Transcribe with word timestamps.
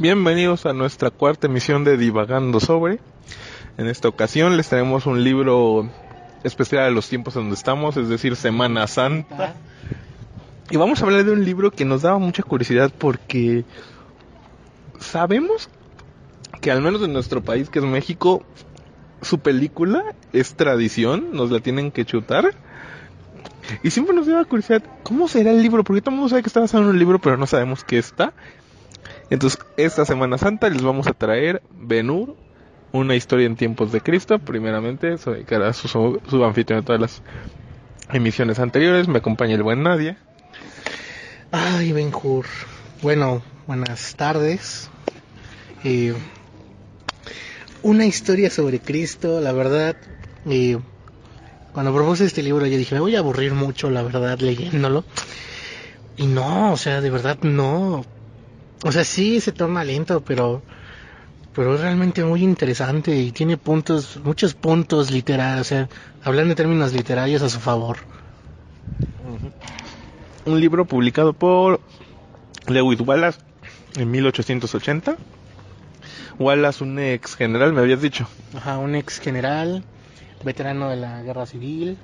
Bienvenidos 0.00 0.64
a 0.64 0.72
nuestra 0.72 1.10
cuarta 1.10 1.46
emisión 1.46 1.84
de 1.84 1.98
Divagando 1.98 2.58
sobre. 2.58 3.00
En 3.76 3.86
esta 3.86 4.08
ocasión 4.08 4.56
les 4.56 4.70
traemos 4.70 5.04
un 5.04 5.22
libro 5.22 5.90
especial 6.42 6.84
a 6.84 6.90
los 6.90 7.10
tiempos 7.10 7.36
en 7.36 7.42
donde 7.42 7.56
estamos, 7.56 7.98
es 7.98 8.08
decir, 8.08 8.34
Semana 8.34 8.86
Santa. 8.86 9.56
Y 10.70 10.78
vamos 10.78 11.02
a 11.02 11.04
hablar 11.04 11.24
de 11.24 11.32
un 11.32 11.44
libro 11.44 11.70
que 11.70 11.84
nos 11.84 12.00
daba 12.00 12.16
mucha 12.16 12.42
curiosidad 12.42 12.90
porque 12.96 13.66
sabemos 14.98 15.68
que 16.62 16.70
al 16.70 16.80
menos 16.80 17.02
en 17.02 17.12
nuestro 17.12 17.42
país, 17.42 17.68
que 17.68 17.80
es 17.80 17.84
México, 17.84 18.42
su 19.20 19.40
película 19.40 20.02
es 20.32 20.54
tradición, 20.54 21.28
nos 21.34 21.50
la 21.50 21.60
tienen 21.60 21.90
que 21.90 22.06
chutar. 22.06 22.54
Y 23.82 23.90
siempre 23.90 24.16
nos 24.16 24.26
daba 24.26 24.46
curiosidad, 24.46 24.82
¿cómo 25.02 25.28
será 25.28 25.50
el 25.50 25.62
libro? 25.62 25.84
Porque 25.84 26.00
todo 26.00 26.12
el 26.12 26.16
mundo 26.16 26.30
sabe 26.30 26.40
que 26.42 26.48
está 26.48 26.60
basado 26.60 26.84
en 26.84 26.88
un 26.88 26.98
libro, 26.98 27.18
pero 27.18 27.36
no 27.36 27.46
sabemos 27.46 27.84
qué 27.84 27.98
está. 27.98 28.32
Entonces, 29.30 29.60
esta 29.76 30.04
Semana 30.04 30.38
Santa 30.38 30.68
les 30.68 30.82
vamos 30.82 31.06
a 31.06 31.12
traer 31.12 31.62
Benur, 31.70 32.36
una 32.92 33.14
historia 33.14 33.46
en 33.46 33.54
tiempos 33.54 33.92
de 33.92 34.00
Cristo. 34.00 34.40
Primeramente, 34.40 35.16
soy 35.18 35.46
su, 35.72 36.44
anfitrión 36.44 36.80
de 36.80 36.86
todas 36.86 37.00
las 37.00 37.22
emisiones 38.12 38.58
anteriores. 38.58 39.06
Me 39.06 39.18
acompaña 39.18 39.54
el 39.54 39.62
buen 39.62 39.84
Nadia. 39.84 40.18
Ay, 41.52 41.92
Benjur. 41.92 42.46
Bueno, 43.02 43.40
buenas 43.68 44.16
tardes. 44.16 44.90
Una 47.82 48.04
historia 48.04 48.50
sobre 48.50 48.80
Cristo, 48.80 49.40
la 49.40 49.52
verdad. 49.52 49.96
Cuando 51.72 51.94
propuse 51.94 52.24
este 52.24 52.42
libro, 52.42 52.66
yo 52.66 52.76
dije, 52.76 52.96
me 52.96 53.00
voy 53.00 53.14
a 53.14 53.20
aburrir 53.20 53.54
mucho, 53.54 53.90
la 53.90 54.02
verdad, 54.02 54.40
leyéndolo. 54.40 55.04
Y 56.16 56.26
no, 56.26 56.72
o 56.72 56.76
sea, 56.76 57.00
de 57.00 57.10
verdad 57.10 57.38
no. 57.42 58.04
O 58.82 58.92
sea, 58.92 59.04
sí 59.04 59.40
se 59.40 59.52
torna 59.52 59.84
lento, 59.84 60.22
pero 60.22 60.62
pero 61.52 61.74
es 61.74 61.80
realmente 61.80 62.24
muy 62.24 62.42
interesante 62.42 63.16
y 63.16 63.32
tiene 63.32 63.56
puntos, 63.56 64.18
muchos 64.22 64.54
puntos 64.54 65.10
literarios, 65.10 65.60
o 65.60 65.64
sea, 65.64 65.88
hablando 66.22 66.52
en 66.52 66.56
términos 66.56 66.92
literarios 66.92 67.42
a 67.42 67.48
su 67.48 67.58
favor. 67.58 67.98
Un 70.44 70.60
libro 70.60 70.84
publicado 70.84 71.32
por 71.32 71.80
Lewis 72.68 73.00
Wallace 73.00 73.40
en 73.96 74.10
1880. 74.10 75.16
Wallace, 76.38 76.84
un 76.84 76.98
ex 76.98 77.34
general, 77.34 77.72
me 77.72 77.80
habías 77.80 78.00
dicho. 78.00 78.26
Ajá, 78.56 78.78
un 78.78 78.94
ex 78.94 79.20
general, 79.20 79.84
veterano 80.42 80.88
de 80.88 80.96
la 80.96 81.22
guerra 81.22 81.44
civil, 81.46 81.98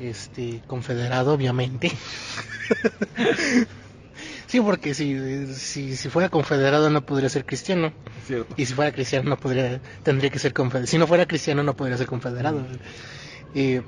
este, 0.00 0.62
confederado, 0.66 1.32
obviamente. 1.32 1.90
Sí, 4.54 4.60
porque 4.60 4.94
si, 4.94 5.52
si, 5.52 5.96
si, 5.96 6.08
fuera 6.08 6.28
confederado 6.28 6.88
no 6.88 7.04
podría 7.04 7.28
ser 7.28 7.44
cristiano. 7.44 7.92
Y 8.56 8.66
si 8.66 8.72
fuera 8.72 8.92
cristiano 8.92 9.28
no 9.28 9.36
podría, 9.36 9.80
tendría 10.04 10.30
que 10.30 10.38
ser 10.38 10.52
confederado. 10.52 10.86
Si 10.86 10.96
no 10.96 11.08
fuera 11.08 11.26
cristiano 11.26 11.64
no 11.64 11.74
podría 11.74 11.96
ser 11.96 12.06
confederado. 12.06 12.60
Mm. 13.52 13.80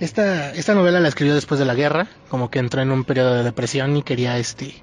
esta, 0.00 0.54
esta 0.54 0.72
novela 0.72 1.00
la 1.00 1.08
escribió 1.08 1.34
después 1.34 1.60
de 1.60 1.66
la 1.66 1.74
guerra, 1.74 2.08
como 2.30 2.50
que 2.50 2.58
entró 2.58 2.80
en 2.80 2.90
un 2.90 3.04
periodo 3.04 3.34
de 3.34 3.42
depresión 3.42 3.98
y 3.98 4.02
quería 4.02 4.38
este 4.38 4.82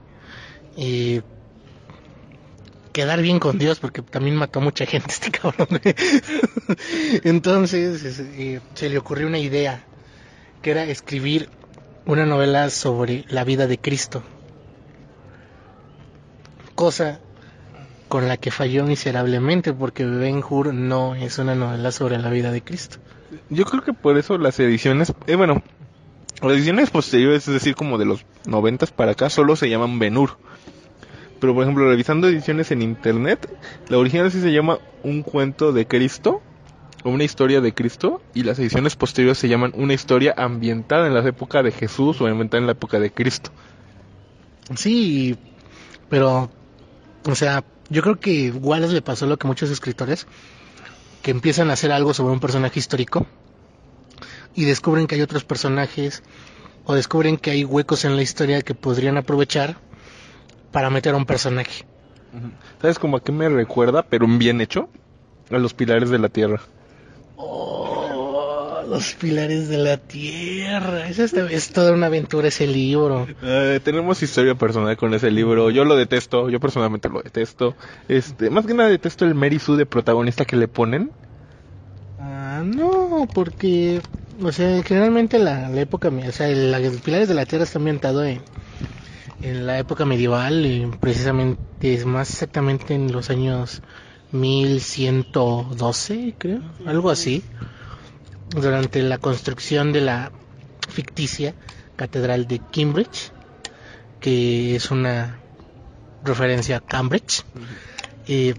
quedar 2.94 3.24
bien 3.24 3.40
con 3.40 3.58
Dios 3.58 3.80
porque 3.80 4.04
también 4.04 4.36
mató 4.36 4.62
mucha 4.62 4.86
gente 4.86 5.08
este 5.10 5.32
cabrón. 5.32 5.82
Entonces 7.24 8.22
se 8.76 8.90
le 8.90 8.98
ocurrió 9.00 9.26
una 9.26 9.40
idea 9.40 9.84
que 10.62 10.70
era 10.70 10.84
escribir 10.84 11.50
una 12.06 12.28
novela 12.28 12.70
sobre 12.70 13.26
la 13.28 13.44
vida 13.44 13.66
de 13.66 13.80
Cristo 13.80 14.22
cosa 16.76 17.20
con 18.08 18.28
la 18.28 18.38
que 18.38 18.52
falló 18.52 18.86
miserablemente 18.86 19.74
porque 19.74 20.06
Ben 20.06 20.44
Hur 20.48 20.74
no 20.74 21.16
es 21.16 21.40
una 21.40 21.56
novela 21.56 21.92
sobre 21.92 22.20
la 22.20 22.30
vida 22.30 22.52
de 22.52 22.62
Cristo. 22.62 22.98
Yo 23.50 23.66
creo 23.66 23.84
que 23.84 23.94
por 23.94 24.18
eso 24.18 24.38
las 24.38 24.60
ediciones, 24.60 25.14
eh, 25.28 25.36
bueno, 25.36 25.64
las 26.42 26.54
ediciones 26.54 26.92
posteriores, 26.92 27.48
es 27.48 27.54
decir, 27.54 27.76
como 27.76 27.98
de 27.98 28.06
los 28.06 28.26
noventas 28.46 28.92
para 28.92 29.14
acá, 29.14 29.30
solo 29.30 29.56
se 29.56 29.70
llaman 29.70 30.00
Ben 30.00 30.18
Hur. 30.18 30.38
Pero 31.40 31.54
por 31.54 31.64
ejemplo, 31.64 31.88
revisando 31.90 32.28
ediciones 32.28 32.72
en 32.72 32.82
internet, 32.82 33.50
la 33.90 33.98
original 33.98 34.32
sí 34.32 34.42
se 34.42 34.52
llama 34.52 34.78
Un 35.04 35.24
cuento 35.24 35.74
de 35.74 35.88
Cristo, 35.88 36.42
o 37.04 37.10
una 37.10 37.24
historia 37.24 37.62
de 37.62 37.74
Cristo, 37.74 38.22
y 38.34 38.44
las 38.44 38.58
ediciones 38.60 38.96
posteriores 38.96 39.38
se 39.38 39.48
llaman 39.48 39.74
Una 39.76 39.94
historia 39.94 40.34
ambientada 40.38 41.08
en 41.08 41.14
la 41.14 41.28
época 41.28 41.64
de 41.64 41.72
Jesús 41.72 42.22
o 42.22 42.28
ambientada 42.28 42.62
en 42.62 42.68
la 42.68 42.74
época 42.74 43.00
de 43.00 43.12
Cristo. 43.12 43.52
Sí, 44.76 45.38
pero 46.10 46.50
o 47.26 47.36
sea, 47.36 47.64
yo 47.90 48.02
creo 48.02 48.20
que 48.20 48.52
Wallace 48.52 48.94
le 48.94 49.02
pasó 49.02 49.26
lo 49.26 49.38
que 49.38 49.48
muchos 49.48 49.70
escritores, 49.70 50.28
que 51.22 51.32
empiezan 51.32 51.70
a 51.70 51.74
hacer 51.74 51.92
algo 51.92 52.14
sobre 52.14 52.34
un 52.34 52.40
personaje 52.40 52.80
histórico 52.80 53.26
y 54.54 54.66
descubren 54.66 55.08
que 55.08 55.16
hay 55.16 55.22
otros 55.22 55.44
personajes 55.44 56.24
o 56.86 56.94
descubren 56.94 57.38
que 57.38 57.52
hay 57.52 57.66
huecos 57.66 58.06
en 58.06 58.16
la 58.16 58.22
historia 58.22 58.62
que 58.62 58.76
podrían 58.76 59.18
aprovechar 59.18 59.78
para 60.72 60.90
meter 60.90 61.16
a 61.16 61.18
un 61.18 61.26
personaje. 61.26 61.86
¿Sabes 62.82 63.00
cómo 63.00 63.18
a 63.18 63.24
qué 63.24 63.32
me 63.32 63.50
recuerda, 63.50 64.04
pero 64.04 64.28
bien 64.28 64.62
hecho? 64.62 64.90
A 65.50 65.58
los 65.58 65.74
pilares 65.74 66.10
de 66.10 66.20
la 66.20 66.30
tierra. 66.30 66.62
Los 68.90 69.14
pilares 69.14 69.70
de 69.70 69.78
la 69.78 69.98
tierra. 69.98 71.10
Es, 71.10 71.20
es 71.20 71.74
toda 71.74 71.92
una 71.92 72.08
aventura 72.08 72.48
ese 72.48 72.68
libro. 72.68 73.28
Eh, 73.42 73.80
tenemos 73.84 74.22
historia 74.22 74.56
personal 74.56 74.96
con 74.98 75.14
ese 75.14 75.32
libro. 75.32 75.72
Yo 75.72 75.86
lo 75.86 75.96
detesto. 75.96 76.50
Yo 76.50 76.60
personalmente 76.60 77.10
lo 77.10 77.22
detesto. 77.22 77.76
Este, 78.08 78.50
más 78.50 78.66
que 78.66 78.74
nada 78.74 78.90
detesto 78.90 79.26
el 79.26 79.36
Mary 79.36 79.60
Sue 79.60 79.78
de 79.78 79.86
protagonista 79.86 80.46
que 80.46 80.56
le 80.56 80.68
ponen. 80.68 81.12
Ah, 82.20 82.64
no, 82.66 83.28
porque, 83.34 84.02
o 84.42 84.52
sea, 84.52 84.82
generalmente 84.84 85.40
la, 85.40 85.70
la 85.70 85.82
época, 85.82 86.10
o 86.10 86.32
sea, 86.32 86.48
los 86.48 87.02
pilares 87.02 87.28
de 87.28 87.34
la 87.34 87.46
tierra 87.46 87.66
está 87.66 87.80
ambientado 87.80 88.24
en, 88.24 88.42
en 89.42 89.68
la 89.68 89.78
época 89.78 90.06
medieval, 90.06 90.66
y 90.66 90.90
precisamente, 91.00 91.60
es 91.82 92.06
más 92.06 92.30
exactamente 92.30 92.96
en 92.96 93.12
los 93.12 93.30
años 93.30 93.82
1112, 94.32 96.36
creo, 96.38 96.62
algo 96.86 97.10
así 97.10 97.44
durante 98.50 99.02
la 99.02 99.18
construcción 99.18 99.92
de 99.92 100.02
la 100.02 100.32
ficticia 100.90 101.54
Catedral 101.96 102.48
de 102.48 102.62
Cambridge, 102.72 103.32
que 104.20 104.76
es 104.76 104.92
una 104.92 105.40
referencia 106.24 106.78
a 106.78 106.82
Cambridge. 106.82 107.44
y 108.28 108.54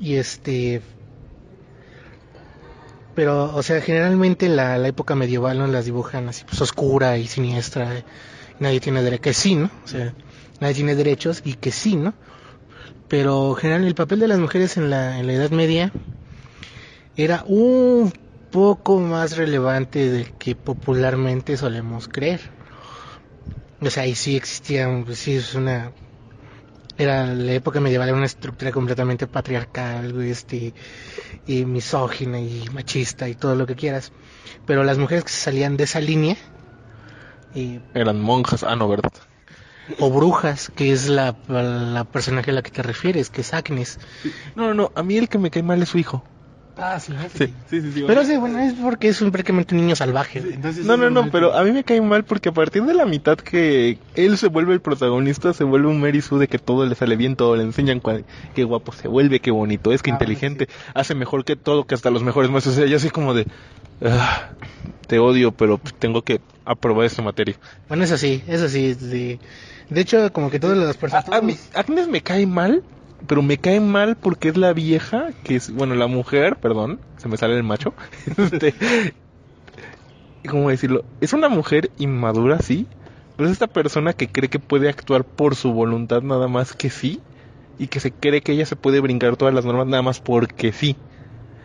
este. 0.00 0.82
Pero, 3.14 3.54
o 3.54 3.62
sea, 3.62 3.80
generalmente 3.80 4.48
la, 4.48 4.78
la 4.78 4.88
época 4.88 5.14
medieval 5.14 5.58
no 5.58 5.66
las 5.66 5.84
dibujan 5.84 6.28
así, 6.28 6.44
pues 6.44 6.60
oscura 6.60 7.18
y 7.18 7.26
siniestra. 7.26 8.04
nadie 8.60 8.80
tiene 8.80 9.02
derecho, 9.02 9.22
que 9.22 9.34
sí, 9.34 9.56
¿no? 9.56 9.70
O 9.84 9.88
sea, 9.88 10.14
nadie 10.60 10.74
tiene 10.74 10.94
derechos 10.94 11.42
y 11.44 11.54
que 11.54 11.70
sí, 11.70 11.96
¿no? 11.96 12.14
Pero, 13.08 13.54
general, 13.54 13.84
el 13.84 13.94
papel 13.94 14.20
de 14.20 14.28
las 14.28 14.38
mujeres 14.38 14.76
en 14.76 14.88
la, 14.88 15.18
en 15.18 15.26
la 15.26 15.32
Edad 15.32 15.50
Media 15.50 15.92
era 17.16 17.44
un 17.46 18.12
poco 18.50 18.98
más 18.98 19.36
relevante 19.36 20.10
del 20.10 20.32
que 20.32 20.54
popularmente 20.54 21.56
solemos 21.56 22.08
creer. 22.08 22.40
O 23.80 23.88
sea, 23.88 24.02
ahí 24.02 24.14
sí 24.14 24.36
existía, 24.36 24.88
sí 25.12 25.36
es 25.36 25.54
una 25.54 25.92
era 26.98 27.24
la 27.34 27.52
época 27.52 27.80
medieval 27.80 28.08
era 28.08 28.16
una 28.16 28.26
estructura 28.26 28.72
completamente 28.72 29.26
patriarcal, 29.26 30.20
este, 30.22 30.74
y 31.46 31.64
misógina 31.64 32.38
y 32.38 32.68
machista 32.74 33.26
y 33.28 33.34
todo 33.34 33.54
lo 33.54 33.66
que 33.66 33.74
quieras. 33.74 34.12
Pero 34.66 34.84
las 34.84 34.98
mujeres 34.98 35.24
que 35.24 35.30
salían 35.30 35.78
de 35.78 35.84
esa 35.84 36.00
línea 36.00 36.36
y 37.54 37.80
eran 37.94 38.20
monjas, 38.20 38.62
ah 38.64 38.76
no, 38.76 38.88
verdad. 38.88 39.12
O 39.98 40.10
brujas, 40.10 40.70
que 40.76 40.92
es 40.92 41.08
la, 41.08 41.34
la 41.48 42.04
personaje 42.04 42.50
a 42.50 42.54
la 42.54 42.62
que 42.62 42.70
te 42.70 42.82
refieres, 42.82 43.30
que 43.30 43.40
es 43.40 43.54
Agnes. 43.54 43.98
No, 44.54 44.68
no, 44.68 44.74
no, 44.74 44.92
a 44.94 45.02
mí 45.02 45.16
el 45.16 45.28
que 45.28 45.38
me 45.38 45.50
cae 45.50 45.62
mal 45.62 45.82
es 45.82 45.88
su 45.88 45.98
hijo. 45.98 46.22
Ah, 46.82 46.98
sí, 46.98 47.12
Sí, 47.36 47.54
sí, 47.68 47.80
sí. 47.82 47.92
sí, 47.92 48.04
Pero 48.06 48.24
sí, 48.24 48.36
bueno, 48.36 48.58
es 48.58 48.72
porque 48.74 49.08
es 49.08 49.20
un, 49.20 49.30
prácticamente 49.30 49.74
un 49.74 49.82
niño 49.82 49.94
salvaje. 49.96 50.38
Entonces, 50.38 50.84
No, 50.86 50.96
no, 50.96 51.10
no, 51.10 51.30
pero 51.30 51.54
a 51.54 51.62
mí 51.62 51.72
me 51.72 51.84
cae 51.84 52.00
mal 52.00 52.24
porque 52.24 52.48
a 52.48 52.52
partir 52.52 52.84
de 52.84 52.94
la 52.94 53.04
mitad 53.04 53.36
que 53.36 53.98
él 54.14 54.38
se 54.38 54.48
vuelve 54.48 54.72
el 54.72 54.80
protagonista, 54.80 55.52
se 55.52 55.64
vuelve 55.64 55.88
un 55.88 56.00
Mary 56.00 56.22
Sue 56.22 56.38
de 56.38 56.48
que 56.48 56.58
todo 56.58 56.86
le 56.86 56.94
sale 56.94 57.16
bien, 57.16 57.36
todo 57.36 57.54
le 57.56 57.64
enseñan 57.64 58.00
qué 58.54 58.64
guapo 58.64 58.92
se 58.92 59.08
vuelve, 59.08 59.40
qué 59.40 59.50
bonito 59.50 59.92
es, 59.92 60.02
qué 60.02 60.10
Ah, 60.10 60.14
inteligente, 60.14 60.68
hace 60.94 61.14
mejor 61.14 61.44
que 61.44 61.56
todo, 61.56 61.84
que 61.84 61.94
hasta 61.94 62.10
los 62.10 62.22
mejores 62.22 62.50
maestros. 62.50 62.76
O 62.76 62.78
sea, 62.78 62.86
yo 62.86 62.96
así 62.96 63.10
como 63.10 63.34
de, 63.34 63.46
"Ah, 64.02 64.54
te 65.06 65.18
odio, 65.18 65.52
pero 65.52 65.78
tengo 65.98 66.22
que 66.22 66.40
aprobar 66.64 67.04
esta 67.04 67.20
materia. 67.22 67.56
Bueno, 67.88 68.04
es 68.04 68.12
así, 68.12 68.42
es 68.46 68.62
así. 68.62 68.94
De, 68.94 69.38
de 69.90 70.00
hecho, 70.00 70.32
como 70.32 70.50
que 70.50 70.58
todas 70.60 70.78
las 70.78 70.96
personas... 70.96 71.28
A, 71.28 71.36
a 71.38 71.40
mí, 71.42 71.56
Agnes 71.74 72.08
me 72.08 72.22
cae 72.22 72.46
mal, 72.46 72.82
pero 73.26 73.42
me 73.42 73.58
cae 73.58 73.80
mal 73.80 74.16
porque 74.16 74.48
es 74.48 74.56
la 74.56 74.72
vieja, 74.72 75.30
que 75.44 75.56
es, 75.56 75.72
bueno, 75.72 75.94
la 75.94 76.06
mujer, 76.06 76.56
perdón, 76.56 77.00
se 77.16 77.28
me 77.28 77.36
sale 77.36 77.56
el 77.56 77.62
macho. 77.62 77.94
Este, 78.36 78.74
¿Cómo 80.48 80.70
decirlo? 80.70 81.04
Es 81.20 81.32
una 81.32 81.48
mujer 81.48 81.90
inmadura, 81.98 82.58
sí, 82.60 82.86
pero 83.36 83.48
es 83.48 83.52
esta 83.52 83.66
persona 83.66 84.12
que 84.12 84.28
cree 84.28 84.48
que 84.48 84.58
puede 84.58 84.88
actuar 84.88 85.24
por 85.24 85.54
su 85.54 85.72
voluntad 85.72 86.22
nada 86.22 86.48
más 86.48 86.72
que 86.74 86.90
sí, 86.90 87.20
y 87.80 87.88
que 87.88 87.98
se 87.98 88.12
cree 88.12 88.42
que 88.42 88.52
ella 88.52 88.66
se 88.66 88.76
puede 88.76 89.00
brincar 89.00 89.36
todas 89.36 89.54
las 89.54 89.64
normas 89.64 89.86
nada 89.86 90.02
más 90.02 90.20
porque 90.20 90.70
sí. 90.70 90.96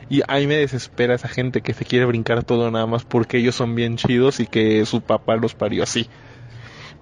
Y 0.08 0.22
a 0.28 0.38
mí 0.38 0.48
me 0.48 0.56
desespera 0.56 1.16
esa 1.16 1.28
gente 1.28 1.62
que 1.62 1.74
se 1.74 1.84
quiere 1.84 2.06
brincar 2.06 2.44
todo 2.44 2.72
nada 2.72 2.86
más 2.86 3.04
porque 3.04 3.38
ellos 3.38 3.56
son 3.56 3.76
bien 3.76 3.98
chidos 3.98 4.40
y 4.40 4.48
que 4.48 4.86
su 4.86 5.02
papá 5.02 5.36
los 5.36 5.56
parió 5.56 5.84
así. 5.84 6.08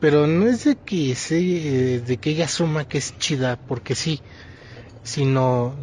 Pero 0.04 0.28
no 0.28 0.50
es 0.50 0.66
de 0.66 0.76
que 0.76 1.16
se, 1.16 2.02
de 2.02 2.18
que 2.18 2.32
ella 2.32 2.44
asuma 2.44 2.86
que 2.86 2.98
es 2.98 3.18
chida 3.20 3.56
porque 3.56 3.96
sí, 3.96 4.20
sino 5.02 5.74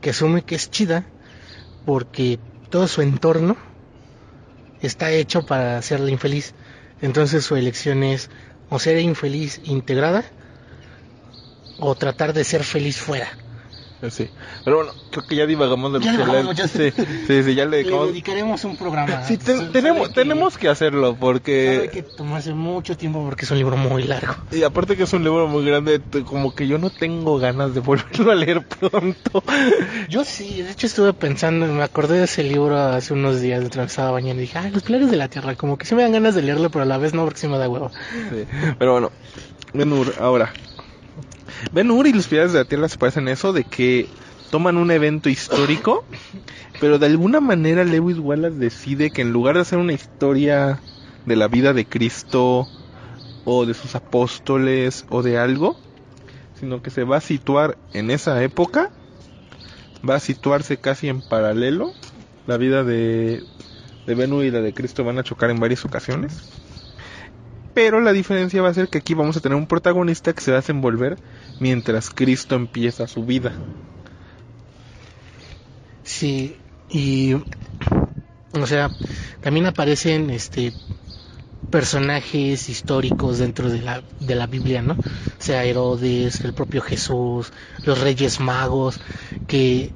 que 0.00 0.10
asume 0.10 0.42
que 0.42 0.56
es 0.56 0.72
chida 0.72 1.06
porque 1.86 2.40
todo 2.68 2.88
su 2.88 3.00
entorno 3.00 3.56
está 4.82 5.12
hecho 5.12 5.46
para 5.46 5.78
hacerla 5.78 6.10
infeliz. 6.10 6.52
Entonces 7.00 7.44
su 7.44 7.54
elección 7.54 8.02
es 8.02 8.28
o 8.70 8.80
ser 8.80 8.98
infeliz 8.98 9.60
integrada 9.62 10.24
o 11.78 11.94
tratar 11.94 12.32
de 12.32 12.42
ser 12.42 12.64
feliz 12.64 12.98
fuera. 12.98 13.28
Sí. 14.10 14.28
Pero 14.64 14.76
bueno, 14.76 14.92
creo 15.10 15.26
que 15.26 15.34
ya 15.34 15.46
divagamos 15.46 15.92
de 15.92 15.98
lo 15.98 16.04
Ya 16.04 16.12
le- 16.12 16.54
ya 16.54 16.68
sí, 16.68 16.92
sí, 17.26 17.42
sí, 17.42 17.54
ya 17.54 17.64
le 17.66 17.82
dedicaremos 17.82 18.62
un 18.64 18.76
programa. 18.76 19.24
Sí, 19.24 19.36
te- 19.38 19.56
Sabe 19.56 19.70
tenemos, 19.70 20.08
que- 20.08 20.14
tenemos 20.14 20.56
que 20.58 20.68
hacerlo 20.68 21.16
porque... 21.18 21.90
que 21.92 22.02
tomarse 22.04 22.54
mucho 22.54 22.96
tiempo 22.96 23.24
porque 23.24 23.44
es 23.44 23.50
un 23.50 23.58
libro 23.58 23.76
muy 23.76 24.04
largo. 24.04 24.34
Y 24.52 24.62
aparte 24.62 24.96
que 24.96 25.02
es 25.02 25.12
un 25.12 25.24
libro 25.24 25.48
muy 25.48 25.64
grande, 25.64 26.00
como 26.24 26.54
que 26.54 26.68
yo 26.68 26.78
no 26.78 26.90
tengo 26.90 27.38
ganas 27.38 27.74
de 27.74 27.80
volverlo 27.80 28.30
a 28.30 28.34
leer 28.36 28.64
pronto. 28.66 29.42
Yo 30.08 30.24
sí, 30.24 30.62
de 30.62 30.70
hecho 30.70 30.86
estuve 30.86 31.12
pensando, 31.12 31.66
me 31.66 31.82
acordé 31.82 32.18
de 32.18 32.24
ese 32.24 32.44
libro 32.44 32.78
hace 32.78 33.14
unos 33.14 33.40
días 33.40 33.60
mientras 33.60 33.90
estaba 33.90 34.12
bañando 34.12 34.40
y 34.42 34.46
dije, 34.46 34.58
ay, 34.58 34.70
los 34.70 34.84
pilares 34.84 35.10
de 35.10 35.16
la 35.16 35.28
tierra, 35.28 35.56
como 35.56 35.76
que 35.76 35.86
sí 35.86 35.94
me 35.96 36.02
dan 36.02 36.12
ganas 36.12 36.34
de 36.36 36.42
leerlo, 36.42 36.70
pero 36.70 36.84
a 36.84 36.86
la 36.86 36.98
vez 36.98 37.14
no, 37.14 37.24
porque 37.24 37.40
sí 37.40 37.48
me 37.48 37.58
da 37.58 37.68
huevo. 37.68 37.90
Sí, 38.30 38.46
Pero 38.78 38.92
bueno, 38.92 39.10
ahora. 40.20 40.52
Ben 41.72 41.90
Hur 41.90 42.06
y 42.06 42.12
los 42.12 42.28
Pilares 42.28 42.52
de 42.52 42.58
la 42.58 42.64
Tierra 42.64 42.88
se 42.88 42.98
parecen 42.98 43.28
eso 43.28 43.52
de 43.52 43.64
que 43.64 44.08
toman 44.50 44.76
un 44.76 44.90
evento 44.90 45.28
histórico, 45.28 46.04
pero 46.80 46.98
de 46.98 47.06
alguna 47.06 47.40
manera 47.40 47.84
Lewis 47.84 48.18
Wallace 48.18 48.56
decide 48.56 49.10
que 49.10 49.22
en 49.22 49.32
lugar 49.32 49.56
de 49.56 49.62
hacer 49.62 49.78
una 49.78 49.92
historia 49.92 50.80
de 51.26 51.36
la 51.36 51.48
vida 51.48 51.72
de 51.72 51.84
Cristo 51.84 52.68
o 53.44 53.66
de 53.66 53.74
sus 53.74 53.94
apóstoles 53.94 55.04
o 55.10 55.22
de 55.22 55.38
algo, 55.38 55.76
sino 56.58 56.82
que 56.82 56.90
se 56.90 57.04
va 57.04 57.18
a 57.18 57.20
situar 57.20 57.76
en 57.92 58.10
esa 58.10 58.42
época, 58.42 58.90
va 60.08 60.16
a 60.16 60.20
situarse 60.20 60.76
casi 60.78 61.08
en 61.08 61.20
paralelo, 61.20 61.92
la 62.46 62.56
vida 62.56 62.84
de, 62.84 63.44
de 64.06 64.14
Ben 64.14 64.32
Hur 64.32 64.44
y 64.44 64.50
la 64.50 64.60
de 64.60 64.72
Cristo 64.72 65.04
van 65.04 65.18
a 65.18 65.22
chocar 65.22 65.50
en 65.50 65.60
varias 65.60 65.84
ocasiones. 65.84 66.42
Pero 67.78 68.00
la 68.00 68.12
diferencia 68.12 68.60
va 68.60 68.70
a 68.70 68.74
ser 68.74 68.88
que 68.88 68.98
aquí 68.98 69.14
vamos 69.14 69.36
a 69.36 69.40
tener 69.40 69.56
un 69.56 69.68
protagonista 69.68 70.32
que 70.32 70.40
se 70.40 70.50
va 70.50 70.56
a 70.56 70.62
desenvolver 70.62 71.16
mientras 71.60 72.10
Cristo 72.10 72.56
empieza 72.56 73.06
su 73.06 73.24
vida. 73.24 73.52
Sí, 76.02 76.56
y, 76.90 77.34
o 77.34 78.66
sea, 78.66 78.90
también 79.40 79.66
aparecen, 79.66 80.28
este, 80.30 80.72
personajes 81.70 82.68
históricos 82.68 83.38
dentro 83.38 83.70
de 83.70 83.80
la, 83.80 84.02
de 84.18 84.34
la 84.34 84.48
Biblia, 84.48 84.82
¿no? 84.82 84.94
O 84.94 84.98
sea, 85.38 85.62
Herodes, 85.62 86.40
el 86.40 86.54
propio 86.54 86.82
Jesús, 86.82 87.52
los 87.84 88.00
Reyes 88.00 88.40
Magos, 88.40 88.98
que 89.46 89.92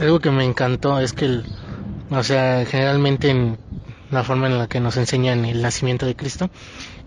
algo 0.00 0.20
que 0.20 0.30
me 0.30 0.46
encantó 0.46 0.98
es 1.00 1.12
que, 1.12 1.26
el, 1.26 1.44
o 2.08 2.22
sea, 2.22 2.64
generalmente 2.64 3.28
en 3.28 3.58
la 4.10 4.24
forma 4.24 4.46
en 4.46 4.56
la 4.56 4.68
que 4.68 4.80
nos 4.80 4.96
enseñan 4.96 5.44
el 5.44 5.60
nacimiento 5.60 6.06
de 6.06 6.16
Cristo, 6.16 6.48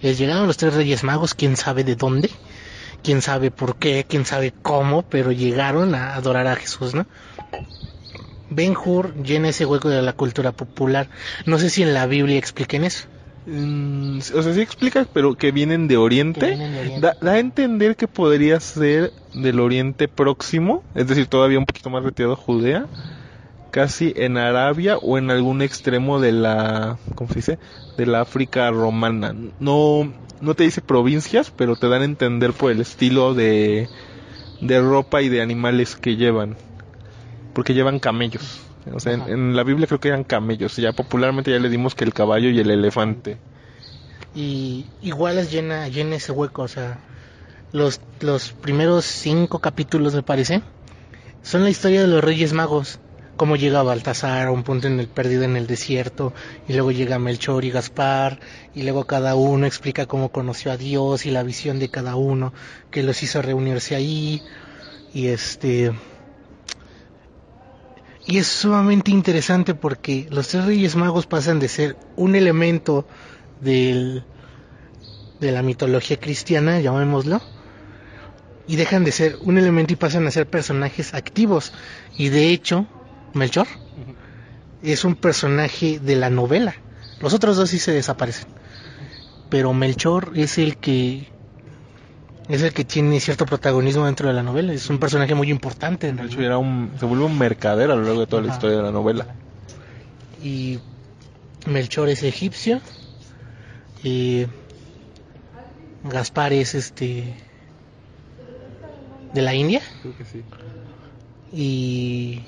es 0.02 0.18
llegaron 0.18 0.48
los 0.48 0.58
tres 0.58 0.74
Reyes 0.74 1.04
Magos, 1.04 1.34
quién 1.34 1.56
sabe 1.56 1.84
de 1.84 1.96
dónde, 1.96 2.30
quién 3.04 3.22
sabe 3.22 3.52
por 3.52 3.76
qué, 3.76 4.06
quién 4.08 4.26
sabe 4.26 4.54
cómo, 4.62 5.04
pero 5.04 5.32
llegaron 5.32 5.96
a 5.96 6.16
adorar 6.16 6.48
a 6.48 6.56
Jesús, 6.56 6.94
¿no? 6.94 7.06
Ben 8.50 8.76
Hur 8.76 9.14
llena 9.24 9.50
ese 9.50 9.66
hueco 9.66 9.90
de 9.90 10.02
la 10.02 10.14
cultura 10.14 10.52
popular. 10.52 11.10
No 11.46 11.60
sé 11.60 11.70
si 11.70 11.84
en 11.84 11.94
la 11.94 12.08
Biblia 12.08 12.38
expliquen 12.38 12.84
eso. 12.84 13.08
Mm, 13.46 14.20
o 14.20 14.42
sea, 14.42 14.54
sí 14.54 14.62
explica, 14.62 15.06
pero 15.12 15.36
que 15.36 15.52
vienen 15.52 15.88
de 15.88 15.98
Oriente. 15.98 16.40
Que 16.40 16.48
vienen 16.48 16.74
de 16.74 16.80
Oriente. 16.80 17.02
Da, 17.02 17.18
da 17.22 17.32
a 17.34 17.40
entender 17.40 17.96
que 17.96 18.08
podría 18.08 18.60
ser 18.60 19.12
del 19.34 19.60
Oriente 19.60 20.08
próximo, 20.08 20.84
es 20.96 21.08
decir, 21.08 21.28
todavía 21.28 21.60
un 21.60 21.66
poquito 21.66 21.90
más 21.90 22.04
retirado 22.04 22.36
Judea, 22.36 22.88
casi 23.72 24.14
en 24.16 24.38
Arabia 24.38 24.98
o 24.98 25.18
en 25.18 25.32
algún 25.32 25.62
extremo 25.62 26.20
de 26.20 26.32
la, 26.32 26.98
¿cómo 27.16 27.30
se 27.30 27.36
dice? 27.36 27.60
De 27.98 28.06
la 28.06 28.22
África 28.22 28.70
romana. 28.72 29.36
No, 29.60 30.12
no 30.42 30.56
te 30.56 30.64
dice 30.64 30.82
provincias, 30.82 31.52
pero 31.52 31.76
te 31.76 31.88
dan 31.88 32.02
a 32.02 32.06
entender 32.06 32.54
por 32.54 32.72
el 32.72 32.82
estilo 32.82 33.34
de, 33.34 33.90
de 34.62 34.82
ropa 34.82 35.22
y 35.22 35.30
de 35.30 35.42
animales 35.42 35.96
que 35.96 36.16
llevan, 36.16 36.56
porque 37.54 37.74
llevan 37.74 38.00
camellos. 38.00 38.62
O 38.94 39.00
sea, 39.00 39.14
en, 39.14 39.56
la 39.56 39.64
Biblia 39.64 39.88
creo 39.88 40.00
que 40.00 40.08
eran 40.08 40.24
camellos. 40.24 40.76
Ya 40.78 40.94
popularmente 40.94 41.52
ya 41.52 41.60
le 41.60 41.70
dimos 41.70 41.96
que 41.96 42.04
el 42.04 42.14
caballo 42.14 42.50
y 42.50 42.60
el 42.60 42.72
elefante. 42.72 43.38
Y 44.34 44.86
igual 45.02 45.38
es 45.38 45.52
llena, 45.52 45.88
llena 45.88 46.16
ese 46.16 46.32
hueco. 46.32 46.64
O 46.64 46.68
sea, 46.68 47.00
los, 47.72 48.02
los 48.22 48.52
primeros 48.52 49.06
cinco 49.06 49.60
capítulos, 49.60 50.16
me 50.16 50.24
parece, 50.24 50.62
son 51.44 51.64
la 51.64 51.70
historia 51.70 52.02
de 52.02 52.08
los 52.08 52.24
Reyes 52.24 52.54
Magos. 52.54 53.00
Cómo 53.40 53.56
llega 53.56 53.84
Baltasar 53.84 54.48
a 54.48 54.52
un 54.52 54.64
punto 54.64 54.88
en 54.88 55.00
el 55.00 55.08
perdido 55.08 55.44
en 55.44 55.56
el 55.56 55.66
desierto, 55.66 56.34
y 56.68 56.74
luego 56.74 56.92
llega 56.92 57.20
Melchor 57.20 57.64
y 57.64 57.72
Gaspar, 57.72 58.38
y 58.76 58.84
luego 58.84 59.06
cada 59.06 59.36
uno 59.36 59.66
explica 59.66 60.08
cómo 60.08 60.30
conoció 60.30 60.74
a 60.74 60.76
Dios 60.76 61.26
y 61.26 61.32
la 61.32 61.42
visión 61.44 61.80
de 61.80 61.88
cada 61.88 62.18
uno, 62.18 62.52
que 62.92 63.02
los 63.02 63.24
hizo 63.24 63.42
reunirse 63.42 63.96
ahí, 63.96 64.44
y 65.14 65.28
este. 65.28 65.94
Y 68.26 68.40
es 68.40 68.48
sumamente 68.48 69.12
interesante 69.12 69.74
porque 69.74 70.28
los 70.30 70.50
tres 70.50 70.66
Reyes 70.66 70.98
Magos 70.98 71.26
pasan 71.26 71.62
de 71.62 71.70
ser 71.70 71.96
un 72.18 72.36
elemento 72.36 73.08
del, 73.62 74.26
de 75.40 75.52
la 75.54 75.62
mitología 75.62 76.18
cristiana, 76.20 76.82
llamémoslo, 76.82 77.42
y 78.68 78.76
dejan 78.76 79.06
de 79.06 79.14
ser 79.14 79.38
un 79.44 79.58
elemento 79.58 79.94
y 79.94 79.96
pasan 79.96 80.28
a 80.28 80.32
ser 80.32 80.46
personajes 80.46 81.14
activos. 81.14 81.72
Y 82.18 82.28
de 82.28 82.50
hecho, 82.50 82.86
Melchor 83.34 83.68
es 84.84 85.04
un 85.04 85.16
personaje 85.16 86.00
de 86.00 86.16
la 86.16 86.30
novela. 86.30 86.76
Los 87.22 87.34
otros 87.34 87.58
dos 87.58 87.70
sí 87.70 87.80
se 87.80 87.92
desaparecen. 87.92 88.48
Pero 89.50 89.74
Melchor 89.74 90.32
es 90.36 90.58
el 90.58 90.78
que 90.78 91.28
es 92.48 92.64
el 92.64 92.74
que 92.74 92.84
tiene 92.84 93.20
cierto 93.20 93.46
protagonismo 93.46 94.06
dentro 94.06 94.28
de 94.28 94.34
la 94.34 94.42
novela. 94.42 94.74
Es 94.74 94.90
un 94.90 94.98
personaje 94.98 95.36
muy 95.36 95.52
importante. 95.52 96.08
en 96.08 96.16
De 96.16 96.26
hecho, 96.26 96.42
era 96.42 96.58
un, 96.58 96.92
se 97.00 97.06
vuelve 97.06 97.26
un 97.26 97.38
mercader 97.38 97.92
a 97.92 97.96
lo 97.96 98.04
largo 98.04 98.22
de 98.22 98.28
toda 98.28 98.42
la 98.42 98.54
historia 98.54 98.78
de 98.78 98.84
la 98.84 98.92
novela. 98.92 99.28
y 100.44 100.80
Melchor 101.68 102.10
es 102.10 102.24
egipcio 102.24 102.80
y 104.04 104.48
Gaspar 106.04 106.54
es 106.54 106.74
este 106.74 107.36
de 109.34 109.42
la 109.42 109.54
India 109.54 109.82
Creo 110.02 110.18
que 110.18 110.26
sí. 110.26 110.42
y 111.52 112.42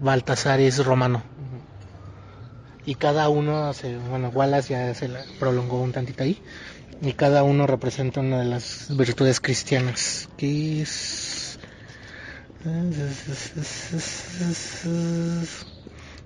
Baltasar 0.00 0.60
es 0.60 0.84
romano 0.84 1.22
y 2.86 2.96
cada 2.96 3.28
uno 3.28 3.72
se, 3.72 3.96
bueno 3.96 4.28
Wallace 4.28 4.72
ya 4.74 4.94
se 4.94 5.08
la 5.08 5.24
prolongó 5.38 5.80
un 5.80 5.92
tantito 5.92 6.22
ahí 6.22 6.38
y 7.00 7.12
cada 7.12 7.42
uno 7.42 7.66
representa 7.66 8.20
una 8.20 8.40
de 8.40 8.44
las 8.44 8.94
virtudes 8.96 9.40
cristianas 9.40 10.28
que 10.36 10.82
es 10.82 11.58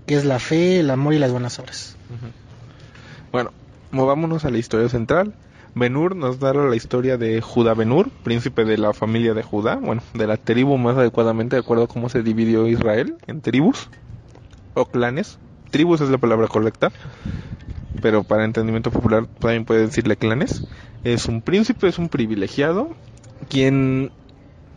que 0.06 0.14
es 0.14 0.24
la 0.24 0.38
fe, 0.38 0.80
el 0.80 0.90
amor 0.90 1.14
y 1.14 1.18
las 1.18 1.32
buenas 1.32 1.58
obras. 1.58 1.96
Bueno, 3.32 3.52
movámonos 3.90 4.44
a 4.44 4.50
la 4.50 4.58
historia 4.58 4.88
central. 4.88 5.34
Benur 5.78 6.16
nos 6.16 6.40
narra 6.40 6.68
la 6.68 6.76
historia 6.76 7.16
de 7.16 7.40
Judá 7.40 7.74
Benur, 7.74 8.10
príncipe 8.24 8.64
de 8.64 8.76
la 8.78 8.92
familia 8.92 9.32
de 9.34 9.42
Judá, 9.42 9.76
bueno, 9.76 10.02
de 10.12 10.26
la 10.26 10.36
tribu 10.36 10.76
más 10.76 10.96
adecuadamente, 10.96 11.56
de 11.56 11.60
acuerdo 11.60 11.84
a 11.84 11.88
cómo 11.88 12.08
se 12.08 12.22
dividió 12.22 12.66
Israel 12.66 13.16
en 13.26 13.40
tribus 13.40 13.88
o 14.74 14.86
clanes. 14.86 15.38
Tribus 15.70 16.00
es 16.00 16.10
la 16.10 16.18
palabra 16.18 16.48
correcta, 16.48 16.90
pero 18.02 18.24
para 18.24 18.44
entendimiento 18.44 18.90
popular 18.90 19.26
también 19.38 19.64
puede 19.64 19.86
decirle 19.86 20.16
clanes. 20.16 20.64
Es 21.04 21.26
un 21.26 21.42
príncipe, 21.42 21.88
es 21.88 21.98
un 21.98 22.08
privilegiado, 22.08 22.90
quien... 23.48 24.10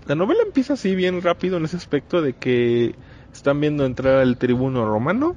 La 0.08 0.16
novela 0.16 0.42
empieza 0.46 0.74
así 0.74 0.96
bien 0.96 1.22
rápido 1.22 1.58
en 1.58 1.66
ese 1.66 1.78
aspecto 1.78 2.22
de 2.22 2.34
que 2.34 2.96
están 3.32 3.62
viendo 3.62 3.86
entrar 3.86 4.18
al 4.18 4.38
tribuno 4.38 4.86
romano, 4.86 5.36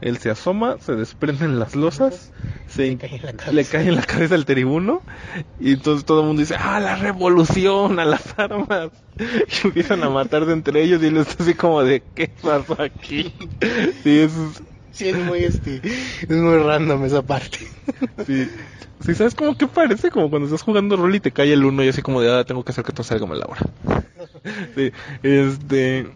él 0.00 0.18
se 0.18 0.30
asoma, 0.30 0.76
se 0.80 0.94
desprenden 0.96 1.58
las 1.58 1.74
losas, 1.74 2.32
se 2.66 2.86
Le 2.86 2.96
cae 2.98 3.16
en 3.16 3.22
la 3.22 3.32
cabeza. 3.32 3.52
le 3.52 3.64
cae 3.66 3.88
en 3.88 3.96
la 3.96 4.02
cabeza 4.02 4.34
al 4.34 4.44
tribuno 4.44 5.04
y 5.58 5.72
entonces 5.72 6.04
todo 6.04 6.20
el 6.20 6.26
mundo 6.26 6.40
dice, 6.40 6.56
ah, 6.58 6.80
la 6.80 6.96
revolución, 6.96 7.98
a 7.98 8.04
las 8.04 8.38
armas. 8.38 8.90
Y 9.18 9.66
empiezan 9.68 10.02
a 10.02 10.10
matar 10.10 10.44
de 10.44 10.52
entre 10.54 10.82
ellos 10.82 11.02
y 11.02 11.06
él 11.06 11.16
está 11.18 11.42
así 11.42 11.54
como 11.54 11.82
de, 11.84 12.04
¿qué 12.14 12.28
pasó 12.40 12.80
aquí? 12.80 13.32
Sí, 14.02 14.18
es, 14.20 14.32
Sí, 14.90 15.08
es 15.08 15.16
muy, 15.16 15.40
este, 15.44 15.80
es 15.84 16.28
muy 16.30 16.56
random 16.58 17.04
esa 17.04 17.22
parte. 17.22 17.58
sí, 18.26 18.52
sí, 19.00 19.14
¿sabes 19.14 19.34
cómo 19.34 19.56
que 19.56 19.66
parece? 19.66 20.10
Como 20.10 20.30
cuando 20.30 20.46
estás 20.46 20.62
jugando 20.62 20.96
rol 20.96 21.14
y 21.16 21.20
te 21.20 21.32
cae 21.32 21.52
el 21.52 21.64
uno 21.64 21.82
y 21.82 21.88
así 21.88 22.02
como 22.02 22.20
de, 22.20 22.30
ah, 22.32 22.44
tengo 22.44 22.64
que 22.64 22.72
hacer 22.72 22.84
que 22.84 22.92
todo 22.92 23.02
salga 23.04 23.26
mal 23.26 23.42
ahora. 23.42 23.74
Sí, 24.74 24.92
este, 25.22 26.06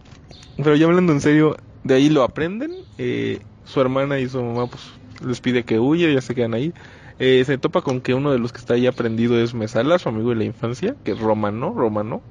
pero 0.57 0.77
ya 0.77 0.87
hablando 0.87 1.13
en 1.13 1.21
serio, 1.21 1.57
de 1.83 1.95
ahí 1.95 2.09
lo 2.11 2.23
aprenden, 2.25 2.87
eh, 2.99 3.48
su 3.69 3.81
hermana 3.81 4.19
y 4.19 4.29
su 4.29 4.43
mamá 4.43 4.67
pues 4.67 4.83
les 5.25 5.41
pide 5.41 5.65
que 5.65 5.79
huya, 5.79 6.11
ya 6.11 6.21
se 6.21 6.35
quedan 6.35 6.55
ahí. 6.55 6.73
Eh, 7.19 7.43
se 7.45 7.59
topa 7.59 7.83
con 7.83 8.01
que 8.01 8.15
uno 8.15 8.31
de 8.31 8.39
los 8.39 8.53
que 8.53 8.59
está 8.59 8.75
ahí 8.75 8.87
aprendido 8.87 9.39
es 9.39 9.55
Mesala, 9.55 9.99
su 9.99 10.09
amigo 10.09 10.31
de 10.31 10.37
la 10.37 10.45
infancia, 10.45 10.95
que 11.05 11.13
es 11.13 11.19
romano, 11.19 11.75
romano. 11.75 12.23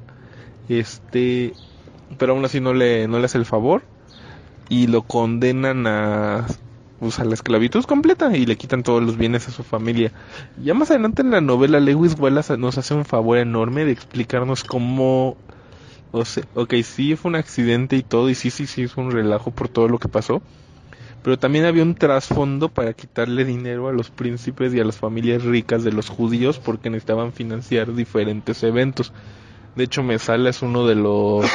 Este, 0.69 1.53
pero 2.17 2.33
aún 2.33 2.45
así 2.45 2.59
no 2.59 2.73
le, 2.73 3.07
no 3.07 3.19
le 3.19 3.25
hace 3.25 3.37
el 3.37 3.45
favor 3.45 3.83
y 4.69 4.87
lo 4.87 5.01
condenan 5.03 5.87
a, 5.87 6.45
pues, 6.99 7.19
a 7.19 7.25
la 7.25 7.33
esclavitud 7.33 7.83
completa 7.83 8.35
y 8.35 8.45
le 8.45 8.55
quitan 8.55 8.83
todos 8.83 9.03
los 9.03 9.17
bienes 9.17 9.47
a 9.47 9.51
su 9.51 9.63
familia. 9.63 10.11
Ya 10.63 10.73
más 10.73 10.89
adelante 10.89 11.21
en 11.21 11.31
la 11.31 11.41
novela, 11.41 11.79
Lewis 11.79 12.15
Wallace 12.17 12.57
nos 12.57 12.77
hace 12.77 12.93
un 12.93 13.05
favor 13.05 13.37
enorme 13.37 13.85
de 13.85 13.91
explicarnos 13.91 14.63
cómo, 14.63 15.37
o 16.11 16.25
sea, 16.25 16.43
ok, 16.55 16.75
sí 16.83 17.15
fue 17.15 17.29
un 17.29 17.35
accidente 17.35 17.95
y 17.97 18.03
todo, 18.03 18.29
y 18.29 18.35
sí, 18.35 18.49
sí, 18.49 18.67
sí, 18.67 18.87
fue 18.87 19.03
un 19.03 19.11
relajo 19.11 19.51
por 19.51 19.67
todo 19.69 19.87
lo 19.87 19.99
que 19.99 20.07
pasó. 20.07 20.41
Pero 21.27 21.37
también 21.37 21.65
había 21.65 21.83
un 21.83 21.93
trasfondo 21.93 22.69
para 22.69 22.93
quitarle 22.93 23.43
dinero 23.43 23.89
a 23.89 23.91
los 23.91 24.11
príncipes 24.11 24.73
y 24.73 24.79
a 24.79 24.85
las 24.85 24.95
familias 24.95 25.43
ricas 25.43 25.83
de 25.83 25.91
los 25.91 26.07
judíos 26.07 26.57
porque 26.57 26.89
necesitaban 26.89 27.33
financiar 27.33 27.93
diferentes 27.93 28.63
eventos. 28.63 29.11
De 29.75 29.83
hecho, 29.83 30.03
Mesala 30.03 30.49
es 30.49 30.61
uno 30.61 30.87
de 30.87 30.95
los 30.95 31.45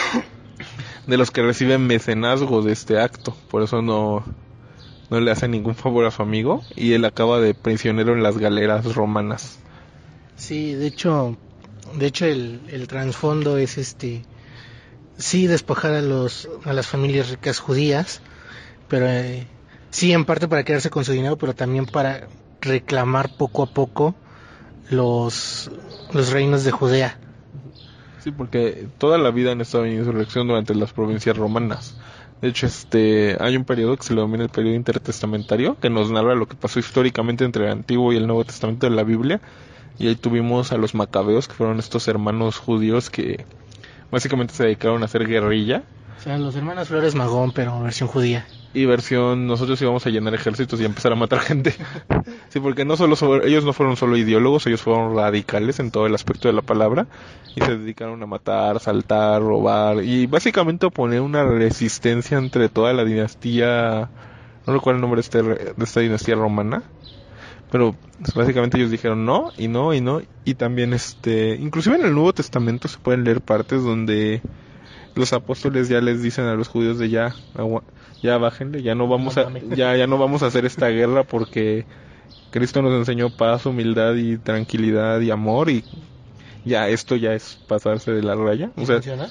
de 1.06 1.16
los 1.16 1.30
que 1.30 1.40
reciben 1.40 1.86
mecenazgo 1.86 2.60
de 2.60 2.70
este 2.70 3.00
acto. 3.00 3.34
Por 3.48 3.62
eso 3.62 3.80
no, 3.80 4.22
no 5.08 5.20
le 5.20 5.30
hace 5.30 5.48
ningún 5.48 5.74
favor 5.74 6.04
a 6.04 6.10
su 6.10 6.20
amigo 6.20 6.62
y 6.76 6.92
él 6.92 7.06
acaba 7.06 7.40
de 7.40 7.54
prisionero 7.54 8.12
en 8.12 8.22
las 8.22 8.36
galeras 8.36 8.94
romanas. 8.94 9.58
Sí, 10.36 10.74
de 10.74 10.86
hecho, 10.86 11.38
de 11.98 12.08
hecho 12.08 12.26
el, 12.26 12.60
el 12.68 12.88
trasfondo 12.88 13.56
es 13.56 13.78
este, 13.78 14.20
sí 15.16 15.46
despojar 15.46 15.94
a 15.94 16.02
los, 16.02 16.46
a 16.66 16.74
las 16.74 16.88
familias 16.88 17.30
ricas 17.30 17.58
judías, 17.58 18.20
pero 18.88 19.08
eh, 19.08 19.46
sí 19.92 20.12
en 20.12 20.24
parte 20.24 20.48
para 20.48 20.64
quedarse 20.64 20.90
con 20.90 21.04
su 21.04 21.12
dinero, 21.12 21.36
pero 21.36 21.54
también 21.54 21.86
para 21.86 22.26
reclamar 22.60 23.36
poco 23.36 23.62
a 23.62 23.66
poco 23.66 24.16
los, 24.90 25.70
los 26.12 26.32
reinos 26.32 26.64
de 26.64 26.72
Judea. 26.72 27.18
Sí, 28.20 28.32
porque 28.32 28.88
toda 28.98 29.18
la 29.18 29.30
vida 29.30 29.52
han 29.52 29.60
estado 29.60 29.84
en 29.84 29.98
insurrección 29.98 30.48
durante 30.48 30.74
las 30.74 30.92
provincias 30.92 31.36
romanas. 31.36 31.96
De 32.40 32.48
hecho, 32.48 32.66
este, 32.66 33.36
hay 33.38 33.56
un 33.56 33.64
periodo 33.64 33.96
que 33.96 34.02
se 34.02 34.14
le 34.14 34.20
denomina 34.20 34.44
el 34.44 34.50
periodo 34.50 34.74
intertestamentario, 34.74 35.78
que 35.78 35.90
nos 35.90 36.10
narra 36.10 36.34
lo 36.34 36.46
que 36.46 36.56
pasó 36.56 36.80
históricamente 36.80 37.44
entre 37.44 37.66
el 37.66 37.72
Antiguo 37.72 38.12
y 38.12 38.16
el 38.16 38.26
Nuevo 38.26 38.44
Testamento 38.44 38.88
de 38.88 38.96
la 38.96 39.04
Biblia. 39.04 39.40
Y 39.98 40.08
ahí 40.08 40.16
tuvimos 40.16 40.72
a 40.72 40.76
los 40.78 40.94
macabeos, 40.94 41.46
que 41.46 41.54
fueron 41.54 41.78
estos 41.78 42.08
hermanos 42.08 42.58
judíos 42.58 43.10
que 43.10 43.44
básicamente 44.10 44.54
se 44.54 44.64
dedicaron 44.64 45.02
a 45.02 45.04
hacer 45.04 45.26
guerrilla. 45.26 45.82
O 46.18 46.22
sea, 46.22 46.38
los 46.38 46.56
hermanos 46.56 46.88
Flores 46.88 47.14
Magón, 47.14 47.52
pero 47.52 47.80
versión 47.80 48.08
judía. 48.08 48.46
Y 48.74 48.86
versión, 48.86 49.46
nosotros 49.46 49.80
íbamos 49.82 50.06
a 50.06 50.10
llenar 50.10 50.34
ejércitos 50.34 50.80
y 50.80 50.84
empezar 50.86 51.12
a 51.12 51.16
matar 51.16 51.40
gente. 51.42 51.74
sí, 52.48 52.60
porque 52.60 52.84
no 52.84 52.96
solo 52.96 53.16
so- 53.16 53.42
ellos 53.42 53.64
no 53.64 53.72
fueron 53.72 53.96
solo 53.96 54.16
ideólogos, 54.16 54.66
ellos 54.66 54.82
fueron 54.82 55.14
radicales 55.16 55.78
en 55.80 55.90
todo 55.90 56.06
el 56.06 56.14
aspecto 56.14 56.48
de 56.48 56.54
la 56.54 56.62
palabra 56.62 57.06
y 57.54 57.60
se 57.62 57.76
dedicaron 57.76 58.22
a 58.22 58.26
matar, 58.26 58.80
saltar, 58.80 59.42
robar 59.42 60.02
y 60.04 60.26
básicamente 60.26 60.86
oponer 60.86 61.20
una 61.20 61.44
resistencia 61.44 62.38
entre 62.38 62.68
toda 62.70 62.92
la 62.94 63.04
dinastía, 63.04 64.10
no 64.66 64.72
recuerdo 64.74 64.96
el 64.98 65.02
nombre 65.02 65.18
de, 65.18 65.22
este 65.22 65.42
de 65.42 65.84
esta 65.84 66.00
dinastía 66.00 66.34
romana, 66.36 66.82
pero 67.70 67.96
básicamente 68.34 68.78
ellos 68.78 68.90
dijeron 68.90 69.24
no 69.24 69.52
y 69.56 69.68
no 69.68 69.94
y 69.94 70.00
no 70.00 70.20
y 70.44 70.54
también 70.54 70.92
este, 70.92 71.56
inclusive 71.56 71.96
en 71.96 72.04
el 72.06 72.14
Nuevo 72.14 72.32
Testamento 72.32 72.88
se 72.88 72.98
pueden 72.98 73.24
leer 73.24 73.40
partes 73.40 73.82
donde 73.82 74.42
los 75.14 75.32
apóstoles 75.32 75.88
ya 75.88 76.00
les 76.00 76.22
dicen 76.22 76.46
a 76.46 76.54
los 76.54 76.68
judíos 76.68 76.98
de 76.98 77.10
ya 77.10 77.34
ya 78.22 78.38
bájenle 78.38 78.82
ya 78.82 78.94
no 78.94 79.08
vamos 79.08 79.36
a 79.36 79.50
ya 79.74 79.96
ya 79.96 80.06
no 80.06 80.18
vamos 80.18 80.42
a 80.42 80.46
hacer 80.46 80.64
esta 80.64 80.88
guerra 80.88 81.24
porque 81.24 81.86
Cristo 82.50 82.82
nos 82.82 82.94
enseñó 82.94 83.30
paz 83.30 83.66
humildad 83.66 84.14
y 84.14 84.38
tranquilidad 84.38 85.20
y 85.20 85.30
amor 85.30 85.70
y 85.70 85.84
ya 86.64 86.88
esto 86.88 87.16
ya 87.16 87.34
es 87.34 87.58
pasarse 87.66 88.12
de 88.12 88.22
la 88.22 88.34
raya 88.34 88.70
o 88.76 88.86
sea 88.86 88.96
¿Funciona? 88.96 89.28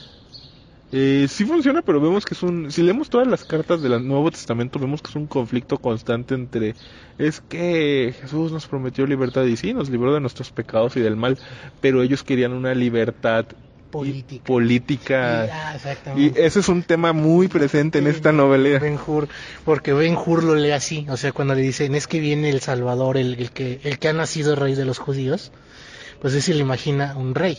eh, 0.92 1.28
sí 1.30 1.46
funciona, 1.46 1.82
pero 1.82 2.02
vemos 2.02 2.26
que 2.26 2.34
es 2.34 2.44
un... 2.44 2.70
Si 2.70 2.84
leemos 2.84 3.10
todas 3.10 3.26
las 3.28 3.46
cartas 3.46 3.82
del 3.82 4.06
Nuevo 4.06 4.30
Testamento, 4.30 4.78
vemos 4.78 5.02
que 5.02 5.10
es 5.10 5.16
un 5.16 5.28
conflicto 5.28 5.78
constante 5.78 6.36
entre... 6.36 6.76
Es 7.18 7.40
que 7.40 8.14
Jesús 8.20 8.52
nos 8.52 8.68
prometió 8.68 9.08
libertad 9.08 9.46
y 9.46 9.56
sí, 9.56 9.74
nos 9.74 9.90
libró 9.90 10.14
de 10.14 10.20
nuestros 10.20 10.52
pecados 10.52 10.98
y 10.98 11.00
del 11.00 11.16
mal, 11.16 11.40
pero 11.80 12.02
ellos 12.04 12.24
querían 12.24 12.52
una 12.52 12.74
libertad 12.76 13.46
y- 13.92 14.02
Política. 14.02 14.44
política. 14.46 15.44
Ah, 15.76 15.78
Y 16.18 16.32
ese 16.40 16.60
es 16.62 16.70
un 16.70 16.84
tema 16.84 17.14
muy 17.14 17.48
presente 17.48 18.00
en 18.00 18.08
esta 18.08 18.32
novela. 18.32 18.80
Ben 18.80 18.98
Hur, 19.06 19.28
porque 19.66 19.94
Ben 19.94 20.16
Hur 20.16 20.44
lo 20.44 20.56
lee 20.56 20.72
así, 20.72 21.06
o 21.10 21.18
sea, 21.18 21.32
cuando 21.32 21.54
le 21.56 21.62
dicen 21.62 21.94
es 21.96 22.08
que 22.08 22.20
viene 22.20 22.50
el 22.50 22.62
Salvador, 22.62 23.18
el, 23.18 23.36
el 23.40 23.52
que 23.52 23.80
el 23.84 24.00
que 24.00 24.08
ha 24.10 24.14
nacido 24.14 24.56
rey 24.56 24.76
de 24.76 24.86
los 24.86 24.98
judíos, 25.00 25.52
pues 26.22 26.34
él 26.34 26.42
se 26.42 26.54
le 26.54 26.62
imagina 26.62 27.16
un 27.18 27.36
rey, 27.36 27.58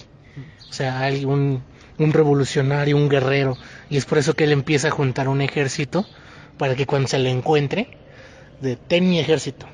o 0.70 0.72
sea, 0.72 1.08
un, 1.26 1.62
un 1.98 2.12
revolucionario, 2.12 2.96
un 2.96 3.08
guerrero, 3.08 3.56
y 3.90 3.96
es 3.96 4.04
por 4.06 4.18
eso 4.18 4.34
que 4.34 4.44
él 4.44 4.52
empieza 4.52 4.88
a 4.88 4.90
juntar 4.90 5.28
un 5.28 5.40
ejército 5.42 6.06
para 6.58 6.74
que 6.76 6.86
cuando 6.86 7.08
se 7.08 7.18
le 7.18 7.30
encuentre, 7.30 7.88
de 8.60 8.76
ten 8.76 9.08
mi 9.10 9.18
ejército. 9.20 9.66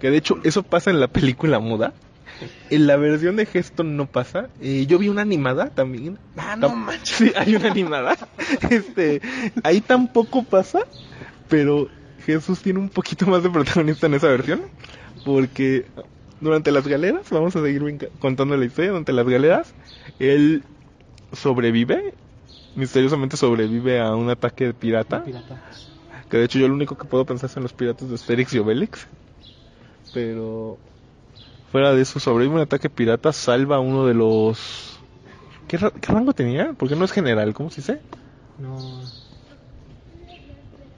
Que 0.00 0.10
de 0.10 0.16
hecho 0.18 0.38
eso 0.44 0.62
pasa 0.62 0.90
en 0.90 1.00
la 1.00 1.08
película 1.08 1.58
muda. 1.60 1.94
En 2.70 2.86
la 2.86 2.96
versión 2.96 3.36
de 3.36 3.46
gesto 3.46 3.84
no 3.84 4.06
pasa. 4.06 4.50
Eh, 4.58 4.86
yo 4.86 4.98
vi 4.98 5.08
una 5.08 5.22
animada 5.22 5.70
también. 5.70 6.18
Ah, 6.36 6.56
Tam- 6.60 6.90
Sí, 7.04 7.32
hay 7.36 7.54
una 7.56 7.70
animada. 7.70 8.16
Este, 8.70 9.20
ahí 9.62 9.80
tampoco 9.80 10.44
pasa, 10.44 10.80
pero 11.48 11.90
Jesús 12.18 12.62
tiene 12.62 12.78
un 12.80 12.88
poquito 12.90 13.26
más 13.26 13.42
de 13.42 13.50
protagonista 13.50 14.06
en 14.06 14.14
esa 14.14 14.28
versión, 14.28 14.62
porque 15.24 15.86
durante 16.40 16.72
las 16.72 16.86
galeras, 16.86 17.28
vamos 17.30 17.56
a 17.56 17.62
seguir 17.62 18.10
contando 18.18 18.56
la 18.56 18.64
historia, 18.64 18.90
durante 18.90 19.12
las 19.12 19.26
galeras, 19.28 19.74
él 20.18 20.64
sobrevive, 21.32 22.14
misteriosamente 22.74 23.36
sobrevive 23.36 24.00
a 24.00 24.14
un 24.16 24.30
ataque 24.30 24.66
de 24.66 24.74
pirata, 24.74 25.22
que 26.28 26.36
de 26.38 26.44
hecho 26.44 26.58
yo 26.58 26.68
lo 26.68 26.74
único 26.74 26.96
que 26.96 27.06
puedo 27.06 27.26
pensar 27.26 27.50
son 27.50 27.62
los 27.62 27.72
piratas 27.72 28.08
de 28.08 28.14
Asterix 28.16 28.52
y 28.54 28.58
Obelix, 28.58 29.08
pero 30.12 30.78
fuera 31.74 31.92
de 31.92 32.02
eso 32.02 32.20
sobrevive 32.20 32.54
un 32.54 32.60
ataque 32.60 32.88
pirata, 32.88 33.32
salva 33.32 33.76
a 33.76 33.80
uno 33.80 34.06
de 34.06 34.14
los... 34.14 35.02
¿Qué, 35.66 35.76
ra- 35.76 35.90
qué 35.90 36.12
rango 36.12 36.32
tenía? 36.32 36.72
Porque 36.78 36.94
no 36.94 37.04
es 37.04 37.10
general, 37.10 37.52
¿cómo 37.52 37.68
se 37.68 37.80
dice? 37.80 38.00
No. 38.60 39.02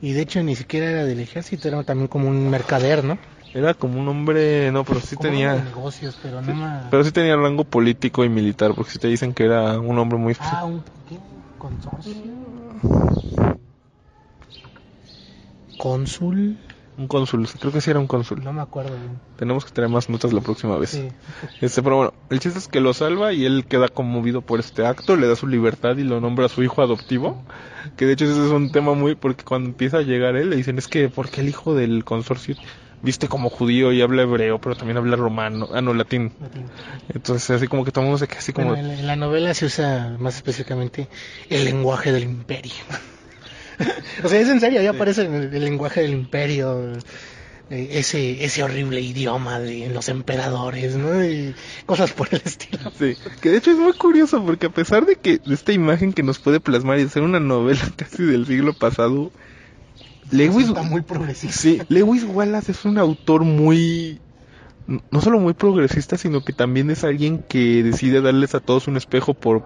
Y 0.02 0.12
de 0.12 0.20
hecho 0.20 0.42
ni 0.42 0.54
siquiera 0.54 0.90
era 0.90 1.04
del 1.06 1.20
ejército, 1.20 1.68
era 1.68 1.82
también 1.82 2.08
como 2.08 2.28
un 2.28 2.50
mercader, 2.50 3.04
¿no? 3.04 3.16
Era 3.54 3.72
como 3.72 3.98
un 3.98 4.06
hombre, 4.06 4.70
no, 4.70 4.84
pero 4.84 5.00
sí 5.00 5.16
Como 5.16 5.30
de 5.30 5.32
tenía, 5.32 5.54
negocios, 5.64 6.14
pero 6.22 6.42
no 6.42 6.52
más. 6.52 6.90
pero 6.90 7.04
sí 7.04 7.10
tenía 7.10 7.36
rango 7.36 7.64
político 7.64 8.22
y 8.22 8.28
militar, 8.28 8.74
porque 8.74 8.90
si 8.90 8.98
te 8.98 9.08
dicen 9.08 9.32
que 9.32 9.46
era 9.46 9.80
un 9.80 9.98
hombre 9.98 10.18
muy, 10.18 10.36
Ah, 10.40 10.66
un 10.66 10.82
consorcio. 11.58 12.12
Cónsul, 15.78 16.58
un 16.98 17.08
cónsul, 17.08 17.46
creo 17.60 17.72
que 17.72 17.80
sí 17.80 17.90
era 17.90 17.98
un 17.98 18.06
cónsul. 18.06 18.42
no 18.42 18.52
me 18.52 18.62
acuerdo 18.62 18.90
bien. 18.90 19.18
Tenemos 19.36 19.64
que 19.64 19.70
traer 19.70 19.90
más 19.90 20.08
notas 20.08 20.32
la 20.32 20.40
próxima 20.40 20.76
vez. 20.78 20.90
Sí. 20.90 21.08
Este, 21.60 21.82
pero 21.82 21.96
bueno, 21.96 22.14
el 22.30 22.40
chiste 22.40 22.58
es 22.58 22.68
que 22.68 22.80
lo 22.80 22.94
salva 22.94 23.32
y 23.32 23.44
él 23.44 23.66
queda 23.68 23.88
conmovido 23.88 24.40
por 24.40 24.60
este 24.60 24.86
acto, 24.86 25.16
le 25.16 25.28
da 25.28 25.36
su 25.36 25.46
libertad 25.46 25.96
y 25.96 26.04
lo 26.04 26.20
nombra 26.20 26.48
su 26.48 26.62
hijo 26.62 26.82
adoptivo. 26.82 27.42
Que 27.96 28.06
de 28.06 28.14
hecho 28.14 28.24
ese 28.24 28.46
es 28.46 28.50
un 28.50 28.72
tema 28.72 28.94
muy, 28.94 29.14
porque 29.14 29.44
cuando 29.44 29.68
empieza 29.68 29.98
a 29.98 30.02
llegar 30.02 30.36
él 30.36 30.50
le 30.50 30.56
dicen, 30.56 30.78
es 30.78 30.88
que, 30.88 31.08
¿por 31.08 31.28
qué 31.28 31.42
el 31.42 31.48
hijo 31.48 31.74
del 31.74 32.04
consorcio 32.04 32.56
viste 33.02 33.28
como 33.28 33.50
judío 33.50 33.92
y 33.92 34.02
habla 34.02 34.22
hebreo, 34.22 34.60
pero 34.60 34.74
también 34.74 34.96
habla 34.96 35.16
romano, 35.16 35.68
ah, 35.72 35.80
no, 35.80 35.94
latín. 35.94 36.32
Entonces, 37.14 37.50
así 37.50 37.68
como 37.68 37.84
que 37.84 37.92
queda 37.92 38.22
así 38.38 38.52
como... 38.52 38.70
Bueno, 38.70 38.90
en, 38.90 38.98
en 38.98 39.06
la 39.06 39.16
novela 39.16 39.54
se 39.54 39.66
usa 39.66 40.16
más 40.18 40.36
específicamente 40.36 41.08
el 41.48 41.64
lenguaje 41.64 42.10
del 42.10 42.24
imperio. 42.24 42.72
o 44.24 44.28
sea, 44.28 44.40
es 44.40 44.48
en 44.48 44.60
serio, 44.60 44.80
ahí 44.80 44.86
aparece 44.86 45.22
el, 45.22 45.54
el 45.54 45.64
lenguaje 45.64 46.02
del 46.02 46.12
imperio, 46.12 46.92
eh, 47.68 47.88
ese, 47.92 48.44
ese 48.44 48.62
horrible 48.62 49.00
idioma 49.00 49.58
de 49.58 49.88
los 49.90 50.08
emperadores, 50.08 50.96
¿no? 50.96 51.24
Y 51.24 51.54
cosas 51.84 52.12
por 52.12 52.28
el 52.30 52.40
estilo. 52.44 52.92
Sí, 52.96 53.16
que 53.40 53.50
de 53.50 53.56
hecho 53.56 53.72
es 53.72 53.78
muy 53.78 53.92
curioso 53.92 54.44
porque 54.44 54.66
a 54.66 54.70
pesar 54.70 55.04
de 55.04 55.16
que 55.16 55.40
esta 55.50 55.72
imagen 55.72 56.12
que 56.12 56.22
nos 56.22 56.38
puede 56.38 56.60
plasmar 56.60 56.98
y 57.00 57.08
ser 57.08 57.22
una 57.22 57.40
novela 57.40 57.80
casi 57.96 58.22
del 58.24 58.46
siglo 58.46 58.72
pasado, 58.72 59.32
Lewis, 60.30 60.68
Está 60.68 60.82
muy 60.82 61.02
progresista. 61.02 61.56
sí, 61.56 61.80
Lewis 61.88 62.24
Wallace 62.24 62.72
es 62.72 62.84
un 62.84 62.98
autor 62.98 63.44
muy 63.44 64.20
no 64.86 65.20
solo 65.20 65.40
muy 65.40 65.54
progresista, 65.54 66.16
sino 66.16 66.44
que 66.44 66.52
también 66.52 66.90
es 66.90 67.02
alguien 67.04 67.42
que 67.48 67.82
decide 67.82 68.20
darles 68.20 68.54
a 68.54 68.60
todos 68.60 68.86
un 68.86 68.96
espejo 68.96 69.34
por 69.34 69.64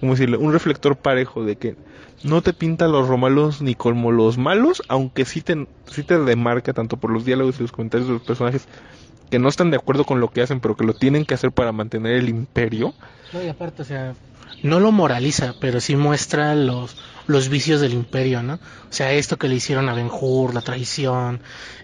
como 0.00 0.12
decirle, 0.12 0.36
un 0.36 0.52
reflector 0.52 0.96
parejo 0.96 1.44
de 1.44 1.56
que 1.56 1.76
no 2.22 2.42
te 2.42 2.52
pinta 2.52 2.88
los 2.88 3.08
romanos 3.08 3.62
ni 3.62 3.74
como 3.74 4.12
los 4.12 4.38
malos, 4.38 4.82
aunque 4.88 5.24
sí 5.24 5.42
te, 5.42 5.66
sí 5.86 6.02
te 6.02 6.18
demarca 6.18 6.72
tanto 6.72 6.96
por 6.96 7.10
los 7.10 7.24
diálogos 7.24 7.58
y 7.58 7.62
los 7.62 7.72
comentarios 7.72 8.08
de 8.08 8.14
los 8.14 8.22
personajes 8.22 8.66
que 9.30 9.38
no 9.38 9.48
están 9.48 9.70
de 9.70 9.76
acuerdo 9.76 10.04
con 10.04 10.20
lo 10.20 10.30
que 10.30 10.42
hacen, 10.42 10.60
pero 10.60 10.76
que 10.76 10.84
lo 10.84 10.94
tienen 10.94 11.24
que 11.24 11.34
hacer 11.34 11.52
para 11.52 11.72
mantener 11.72 12.12
el 12.12 12.28
imperio. 12.28 12.94
No, 13.32 13.42
y 13.42 13.48
aparte, 13.48 13.82
o 13.82 13.84
sea, 13.84 14.14
no 14.62 14.80
lo 14.80 14.92
moraliza, 14.92 15.54
pero 15.60 15.80
sí 15.80 15.96
muestra 15.96 16.54
los, 16.54 16.96
los 17.26 17.48
vicios 17.48 17.80
del 17.80 17.92
imperio, 17.92 18.42
¿no? 18.42 18.54
O 18.54 18.92
sea, 18.92 19.12
esto 19.12 19.36
que 19.36 19.48
le 19.48 19.56
hicieron 19.56 19.88
a 19.88 19.94
Ben 19.94 20.10
Hur, 20.10 20.54
la 20.54 20.62
traición, 20.62 21.40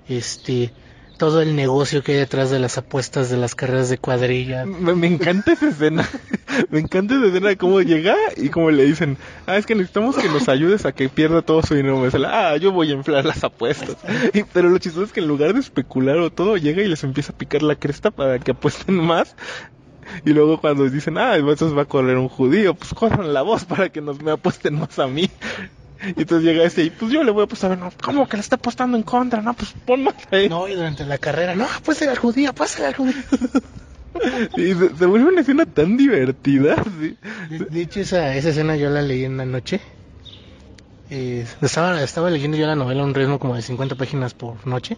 este, 0.09 0.73
todo 1.17 1.41
el 1.43 1.55
negocio 1.57 2.03
que 2.03 2.13
hay 2.13 2.19
detrás 2.19 2.51
de 2.51 2.59
las 2.59 2.79
apuestas 2.79 3.31
de 3.31 3.37
las 3.37 3.55
carreras 3.55 3.89
de 3.89 3.99
cuadrilla. 3.99 4.65
Me, 4.67 4.95
me 4.95 5.07
encanta 5.07 5.53
esa 5.53 5.69
escena. 5.69 6.09
me 6.71 6.81
encanta 6.81 7.15
esa 7.15 7.27
escena 7.27 7.49
de 7.49 7.57
cómo 7.57 7.81
llega 7.81 8.17
y 8.37 8.49
cómo 8.49 8.71
le 8.71 8.85
dicen, 8.85 9.17
ah, 9.47 9.57
es 9.57 9.67
que 9.67 9.75
necesitamos 9.75 10.17
que 10.17 10.29
nos 10.29 10.49
ayudes 10.49 10.85
a 10.87 10.93
que 10.93 11.09
pierda 11.09 11.43
todo 11.43 11.63
su 11.63 11.75
dinero. 11.75 11.99
Me 11.99 12.11
sale, 12.11 12.27
ah, 12.29 12.57
yo 12.57 12.73
voy 12.73 12.91
a 12.91 12.95
inflar 12.95 13.25
las 13.25 13.45
apuestas. 13.45 13.97
Y- 14.35 14.45
pero 14.45 14.69
lo 14.69 14.79
chistoso 14.79 15.05
es 15.07 15.13
que 15.13 15.21
en 15.21 15.29
lugar 15.29 15.55
de 15.55 15.61
especular 15.61 16.19
o 16.19 16.31
todo, 16.31 16.57
llega 16.57 16.83
y 16.83 16.89
les 16.89 17.05
empieza 17.05 17.33
a 17.33 17.37
picar 17.37 17.63
la 17.63 17.77
cresta 17.77 18.11
para 18.11 18.39
que 18.39 18.53
apuesten 18.53 18.97
más. 19.05 19.37
Y 20.25 20.31
luego 20.33 20.61
cuando 20.61 20.89
dicen, 20.91 21.17
ah, 21.19 21.37
entonces 21.37 21.77
va 21.77 21.83
a 21.83 21.87
correr 21.87 22.17
un 22.19 22.29
judío, 22.29 22.75
pues 22.75 22.93
corran 22.95 23.33
la 23.33 23.43
voz 23.43 23.65
para 23.65 23.89
que 23.91 24.01
nos 24.01 24.21
me 24.21 24.33
apuesten 24.33 24.75
más 24.75 24.99
a 24.99 25.07
mí. 25.07 25.31
Y 26.17 26.21
entonces 26.21 26.43
llega 26.43 26.65
ese 26.65 26.85
y 26.85 26.91
pues 26.91 27.13
yo 27.13 27.23
le 27.23 27.31
voy 27.31 27.43
a 27.43 27.45
apostar, 27.45 27.77
no, 27.79 27.91
¿cómo 28.03 28.29
que 28.29 28.37
le 28.37 28.41
está 28.41 28.57
apostando 28.57 28.97
en 28.97 29.03
contra? 29.03 29.41
No, 29.41 29.55
pues 29.55 29.75
pon 29.87 30.03
más 30.03 30.15
ahí. 30.31 30.49
No, 30.49 30.69
y 30.69 30.75
durante 30.75 31.05
la 31.05 31.19
carrera, 31.19 31.55
no, 31.55 31.67
pues 31.85 32.03
al 32.03 32.19
judío, 32.19 32.53
pues 32.53 32.71
ser 32.71 32.87
al 32.87 32.95
judío. 32.95 33.15
Y 34.57 34.75
se, 34.75 34.95
se 34.97 35.07
vuelve 35.07 35.31
una 35.31 35.41
escena 35.41 35.65
tan 35.65 35.97
divertida. 35.97 36.77
sí. 37.01 37.17
De, 37.49 37.59
de 37.65 37.81
hecho, 37.81 38.01
esa, 38.01 38.35
esa 38.35 38.51
escena 38.51 38.77
yo 38.77 38.91
la 38.91 39.03
leí 39.03 39.25
en 39.25 39.37
la 39.37 39.47
noche. 39.47 39.81
Eh, 41.11 41.47
estaba, 41.61 42.03
estaba 42.03 42.31
leyendo 42.31 42.57
yo 42.57 42.67
la 42.67 42.77
novela 42.77 43.03
a 43.03 43.05
un 43.05 43.15
ritmo 43.15 43.39
como 43.39 43.55
de 43.55 43.63
50 43.63 43.95
páginas 43.97 44.35
por 44.35 44.67
noche. 44.67 44.97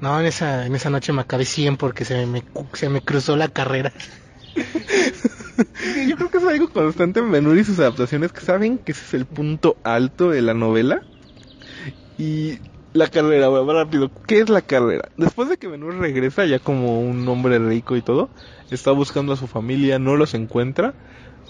No, 0.00 0.18
en 0.20 0.26
esa, 0.26 0.66
en 0.66 0.74
esa 0.74 0.90
noche 0.90 1.12
me 1.12 1.22
acabé 1.22 1.44
100 1.44 1.76
porque 1.76 2.04
se 2.04 2.26
me, 2.26 2.42
se 2.74 2.88
me 2.88 3.00
cruzó 3.00 3.36
la 3.36 3.48
carrera. 3.48 3.92
Yo 6.08 6.16
creo 6.16 6.30
que 6.30 6.38
es 6.38 6.44
algo 6.44 6.68
constante 6.68 7.20
en 7.20 7.30
Benur 7.30 7.56
y 7.56 7.64
sus 7.64 7.78
adaptaciones 7.78 8.32
que 8.32 8.40
saben 8.40 8.78
que 8.78 8.92
ese 8.92 9.04
es 9.04 9.14
el 9.14 9.26
punto 9.26 9.76
alto 9.84 10.30
de 10.30 10.42
la 10.42 10.54
novela. 10.54 11.02
Y 12.18 12.58
la 12.92 13.08
carrera, 13.08 13.48
bueno, 13.48 13.72
rápido, 13.72 14.10
¿qué 14.26 14.40
es 14.40 14.48
la 14.48 14.62
carrera? 14.62 15.08
Después 15.16 15.48
de 15.48 15.58
que 15.58 15.68
Benur 15.68 15.94
regresa 15.96 16.46
ya 16.46 16.58
como 16.58 17.00
un 17.00 17.26
hombre 17.28 17.58
rico 17.58 17.96
y 17.96 18.02
todo, 18.02 18.30
está 18.70 18.90
buscando 18.90 19.32
a 19.32 19.36
su 19.36 19.46
familia, 19.46 19.98
no 19.98 20.16
los 20.16 20.34
encuentra, 20.34 20.94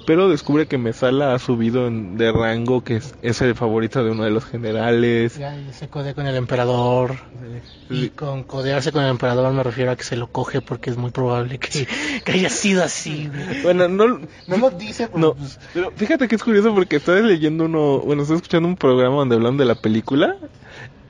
pero 0.06 0.28
descubre 0.28 0.66
que 0.66 0.78
Mesala 0.78 1.34
ha 1.34 1.38
subido 1.38 1.86
en- 1.88 2.16
de 2.16 2.32
rango, 2.32 2.82
que 2.84 2.96
es, 2.96 3.14
es 3.22 3.42
el 3.42 3.54
favorito 3.54 4.02
de 4.04 4.12
uno 4.12 4.25
de 4.25 4.30
los 4.30 4.44
generales. 4.44 5.36
Ya 5.38 5.56
se 5.72 5.88
codea 5.88 6.14
con 6.14 6.26
el 6.26 6.36
emperador. 6.36 7.16
Y 7.90 8.08
con 8.10 8.42
codearse 8.44 8.90
con 8.92 9.04
el 9.04 9.10
emperador 9.10 9.52
me 9.52 9.62
refiero 9.62 9.90
a 9.92 9.96
que 9.96 10.02
se 10.04 10.16
lo 10.16 10.26
coge 10.28 10.60
porque 10.60 10.90
es 10.90 10.96
muy 10.96 11.10
probable 11.10 11.58
que, 11.58 11.86
que 12.25 12.32
haya 12.32 12.48
sido 12.50 12.82
así. 12.82 13.30
Bueno, 13.62 13.88
no, 13.88 14.20
No 14.46 14.56
lo 14.56 14.70
dice, 14.70 15.08
pero 15.08 15.18
No, 15.18 15.34
pues, 15.34 15.58
pero 15.75 15.90
fíjate 15.94 16.26
que 16.28 16.36
es 16.36 16.42
curioso 16.42 16.75
porque 16.75 16.96
estaba 16.96 17.20
leyendo 17.20 17.64
uno, 17.66 17.98
bueno, 18.00 18.22
estaba 18.22 18.36
escuchando 18.38 18.69
un 18.69 18.76
programa 18.76 19.16
donde 19.16 19.36
hablan 19.36 19.56
de 19.56 19.64
la 19.66 19.75
película 19.76 20.36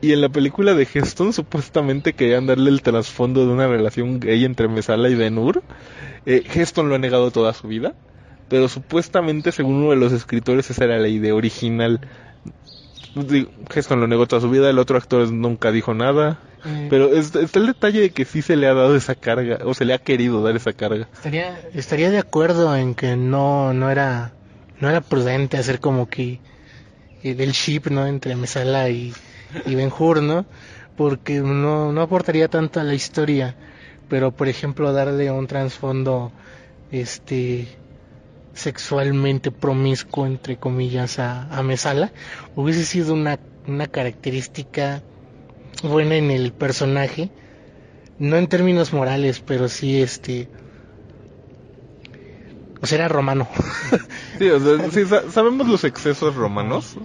y 0.02 0.12
en 0.12 0.20
la 0.20 0.28
película 0.28 0.74
de 0.74 0.86
Heston 0.92 1.32
supuestamente 1.32 2.12
querían 2.12 2.46
darle 2.46 2.70
el 2.70 2.82
trasfondo 2.82 3.46
de 3.46 3.52
una 3.52 3.66
relación 3.66 4.20
gay 4.20 4.44
entre 4.44 4.68
Mesala 4.68 5.08
y 5.08 5.14
Benur. 5.14 5.62
Eh, 6.26 6.44
Heston 6.54 6.88
lo 6.88 6.94
ha 6.96 6.98
negado 6.98 7.30
toda 7.30 7.54
su 7.54 7.66
vida, 7.68 7.94
pero 8.48 8.68
supuestamente 8.68 9.52
según 9.52 9.74
uno 9.76 9.90
de 9.90 9.96
los 9.96 10.12
escritores 10.12 10.70
esa 10.70 10.84
era 10.84 10.98
la 10.98 11.08
idea 11.08 11.34
original. 11.34 12.00
Digo, 13.14 13.50
Heston 13.74 14.00
lo 14.00 14.06
negó 14.06 14.26
toda 14.26 14.42
su 14.42 14.50
vida, 14.50 14.68
el 14.68 14.78
otro 14.78 14.98
actor 14.98 15.30
nunca 15.32 15.72
dijo 15.72 15.94
nada, 15.94 16.38
eh, 16.66 16.86
pero 16.90 17.12
es- 17.14 17.34
está 17.34 17.58
el 17.58 17.66
detalle 17.68 18.00
de 18.00 18.10
que 18.10 18.24
sí 18.26 18.42
se 18.42 18.56
le 18.56 18.66
ha 18.66 18.74
dado 18.74 18.94
esa 18.94 19.14
carga, 19.14 19.58
o 19.64 19.72
se 19.72 19.86
le 19.86 19.94
ha 19.94 19.98
querido 19.98 20.42
dar 20.42 20.54
esa 20.54 20.72
carga. 20.74 21.08
estaría, 21.14 21.58
estaría 21.72 22.10
de 22.10 22.18
acuerdo 22.18 22.76
en 22.76 22.94
que 22.94 23.16
no, 23.16 23.72
no 23.72 23.90
era, 23.90 24.32
no 24.80 24.90
era 24.90 25.00
prudente 25.00 25.56
hacer 25.56 25.80
como 25.80 26.08
que 26.10 26.40
eh, 27.22 27.34
del 27.34 27.52
ship, 27.52 27.86
¿no? 27.90 28.06
Entre 28.06 28.36
Mesala 28.36 28.90
y, 28.90 29.14
y 29.64 29.74
Ben 29.74 29.90
Hur, 29.98 30.22
¿no? 30.22 30.44
Porque 30.96 31.40
no, 31.40 31.92
no 31.92 32.02
aportaría 32.02 32.48
tanto 32.48 32.80
a 32.80 32.84
la 32.84 32.94
historia. 32.94 33.56
Pero, 34.08 34.30
por 34.30 34.48
ejemplo, 34.48 34.92
darle 34.92 35.30
un 35.30 35.46
trasfondo, 35.46 36.32
este, 36.90 37.66
sexualmente 38.56 39.50
promiscuo, 39.50 40.26
entre 40.26 40.56
comillas, 40.56 41.18
a, 41.18 41.42
a 41.56 41.62
Mesala, 41.62 42.12
hubiese 42.56 42.84
sido 42.84 43.14
una, 43.14 43.38
una 43.68 43.86
característica 43.86 45.02
buena 45.82 46.16
en 46.16 46.30
el 46.30 46.52
personaje. 46.52 47.30
No 48.18 48.36
en 48.36 48.48
términos 48.48 48.92
morales, 48.94 49.40
pero 49.40 49.68
sí, 49.68 50.00
este, 50.00 50.48
o 52.80 52.86
sea, 52.86 52.98
era 52.98 53.08
romano. 53.08 53.46
Sabemos 55.30 55.68
los 55.68 55.84
excesos 55.84 56.34
romanos, 56.34 56.96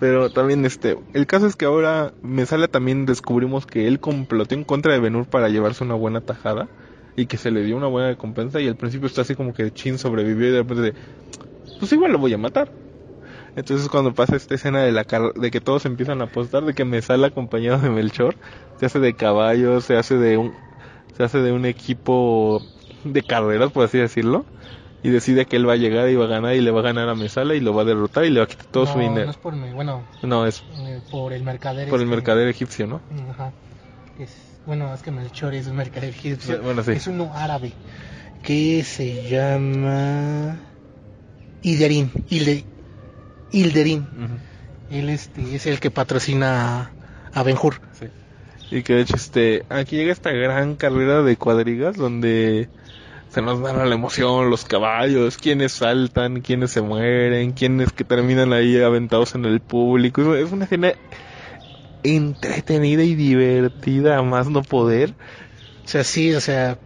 pero 0.00 0.30
también 0.30 0.64
este, 0.64 0.98
el 1.12 1.26
caso 1.26 1.46
es 1.46 1.56
que 1.56 1.66
ahora 1.66 2.12
me 2.22 2.46
sale 2.46 2.68
también 2.68 3.04
descubrimos 3.04 3.66
que 3.66 3.88
él 3.88 4.00
comploteó 4.00 4.56
en 4.56 4.64
contra 4.64 4.92
de 4.92 5.00
Benur 5.00 5.26
para 5.26 5.48
llevarse 5.48 5.84
una 5.84 5.94
buena 5.94 6.22
tajada 6.22 6.68
y 7.18 7.26
que 7.26 7.36
se 7.36 7.50
le 7.50 7.62
dio 7.64 7.76
una 7.76 7.88
buena 7.88 8.08
recompensa 8.10 8.60
y 8.60 8.68
al 8.68 8.76
principio 8.76 9.06
está 9.08 9.22
así 9.22 9.34
como 9.34 9.52
que 9.52 9.72
Chin 9.72 9.98
sobrevivió 9.98 10.48
y 10.48 10.52
de 10.52 10.58
repente 10.58 10.82
de, 10.82 10.94
pues 11.78 11.92
igual 11.92 12.12
lo 12.12 12.18
voy 12.18 12.32
a 12.34 12.38
matar. 12.38 12.72
Entonces 13.56 13.88
cuando 13.88 14.14
pasa 14.14 14.36
esta 14.36 14.54
escena 14.54 14.82
de 14.82 14.92
la 14.92 15.04
car- 15.04 15.32
de 15.34 15.50
que 15.50 15.60
todos 15.60 15.86
empiezan 15.86 16.20
a 16.20 16.24
apostar, 16.24 16.64
de 16.64 16.74
que 16.74 16.84
me 16.84 17.02
sale 17.02 17.26
acompañado 17.26 17.78
de 17.78 17.90
Melchor, 17.90 18.36
se 18.78 18.86
hace 18.86 19.00
de 19.00 19.14
caballo, 19.14 19.80
se 19.80 19.96
hace 19.96 20.16
de 20.16 20.36
un 20.38 20.54
se 21.16 21.24
hace 21.24 21.38
de 21.38 21.52
un 21.52 21.66
equipo 21.66 22.62
de 23.04 23.22
carreras, 23.22 23.72
por 23.72 23.84
así 23.84 23.98
decirlo, 23.98 24.46
y 25.02 25.10
decide 25.10 25.46
que 25.46 25.56
él 25.56 25.68
va 25.68 25.72
a 25.74 25.76
llegar 25.76 26.08
y 26.08 26.14
va 26.16 26.26
a 26.26 26.28
ganar 26.28 26.54
y 26.54 26.60
le 26.60 26.70
va 26.70 26.80
a 26.80 26.84
ganar 26.84 27.08
a 27.08 27.14
Mesala 27.16 27.54
y 27.54 27.60
lo 27.60 27.74
va 27.74 27.82
a 27.82 27.84
derrotar 27.84 28.24
y 28.24 28.30
le 28.30 28.40
va 28.40 28.44
a 28.44 28.48
quitar 28.48 28.66
todo 28.70 28.86
su 28.86 28.98
dinero. 29.00 29.24
No 29.26 29.30
es 29.32 29.36
por, 29.36 29.54
bueno, 29.72 30.04
No, 30.22 30.46
es 30.46 30.62
eh, 30.86 31.00
por 31.10 31.32
el 31.32 31.42
mercader. 31.42 31.88
por 31.88 31.98
el 31.98 32.04
este, 32.04 32.16
mercader 32.16 32.48
egipcio, 32.48 32.86
¿no? 32.86 33.00
Ajá. 33.30 33.52
Es, 34.18 34.47
bueno, 34.68 34.92
es 34.92 35.00
que 35.00 35.10
Melchor 35.10 35.54
es 35.54 35.66
un 35.66 35.76
mercader 35.76 36.10
egipcio. 36.10 36.60
Bueno, 36.62 36.82
sí. 36.82 36.92
Es 36.92 37.06
uno 37.06 37.32
árabe 37.34 37.72
que 38.42 38.84
se 38.84 39.26
llama. 39.26 40.58
Hilde. 41.62 42.66
Ujú, 43.50 44.38
Él 44.90 45.08
este, 45.08 45.56
es 45.56 45.64
el 45.64 45.80
que 45.80 45.90
patrocina 45.90 46.82
a, 46.82 46.90
a 47.32 47.42
Ben 47.44 47.56
Hur. 47.60 47.80
sí. 47.98 48.08
Y 48.70 48.82
que 48.82 48.92
de 48.92 49.00
hecho 49.00 49.16
este 49.16 49.64
aquí 49.70 49.96
llega 49.96 50.12
esta 50.12 50.30
gran 50.32 50.76
carrera 50.76 51.22
de 51.22 51.38
cuadrigas 51.38 51.96
donde 51.96 52.68
se 53.30 53.40
nos 53.40 53.60
narra 53.60 53.86
la 53.86 53.94
emoción, 53.94 54.50
los 54.50 54.66
caballos, 54.66 55.38
quienes 55.38 55.72
saltan, 55.72 56.42
quienes 56.42 56.72
se 56.72 56.82
mueren, 56.82 57.52
quienes 57.52 57.90
que 57.90 58.04
terminan 58.04 58.52
ahí 58.52 58.78
aventados 58.82 59.34
en 59.34 59.46
el 59.46 59.60
público. 59.60 60.34
Es 60.34 60.52
una 60.52 60.64
escena 60.64 60.92
entretenida 62.02 63.02
y 63.02 63.14
divertida 63.14 64.18
a 64.18 64.22
más 64.22 64.48
no 64.48 64.62
poder. 64.62 65.14
O 65.84 65.88
sea, 65.88 66.04
sí, 66.04 66.34
o 66.34 66.40
sea, 66.40 66.78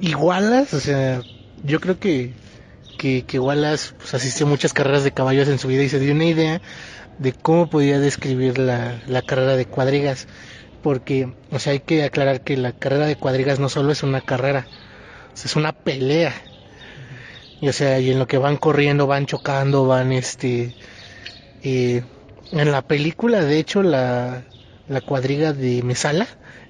igualas, 0.00 0.74
o 0.74 0.80
sea, 0.80 1.22
yo 1.64 1.80
creo 1.80 1.98
que, 1.98 2.32
que, 2.98 3.24
que 3.26 3.38
Wallace 3.38 3.94
pues, 3.98 4.14
asistió 4.14 4.46
a 4.46 4.48
muchas 4.48 4.72
carreras 4.72 5.04
de 5.04 5.12
caballos 5.12 5.48
en 5.48 5.58
su 5.58 5.68
vida 5.68 5.82
y 5.82 5.88
se 5.88 5.98
dio 6.00 6.12
una 6.14 6.24
idea 6.24 6.60
de 7.18 7.32
cómo 7.32 7.68
podía 7.68 7.98
describir 7.98 8.58
la, 8.58 9.02
la 9.06 9.22
carrera 9.22 9.56
de 9.56 9.66
cuadrigas. 9.66 10.26
Porque, 10.82 11.34
o 11.50 11.58
sea, 11.58 11.72
hay 11.72 11.80
que 11.80 12.04
aclarar 12.04 12.42
que 12.42 12.56
la 12.56 12.72
carrera 12.72 13.06
de 13.06 13.16
cuadrigas 13.16 13.58
no 13.60 13.68
solo 13.68 13.92
es 13.92 14.02
una 14.02 14.22
carrera, 14.22 14.66
es 15.34 15.56
una 15.56 15.72
pelea. 15.72 16.32
Y 17.60 17.68
o 17.68 17.72
sea, 17.74 18.00
y 18.00 18.10
en 18.10 18.18
lo 18.18 18.26
que 18.26 18.38
van 18.38 18.56
corriendo, 18.56 19.06
van 19.06 19.26
chocando, 19.26 19.86
van 19.86 20.12
este... 20.12 20.74
eh, 21.62 22.02
en 22.52 22.70
la 22.70 22.82
película, 22.82 23.44
de 23.44 23.58
hecho, 23.58 23.82
la, 23.82 24.42
la 24.88 25.00
cuadriga 25.00 25.52
de 25.52 25.82
Mesala 25.82 26.26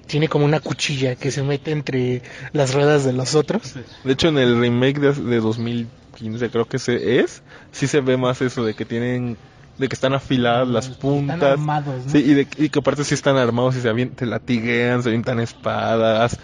tiene 0.07 0.27
como 0.27 0.45
una 0.45 0.59
cuchilla 0.59 1.15
que 1.15 1.31
se 1.31 1.43
mete 1.43 1.71
entre 1.71 2.21
las 2.53 2.73
ruedas 2.73 3.05
de 3.05 3.13
los 3.13 3.35
otros. 3.35 3.75
De 4.03 4.13
hecho, 4.13 4.27
en 4.27 4.37
el 4.37 4.59
remake 4.59 4.99
de, 4.99 5.13
de 5.13 5.39
2015 5.39 6.49
creo 6.49 6.65
que 6.65 6.79
se 6.79 7.19
es, 7.19 7.43
sí 7.71 7.87
se 7.87 8.01
ve 8.01 8.17
más 8.17 8.41
eso 8.41 8.65
de 8.65 8.73
que 8.73 8.85
tienen 8.85 9.37
de 9.77 9.87
que 9.87 9.95
están 9.95 10.13
afiladas 10.13 10.67
las 10.67 10.89
puntas. 10.89 11.35
Están 11.35 11.51
armados, 11.51 12.05
¿no? 12.05 12.11
Sí, 12.11 12.19
y, 12.19 12.33
de, 12.33 12.47
y 12.57 12.69
que 12.69 12.79
aparte 12.79 13.03
sí 13.03 13.15
están 13.15 13.37
armados 13.37 13.75
y 13.75 13.81
se 13.81 13.89
avientan, 13.89 14.29
latiguean, 14.29 15.01
se 15.01 15.09
avientan 15.09 15.39
espadas, 15.39 16.37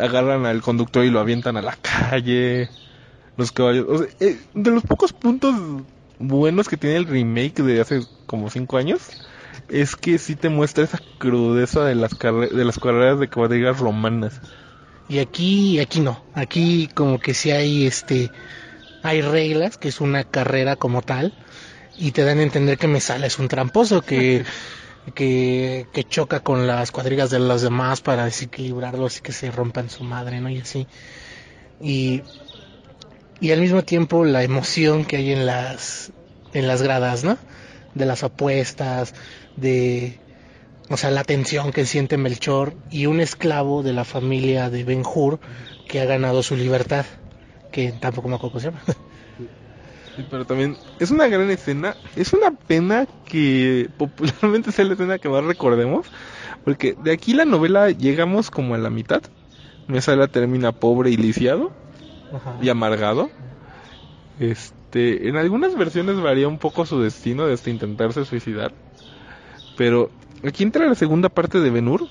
agarran 0.00 0.46
al 0.46 0.62
conductor 0.62 1.04
y 1.04 1.10
lo 1.10 1.18
avientan 1.18 1.56
a 1.56 1.62
la 1.62 1.76
calle. 1.76 2.68
Los 3.36 3.50
caballos. 3.50 3.86
O 3.88 3.98
sea, 3.98 4.06
eh, 4.20 4.38
de 4.54 4.70
los 4.70 4.82
pocos 4.84 5.12
puntos 5.12 5.54
buenos 6.18 6.68
que 6.68 6.76
tiene 6.76 6.96
el 6.96 7.06
remake 7.06 7.62
de 7.62 7.80
hace 7.80 8.00
como 8.26 8.50
cinco 8.50 8.76
años 8.76 9.10
es 9.68 9.96
que 9.96 10.18
sí 10.18 10.36
te 10.36 10.48
muestra 10.48 10.84
esa 10.84 11.00
crudeza 11.18 11.84
de 11.84 11.94
las 11.94 12.16
de 12.18 12.64
las 12.64 12.78
carreras 12.78 13.18
de 13.18 13.28
caballeras 13.28 13.78
romanas. 13.78 14.40
Y 15.08 15.18
aquí, 15.18 15.78
aquí 15.78 16.00
no. 16.00 16.22
Aquí 16.34 16.88
como 16.94 17.18
que 17.18 17.34
sí 17.34 17.50
hay 17.50 17.86
este, 17.86 18.30
hay 19.02 19.22
reglas, 19.22 19.76
que 19.76 19.88
es 19.88 20.00
una 20.00 20.24
carrera 20.24 20.76
como 20.76 21.02
tal, 21.02 21.32
y 21.98 22.10
te 22.10 22.24
dan 22.24 22.38
a 22.38 22.42
entender 22.42 22.78
que 22.78 22.88
Mesala 22.88 23.26
es 23.26 23.38
un 23.38 23.48
tramposo 23.48 24.02
que, 24.02 24.44
que, 25.14 25.86
que 25.92 26.04
choca 26.04 26.40
con 26.40 26.66
las 26.66 26.90
cuadrigas 26.90 27.30
de 27.30 27.38
los 27.38 27.62
demás 27.62 28.00
para 28.00 28.24
desequilibrarlos 28.24 29.18
y 29.18 29.20
que 29.20 29.32
se 29.32 29.50
rompan 29.50 29.90
su 29.90 30.04
madre, 30.04 30.40
¿no? 30.40 30.50
Y 30.50 30.58
así. 30.58 30.86
Y, 31.80 32.22
y 33.40 33.52
al 33.52 33.60
mismo 33.60 33.82
tiempo 33.82 34.24
la 34.24 34.42
emoción 34.42 35.04
que 35.04 35.16
hay 35.16 35.32
en 35.32 35.46
las, 35.46 36.10
en 36.52 36.66
las 36.66 36.82
gradas, 36.82 37.22
¿no? 37.22 37.38
De 37.96 38.06
las 38.06 38.22
apuestas, 38.22 39.14
de, 39.56 40.20
o 40.88 40.96
sea, 40.96 41.10
la 41.10 41.24
tensión 41.24 41.72
que 41.72 41.84
siente 41.84 42.16
Melchor 42.16 42.74
y 42.90 43.06
un 43.06 43.20
esclavo 43.20 43.82
de 43.82 43.92
la 43.92 44.04
familia 44.04 44.70
de 44.70 44.84
Ben 44.84 45.02
Hur 45.02 45.40
que 45.88 46.00
ha 46.00 46.04
ganado 46.04 46.42
su 46.42 46.56
libertad, 46.56 47.06
que 47.72 47.92
tampoco 47.92 48.28
me 48.28 48.36
acuerdo 48.36 48.52
cómo 48.52 48.60
se 48.60 48.66
llama. 48.70 48.80
Sí, 50.16 50.24
pero 50.30 50.46
también 50.46 50.78
es 50.98 51.10
una 51.10 51.28
gran 51.28 51.50
escena. 51.50 51.94
Es 52.16 52.32
una 52.32 52.50
pena 52.50 53.06
que 53.26 53.90
popularmente 53.98 54.72
sea 54.72 54.86
la 54.86 54.94
escena 54.94 55.18
que 55.18 55.28
más 55.28 55.44
recordemos. 55.44 56.06
Porque 56.64 56.96
de 57.04 57.12
aquí 57.12 57.34
la 57.34 57.44
novela 57.44 57.90
llegamos 57.90 58.50
como 58.50 58.74
a 58.74 58.78
la 58.78 58.88
mitad. 58.88 59.20
Mesala 59.88 60.26
termina 60.26 60.72
pobre 60.72 61.10
y 61.10 61.16
lisiado 61.16 61.70
y 62.60 62.70
amargado. 62.70 63.30
Este, 64.40 64.75
en 64.96 65.36
algunas 65.36 65.76
versiones 65.76 66.20
varía 66.20 66.48
un 66.48 66.58
poco 66.58 66.86
su 66.86 67.00
destino 67.00 67.46
desde 67.46 67.70
intentarse 67.70 68.24
suicidar. 68.24 68.72
Pero 69.76 70.10
aquí 70.44 70.62
entra 70.62 70.86
la 70.86 70.94
segunda 70.94 71.28
parte 71.28 71.60
de 71.60 71.70
Benur, 71.70 72.08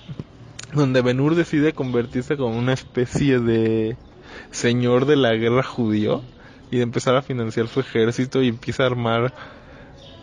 donde 0.73 1.01
Benur 1.01 1.35
decide 1.35 1.73
convertirse 1.73 2.37
como 2.37 2.57
una 2.57 2.73
especie 2.73 3.39
de 3.39 3.97
señor 4.51 5.05
de 5.05 5.15
la 5.15 5.33
guerra 5.33 5.63
judío 5.63 6.21
y 6.71 6.77
de 6.77 6.83
empezar 6.83 7.15
a 7.15 7.21
financiar 7.21 7.67
su 7.67 7.79
ejército 7.79 8.41
y 8.41 8.49
empieza 8.49 8.83
a 8.83 8.87
armar 8.87 9.33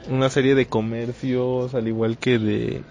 una 0.08 0.28
serie 0.28 0.54
de 0.54 0.66
comercios 0.66 1.74
al 1.74 1.88
igual 1.88 2.18
que 2.18 2.38
de 2.38 2.82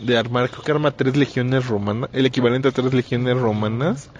de 0.00 0.16
armar 0.16 0.50
creo 0.50 0.62
que 0.62 0.72
arma 0.72 0.90
tres 0.92 1.16
legiones 1.16 1.66
romanas 1.66 2.10
el 2.12 2.26
equivalente 2.26 2.68
a 2.68 2.72
tres 2.72 2.92
legiones 2.94 3.36
romanas 3.36 4.10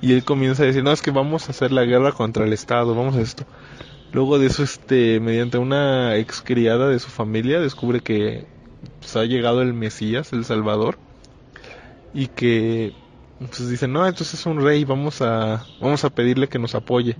y 0.00 0.12
él 0.12 0.24
comienza 0.24 0.62
a 0.62 0.66
decir 0.66 0.82
no 0.84 0.92
es 0.92 1.02
que 1.02 1.10
vamos 1.10 1.48
a 1.48 1.52
hacer 1.52 1.72
la 1.72 1.84
guerra 1.84 2.12
contra 2.12 2.44
el 2.44 2.52
estado 2.52 2.94
vamos 2.94 3.16
a 3.16 3.20
esto 3.20 3.44
luego 4.12 4.38
de 4.38 4.46
eso 4.46 4.62
este 4.62 5.20
mediante 5.20 5.58
una 5.58 6.16
ex 6.16 6.40
criada 6.40 6.88
de 6.88 6.98
su 6.98 7.10
familia 7.10 7.60
descubre 7.60 8.00
que 8.00 8.46
pues, 9.00 9.16
ha 9.16 9.24
llegado 9.24 9.62
el 9.62 9.74
Mesías 9.74 10.32
el 10.32 10.44
Salvador 10.44 10.98
y 12.14 12.28
que 12.28 12.92
pues 13.38 13.68
dicen 13.68 13.92
no 13.92 14.06
entonces 14.06 14.40
es 14.40 14.46
un 14.46 14.62
rey 14.62 14.84
vamos 14.84 15.22
a 15.22 15.66
vamos 15.80 16.04
a 16.04 16.10
pedirle 16.10 16.48
que 16.48 16.58
nos 16.58 16.74
apoye 16.74 17.16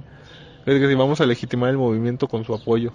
es 0.67 0.89
si 0.89 0.95
vamos 0.97 1.21
a 1.21 1.27
legitimar 1.27 1.71
el 1.71 1.79
movimiento 1.79 2.27
con 2.27 2.45
su 2.45 2.53
apoyo. 2.53 2.93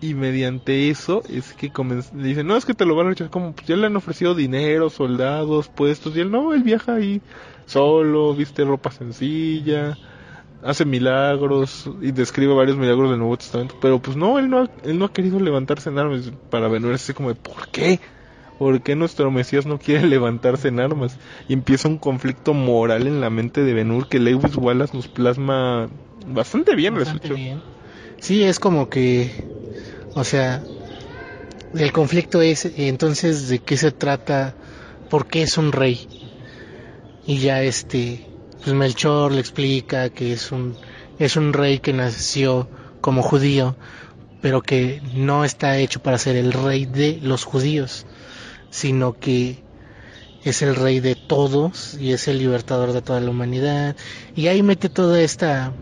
Y 0.00 0.14
mediante 0.14 0.90
eso 0.90 1.22
es 1.28 1.52
que 1.54 1.70
le 2.14 2.44
no, 2.44 2.56
es 2.56 2.64
que 2.64 2.74
te 2.74 2.84
lo 2.84 2.96
van 2.96 3.06
a 3.06 3.10
rechazar. 3.10 3.30
Como, 3.30 3.52
pues 3.52 3.66
ya 3.66 3.76
le 3.76 3.86
han 3.86 3.96
ofrecido 3.96 4.34
dinero, 4.34 4.90
soldados, 4.90 5.68
puestos. 5.68 6.16
Y 6.16 6.20
él, 6.20 6.30
no, 6.30 6.52
él 6.52 6.64
viaja 6.64 6.94
ahí 6.94 7.22
solo, 7.66 8.34
viste 8.34 8.64
ropa 8.64 8.90
sencilla, 8.90 9.96
hace 10.62 10.84
milagros 10.84 11.88
y 12.00 12.12
describe 12.12 12.54
varios 12.54 12.76
milagros 12.76 13.10
del 13.10 13.18
Nuevo 13.18 13.36
Testamento. 13.36 13.76
Pero 13.80 14.00
pues 14.00 14.16
no, 14.16 14.38
él 14.38 14.48
no 14.48 14.62
ha, 14.62 14.70
él 14.84 14.98
no 14.98 15.06
ha 15.06 15.12
querido 15.12 15.38
levantarse 15.40 15.90
en 15.90 15.98
armas 15.98 16.32
para 16.50 16.68
venir 16.68 16.92
así 16.92 17.12
como 17.12 17.28
de, 17.28 17.34
¿por 17.34 17.68
qué? 17.68 18.00
¿Por 18.58 18.82
qué 18.82 18.96
nuestro 18.96 19.30
Mesías 19.30 19.66
no 19.66 19.78
quiere 19.78 20.06
levantarse 20.06 20.68
en 20.68 20.80
armas? 20.80 21.16
Y 21.48 21.52
empieza 21.52 21.88
un 21.88 21.98
conflicto 21.98 22.54
moral 22.54 23.06
en 23.06 23.20
la 23.20 23.30
mente 23.30 23.62
de 23.62 23.72
Benur 23.72 24.08
que 24.08 24.18
Lewis 24.18 24.56
Wallace 24.56 24.96
nos 24.96 25.08
plasma 25.08 25.88
bastante 26.26 26.74
bien, 26.74 26.94
Bastante 26.94 27.32
bien. 27.32 27.62
Sí, 28.20 28.42
es 28.42 28.58
como 28.58 28.88
que, 28.88 29.30
o 30.14 30.24
sea, 30.24 30.64
el 31.74 31.92
conflicto 31.92 32.42
es 32.42 32.64
entonces 32.76 33.48
de 33.48 33.60
qué 33.60 33.76
se 33.76 33.92
trata, 33.92 34.56
por 35.08 35.26
qué 35.26 35.42
es 35.42 35.56
un 35.56 35.70
rey. 35.70 36.08
Y 37.26 37.38
ya 37.38 37.62
este, 37.62 38.27
pues 38.62 38.74
Melchor 38.74 39.32
le 39.32 39.40
explica 39.40 40.10
que 40.10 40.32
es 40.32 40.52
un, 40.52 40.76
es 41.18 41.36
un 41.36 41.52
rey 41.52 41.78
que 41.78 41.92
nació 41.92 42.68
como 43.00 43.22
judío, 43.22 43.76
pero 44.40 44.62
que 44.62 45.00
no 45.14 45.44
está 45.44 45.78
hecho 45.78 46.00
para 46.02 46.18
ser 46.18 46.36
el 46.36 46.52
rey 46.52 46.86
de 46.86 47.18
los 47.22 47.44
judíos, 47.44 48.06
sino 48.70 49.18
que 49.18 49.62
es 50.44 50.62
el 50.62 50.76
rey 50.76 51.00
de 51.00 51.14
todos 51.14 51.94
y 51.94 52.12
es 52.12 52.28
el 52.28 52.38
libertador 52.38 52.92
de 52.92 53.02
toda 53.02 53.20
la 53.20 53.30
humanidad. 53.30 53.96
Y 54.34 54.48
ahí 54.48 54.62
mete 54.62 54.88
toda 54.88 55.20
esta, 55.20 55.72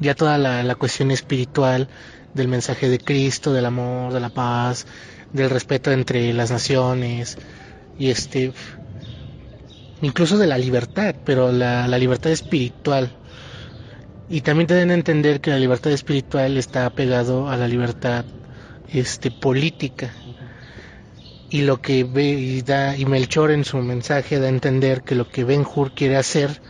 ya 0.00 0.14
toda 0.14 0.38
la, 0.38 0.62
la 0.62 0.74
cuestión 0.74 1.10
espiritual 1.10 1.88
del 2.34 2.48
mensaje 2.48 2.88
de 2.88 2.98
Cristo, 2.98 3.52
del 3.52 3.66
amor, 3.66 4.12
de 4.12 4.20
la 4.20 4.30
paz, 4.30 4.86
del 5.32 5.50
respeto 5.50 5.90
entre 5.92 6.32
las 6.32 6.50
naciones 6.50 7.36
y 7.98 8.10
este, 8.10 8.52
incluso 10.02 10.38
de 10.38 10.46
la 10.46 10.58
libertad, 10.58 11.14
pero 11.24 11.52
la, 11.52 11.86
libertad 11.98 12.32
espiritual. 12.32 13.10
Y 14.28 14.42
también 14.42 14.66
te 14.66 14.74
dan 14.74 14.90
a 14.90 14.94
entender 14.94 15.40
que 15.40 15.50
la 15.50 15.58
libertad 15.58 15.92
espiritual 15.92 16.56
está 16.56 16.88
pegado 16.90 17.48
a 17.48 17.56
la 17.56 17.66
libertad 17.66 18.24
este 18.88 19.30
política. 19.30 20.12
Y 21.50 21.62
lo 21.62 21.80
que 21.80 22.04
ve 22.04 22.30
y 22.32 22.60
da 22.60 22.96
y 22.96 23.06
Melchor 23.06 23.50
en 23.50 23.64
su 23.64 23.78
mensaje 23.78 24.38
da 24.38 24.46
a 24.46 24.50
entender 24.50 25.02
que 25.02 25.14
lo 25.14 25.28
que 25.28 25.44
Ben 25.44 25.64
Hur 25.64 25.92
quiere 25.92 26.16
hacer 26.16 26.60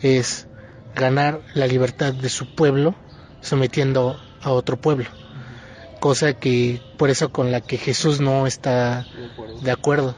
es 0.00 0.46
ganar 0.94 1.42
la 1.54 1.66
libertad 1.66 2.14
de 2.14 2.30
su 2.30 2.54
pueblo 2.54 2.94
sometiendo 3.42 4.18
a 4.40 4.52
otro 4.52 4.80
pueblo. 4.80 5.06
Cosa 6.00 6.32
que 6.34 6.80
por 6.96 7.10
eso 7.10 7.30
con 7.30 7.52
la 7.52 7.60
que 7.60 7.76
Jesús 7.76 8.20
no 8.20 8.46
está 8.46 9.06
de 9.60 9.70
acuerdo 9.70 10.14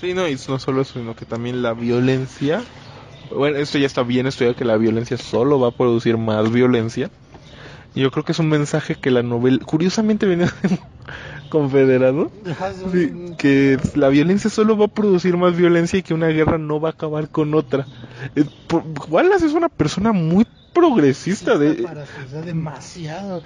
Sí, 0.00 0.12
no, 0.14 0.28
y 0.28 0.36
no 0.48 0.58
solo 0.58 0.82
eso, 0.82 0.98
sino 0.98 1.14
que 1.14 1.24
también 1.24 1.62
la 1.62 1.72
violencia. 1.72 2.62
Bueno, 3.30 3.56
esto 3.56 3.78
ya 3.78 3.86
está 3.86 4.02
bien 4.02 4.26
estudiado 4.26 4.54
que 4.54 4.64
la 4.64 4.76
violencia 4.76 5.16
solo 5.16 5.58
va 5.58 5.68
a 5.68 5.72
producir 5.72 6.16
más 6.18 6.52
violencia. 6.52 7.10
Yo 7.94 8.10
creo 8.10 8.24
que 8.24 8.32
es 8.32 8.38
un 8.38 8.50
mensaje 8.50 8.94
que 8.94 9.10
la 9.10 9.22
novela, 9.22 9.58
curiosamente 9.64 10.26
viene 10.26 10.44
de 10.62 10.78
confederado, 11.48 12.30
que 13.38 13.78
la 13.94 14.08
violencia 14.10 14.50
solo 14.50 14.76
va 14.76 14.86
a 14.86 14.88
producir 14.88 15.36
más 15.38 15.56
violencia 15.56 15.98
y 15.98 16.02
que 16.02 16.12
una 16.12 16.28
guerra 16.28 16.58
no 16.58 16.78
va 16.78 16.90
a 16.90 16.92
acabar 16.92 17.30
con 17.30 17.54
otra. 17.54 17.86
Eh, 18.34 18.44
Wallace 19.08 19.46
es 19.46 19.54
una 19.54 19.70
persona 19.70 20.12
muy 20.12 20.44
progresista 20.74 21.56
de 21.56 21.72
para 21.82 22.04
demasiado 22.42 23.42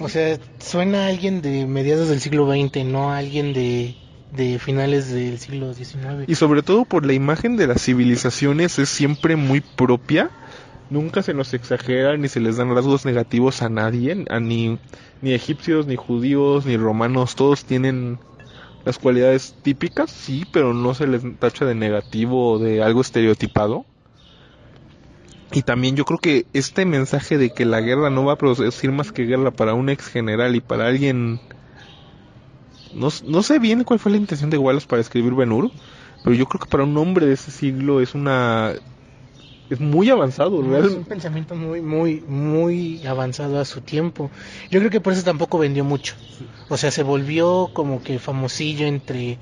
o 0.00 0.08
sea 0.10 0.38
suena 0.58 1.06
a 1.06 1.08
alguien 1.08 1.40
de 1.40 1.64
mediados 1.64 2.10
del 2.10 2.20
siglo 2.20 2.46
XX 2.46 2.84
no 2.84 3.10
a 3.10 3.16
alguien 3.16 3.54
de 3.54 3.96
de 4.36 4.58
finales 4.58 5.12
del 5.12 5.38
siglo 5.38 5.74
XIX 5.74 6.24
Y 6.26 6.34
sobre 6.34 6.62
todo 6.62 6.84
por 6.84 7.06
la 7.06 7.12
imagen 7.12 7.56
de 7.56 7.66
las 7.66 7.82
civilizaciones 7.82 8.78
es 8.78 8.88
siempre 8.88 9.36
muy 9.36 9.60
propia. 9.60 10.30
Nunca 10.90 11.22
se 11.22 11.34
nos 11.34 11.54
exagera 11.54 12.16
ni 12.16 12.28
se 12.28 12.40
les 12.40 12.56
dan 12.56 12.74
rasgos 12.74 13.04
negativos 13.04 13.62
a 13.62 13.68
nadie, 13.68 14.24
a 14.28 14.40
ni, 14.40 14.78
ni 15.22 15.32
egipcios, 15.32 15.86
ni 15.86 15.96
judíos, 15.96 16.66
ni 16.66 16.76
romanos. 16.76 17.36
Todos 17.36 17.64
tienen 17.64 18.18
las 18.84 18.98
cualidades 18.98 19.56
típicas, 19.62 20.10
sí, 20.10 20.44
pero 20.52 20.74
no 20.74 20.94
se 20.94 21.06
les 21.06 21.22
tacha 21.38 21.64
de 21.64 21.74
negativo 21.74 22.52
o 22.52 22.58
de 22.58 22.82
algo 22.82 23.00
estereotipado. 23.00 23.86
Y 25.52 25.62
también 25.62 25.94
yo 25.94 26.04
creo 26.04 26.18
que 26.18 26.46
este 26.52 26.84
mensaje 26.84 27.38
de 27.38 27.50
que 27.50 27.64
la 27.64 27.80
guerra 27.80 28.10
no 28.10 28.24
va 28.24 28.34
a 28.34 28.38
producir 28.38 28.90
más 28.90 29.12
que 29.12 29.24
guerra 29.24 29.52
para 29.52 29.74
un 29.74 29.88
ex 29.88 30.08
general 30.08 30.56
y 30.56 30.60
para 30.60 30.88
alguien 30.88 31.40
no, 32.94 33.08
no 33.26 33.42
sé 33.42 33.58
bien 33.58 33.84
cuál 33.84 33.98
fue 33.98 34.12
la 34.12 34.18
intención 34.18 34.50
de 34.50 34.58
Wallace 34.58 34.86
para 34.86 35.02
escribir 35.02 35.34
Ben 35.34 35.52
Hur, 35.52 35.70
pero 36.22 36.34
yo 36.34 36.46
creo 36.46 36.60
que 36.60 36.66
para 36.66 36.84
un 36.84 36.96
hombre 36.96 37.26
de 37.26 37.34
ese 37.34 37.50
siglo 37.50 38.00
es 38.00 38.14
una 38.14 38.74
es 39.70 39.80
muy 39.80 40.10
avanzado, 40.10 40.60
es 40.76 40.92
un 40.92 41.04
pensamiento 41.04 41.54
muy 41.54 41.80
muy 41.80 42.22
muy 42.26 43.04
avanzado 43.06 43.58
a 43.58 43.64
su 43.64 43.80
tiempo. 43.80 44.30
Yo 44.70 44.78
creo 44.78 44.90
que 44.90 45.00
por 45.00 45.12
eso 45.12 45.22
tampoco 45.22 45.58
vendió 45.58 45.84
mucho. 45.84 46.14
O 46.68 46.76
sea 46.76 46.90
se 46.90 47.02
volvió 47.02 47.70
como 47.72 48.02
que 48.02 48.18
famosillo 48.18 48.86
entre 48.86 49.38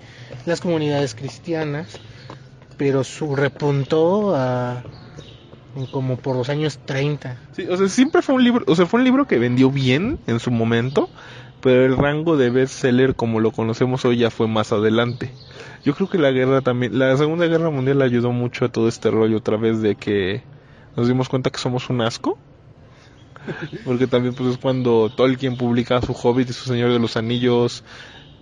las 0.46 0.60
comunidades 0.60 1.14
cristianas 1.14 2.00
pero 2.76 3.04
su 3.04 3.36
repuntó 3.36 4.34
a 4.34 4.82
como 5.90 6.16
por 6.16 6.36
los 6.36 6.48
años 6.48 6.80
30. 6.84 7.38
Sí, 7.52 7.66
o 7.68 7.76
sea, 7.76 7.88
siempre 7.88 8.22
fue 8.22 8.34
un 8.34 8.44
libro, 8.44 8.64
o 8.66 8.74
sea, 8.74 8.86
fue 8.86 9.00
un 9.00 9.04
libro 9.04 9.26
que 9.26 9.38
vendió 9.38 9.70
bien 9.70 10.18
en 10.26 10.40
su 10.40 10.50
momento, 10.50 11.08
pero 11.62 11.86
el 11.86 11.96
rango 11.96 12.36
de 12.36 12.50
bestseller 12.50 13.14
como 13.14 13.38
lo 13.38 13.52
conocemos 13.52 14.04
hoy 14.04 14.18
ya 14.18 14.30
fue 14.30 14.48
más 14.48 14.72
adelante. 14.72 15.30
Yo 15.84 15.94
creo 15.94 16.10
que 16.10 16.18
la 16.18 16.32
guerra 16.32 16.60
también, 16.60 16.98
la 16.98 17.16
Segunda 17.16 17.46
Guerra 17.46 17.70
Mundial 17.70 18.02
ayudó 18.02 18.32
mucho 18.32 18.64
a 18.64 18.68
todo 18.68 18.88
este 18.88 19.10
rollo 19.10 19.38
otra 19.38 19.56
vez 19.56 19.80
de 19.80 19.94
que 19.94 20.42
nos 20.96 21.06
dimos 21.06 21.28
cuenta 21.28 21.50
que 21.50 21.58
somos 21.58 21.88
un 21.88 22.00
asco. 22.02 22.36
Porque 23.84 24.06
también 24.08 24.34
pues 24.34 24.50
es 24.50 24.58
cuando 24.58 25.10
Tolkien 25.10 25.56
publica 25.56 26.02
su 26.02 26.12
Hobbit 26.12 26.50
y 26.50 26.52
su 26.52 26.66
Señor 26.66 26.92
de 26.92 26.98
los 26.98 27.16
Anillos. 27.16 27.84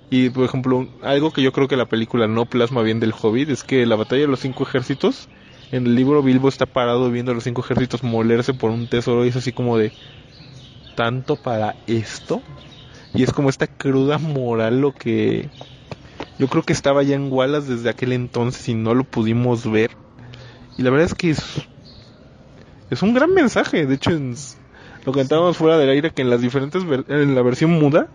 Y 0.09 0.31
por 0.31 0.45
ejemplo, 0.45 0.89
algo 1.03 1.31
que 1.31 1.43
yo 1.43 1.53
creo 1.53 1.69
que 1.69 1.77
la 1.77 1.87
película 1.87 2.27
no 2.27 2.47
plasma 2.47 2.83
bien 2.83 3.01
del 3.01 3.15
Hobbit 3.19 3.51
es 3.51 3.65
que 3.65 3.85
la 3.87 3.97
batalla 3.97 4.23
de 4.23 4.29
los 4.29 4.41
cinco 4.41 4.65
ejércitos, 4.65 5.29
en 5.73 5.87
el 5.87 5.95
libro 5.95 6.23
Bilbo 6.23 6.49
está 6.49 6.67
parado 6.67 7.11
viendo 7.11 7.33
a 7.33 7.35
los 7.35 7.45
cinco 7.45 7.61
ejércitos 7.61 8.03
molerse 8.03 8.55
por 8.55 8.71
un 8.71 8.89
tesoro 8.89 9.25
y 9.25 9.29
es 9.29 9.37
así 9.37 9.53
como 9.53 9.79
de 9.79 9.93
tanto 10.97 11.37
para 11.37 11.77
esto. 11.87 12.43
Y 13.15 13.23
es 13.23 13.33
como 13.33 13.49
esta 13.49 13.67
cruda 13.67 14.19
moral 14.19 14.81
lo 14.81 14.93
que 14.93 15.49
yo 16.39 16.49
creo 16.49 16.63
que 16.63 16.73
estaba 16.73 17.03
ya 17.03 17.17
en 17.17 17.33
Wallace 17.33 17.75
desde 17.75 17.91
aquel 17.91 18.13
entonces 18.13 18.69
y 18.69 18.75
no 18.75 18.95
lo 18.95 19.05
pudimos 19.05 19.71
ver. 19.71 19.91
Y 20.79 20.83
la 20.83 20.91
verdad 20.91 21.07
es 21.07 21.15
que 21.15 21.31
es, 21.31 21.67
es 22.91 23.03
un 23.03 23.15
gran 23.15 23.35
mensaje. 23.35 23.87
De 23.87 23.95
hecho, 23.95 24.11
en, 24.11 24.35
lo 25.05 25.13
cantábamos 25.13 25.57
fuera 25.57 25.77
del 25.77 25.91
aire 25.91 26.13
que 26.13 26.23
en 26.23 26.31
las 26.31 26.41
diferentes 26.41 26.85
en 27.09 27.35
la 27.35 27.43
versión 27.43 27.73
muda 27.73 28.09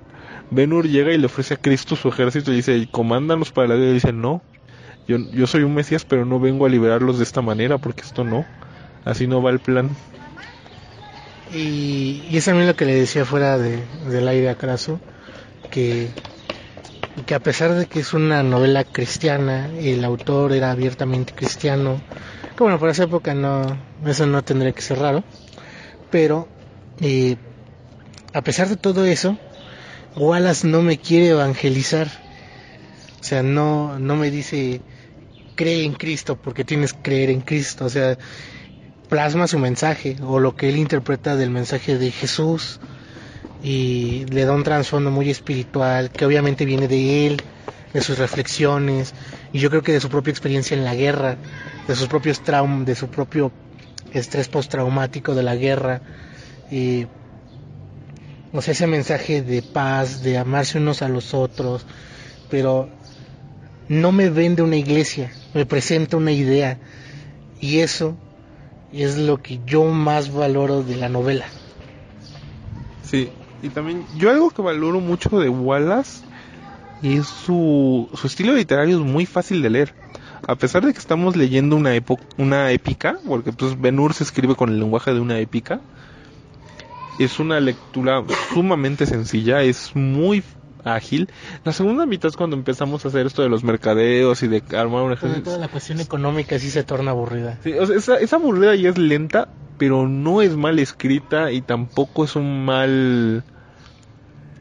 Benur 0.51 0.88
llega 0.88 1.13
y 1.13 1.17
le 1.17 1.25
ofrece 1.25 1.55
a 1.55 1.58
Cristo 1.58 1.95
su 1.95 2.10
ejército 2.10 2.51
y 2.51 2.58
dice, 2.58 2.88
comándanos 2.91 3.51
para 3.51 3.69
la 3.69 3.75
guerra. 3.75 3.91
Y 3.91 3.93
dice, 3.95 4.13
no, 4.13 4.41
yo, 5.08 5.17
yo 5.17 5.47
soy 5.47 5.63
un 5.63 5.73
Mesías, 5.73 6.05
pero 6.05 6.25
no 6.25 6.39
vengo 6.39 6.65
a 6.65 6.69
liberarlos 6.69 7.17
de 7.17 7.23
esta 7.23 7.41
manera, 7.41 7.77
porque 7.77 8.01
esto 8.01 8.23
no, 8.23 8.45
así 9.03 9.27
no 9.27 9.41
va 9.41 9.51
el 9.51 9.60
plan. 9.60 9.89
Y, 11.53 12.21
y 12.29 12.38
es 12.38 12.45
también 12.45 12.67
lo 12.67 12.75
que 12.75 12.86
le 12.86 12.95
decía 12.95 13.25
fuera 13.25 13.58
de, 13.58 13.84
del 14.10 14.27
aire 14.27 14.49
a 14.49 14.55
Craso, 14.55 14.99
que, 15.69 16.08
que 17.25 17.36
a 17.36 17.39
pesar 17.39 17.73
de 17.75 17.86
que 17.86 17.99
es 17.99 18.13
una 18.13 18.43
novela 18.43 18.84
cristiana, 18.84 19.69
el 19.79 20.03
autor 20.03 20.53
era 20.53 20.71
abiertamente 20.71 21.34
cristiano, 21.34 22.01
que 22.58 22.63
bueno, 22.63 22.79
por 22.79 22.89
esa 22.89 23.03
época 23.03 23.34
no, 23.34 23.77
eso 24.05 24.25
no 24.25 24.43
tendría 24.43 24.71
que 24.71 24.81
ser 24.81 24.99
raro, 24.99 25.23
pero 26.10 26.47
eh, 27.01 27.36
a 28.34 28.41
pesar 28.41 28.67
de 28.67 28.75
todo 28.75 29.05
eso, 29.05 29.38
Wallace 30.15 30.67
no 30.67 30.81
me 30.81 30.97
quiere 30.97 31.29
evangelizar. 31.29 32.08
O 33.19 33.23
sea, 33.23 33.43
no, 33.43 33.97
no 33.99 34.15
me 34.15 34.29
dice 34.29 34.81
cree 35.55 35.84
en 35.84 35.93
Cristo 35.93 36.36
porque 36.36 36.63
tienes 36.63 36.93
que 36.93 37.01
creer 37.01 37.29
en 37.29 37.41
Cristo. 37.41 37.86
O 37.86 37.89
sea, 37.89 38.17
plasma 39.15 39.47
su 39.47 39.60
mensaje 39.60 40.17
o 40.28 40.39
lo 40.39 40.58
que 40.58 40.67
él 40.67 40.75
interpreta 40.75 41.38
del 41.38 41.49
mensaje 41.49 41.97
de 41.97 42.12
Jesús 42.12 42.82
y 43.63 44.25
le 44.25 44.43
da 44.43 44.51
un 44.51 44.63
trasfondo 44.63 45.10
muy 45.10 45.30
espiritual 45.30 46.12
que 46.12 46.25
obviamente 46.25 46.65
viene 46.65 46.89
de 46.89 47.25
él, 47.25 47.41
de 47.93 48.01
sus 48.01 48.17
reflexiones 48.17 49.13
y 49.54 49.60
yo 49.60 49.69
creo 49.69 49.84
que 49.84 49.93
de 49.93 50.01
su 50.01 50.10
propia 50.10 50.32
experiencia 50.32 50.75
en 50.75 50.84
la 50.84 50.95
guerra, 50.95 51.38
de 51.88 51.95
sus 51.95 52.10
propios 52.10 52.43
traumas, 52.43 52.86
de 52.86 52.93
su 52.93 53.08
propio 53.08 53.54
estrés 54.12 54.49
postraumático 54.49 55.34
de 55.34 55.43
la 55.43 55.56
guerra. 55.56 56.01
Y 56.69 57.08
o 58.51 58.62
sea, 58.62 58.73
ese 58.73 58.86
mensaje 58.86 59.41
de 59.41 59.62
paz, 59.62 60.23
de 60.23 60.38
amarse 60.38 60.78
unos 60.78 61.01
a 61.01 61.08
los 61.08 61.34
otros, 61.34 61.86
pero 62.49 62.89
no 63.88 64.12
me 64.12 64.30
vende 64.30 64.62
una 64.62 64.75
iglesia, 64.75 65.32
me 65.54 65.65
presenta 65.65 66.17
una 66.17 66.34
idea. 66.34 66.80
Y 67.62 67.80
eso 67.80 68.17
es 68.95 69.17
lo 69.17 69.41
que 69.41 69.60
yo 69.65 69.86
más 69.86 70.34
valoro 70.34 70.84
de 70.84 70.95
la 70.95 71.10
novela. 71.10 71.45
Sí, 73.03 73.29
y 73.62 73.69
también 73.69 74.05
yo 74.17 74.29
algo 74.29 74.49
que 74.49 74.62
valoro 74.62 74.99
mucho 74.99 75.29
de 75.39 75.49
Wallace 75.49 76.23
es 77.03 77.27
su, 77.27 78.10
su 78.13 78.27
estilo 78.27 78.53
literario 78.53 78.97
es 78.97 79.05
muy 79.05 79.25
fácil 79.25 79.62
de 79.62 79.69
leer. 79.69 79.93
A 80.47 80.55
pesar 80.55 80.86
de 80.86 80.93
que 80.93 80.99
estamos 80.99 81.36
leyendo 81.36 81.75
una, 81.75 81.91
una 82.38 82.71
épica, 82.71 83.17
porque 83.27 83.51
pues 83.51 83.79
Ben 83.79 83.99
Hur 83.99 84.13
se 84.13 84.23
escribe 84.23 84.55
con 84.55 84.69
el 84.69 84.79
lenguaje 84.79 85.13
de 85.13 85.19
una 85.19 85.39
épica, 85.39 85.81
es 87.19 87.39
una 87.39 87.60
lectura 87.60 88.23
sumamente 88.53 89.05
sencilla, 89.05 89.63
es 89.63 89.95
muy 89.95 90.43
ágil. 90.86 91.30
La 91.63 91.74
segunda 91.74 92.06
mitad 92.06 92.30
es 92.30 92.38
cuando 92.38 92.56
empezamos 92.56 93.04
a 93.04 93.10
hacer 93.10 93.26
esto 93.26 93.41
de 93.41 93.50
los 93.50 93.63
mercadeos 93.63 94.41
y 94.43 94.48
de 94.48 94.63
armar 94.78 95.04
un 95.04 95.13
ejército. 95.13 95.43
Toda 95.43 95.58
la 95.58 95.67
cuestión 95.67 96.00
económica 96.00 96.58
sí 96.60 96.69
se 96.69 96.84
torna 96.84 97.12
aburrida. 97.12 97.60
Sí, 97.63 97.74
o 97.74 97.86
sea, 97.86 97.95
esa, 97.95 98.17
esa 98.17 98.36
aburrida 98.38 98.76
ya 98.76 98.89
es 98.89 98.98
lenta, 98.98 99.50
pero 99.78 100.08
no 100.08 100.41
es 100.41 100.56
mal 100.56 100.80
escrita 100.80 101.52
y 101.52 101.62
tampoco 101.62 102.24
es 102.24 102.36
un 102.36 102.65
mal... 102.65 103.43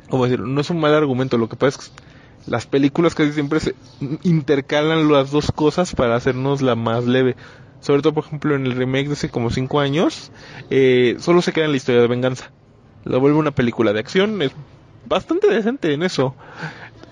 ¿Cómo 0.09 0.25
decirlo? 0.25 0.47
No 0.47 0.61
es 0.61 0.71
un 0.71 0.81
mal 0.81 0.95
argumento. 0.95 1.39
Lo 1.39 1.49
que 1.49 1.57
pasa 1.57 1.79
es 1.79 1.89
que 1.89 2.03
las 2.47 2.67
películas 2.67 3.15
casi 3.15 3.33
siempre 3.33 3.61
se 3.61 3.75
intercalan 4.23 5.11
las 5.11 5.31
dos 5.31 5.51
cosas 5.53 5.95
para 5.95 6.17
hacernos 6.17 6.63
la 6.63 6.75
más 6.75 7.05
leve 7.07 7.37
sobre 7.85 8.01
todo 8.01 8.15
por 8.15 8.25
ejemplo 8.25 8.55
en 8.55 8.65
el 8.65 8.73
remake 8.73 9.09
de 9.09 9.13
hace 9.13 9.29
como 9.29 9.51
5 9.51 9.79
años, 9.79 10.33
eh, 10.71 11.17
solo 11.19 11.43
se 11.43 11.53
queda 11.53 11.67
en 11.67 11.73
la 11.73 11.77
historia 11.77 12.01
de 12.01 12.09
venganza. 12.09 12.51
La 13.05 13.19
vuelve 13.19 13.37
una 13.37 13.51
película 13.51 13.93
de 13.93 14.01
acción, 14.01 14.41
es 14.41 14.53
bastante 15.07 15.49
decente 15.49 15.93
en 15.93 16.03
eso. 16.03 16.35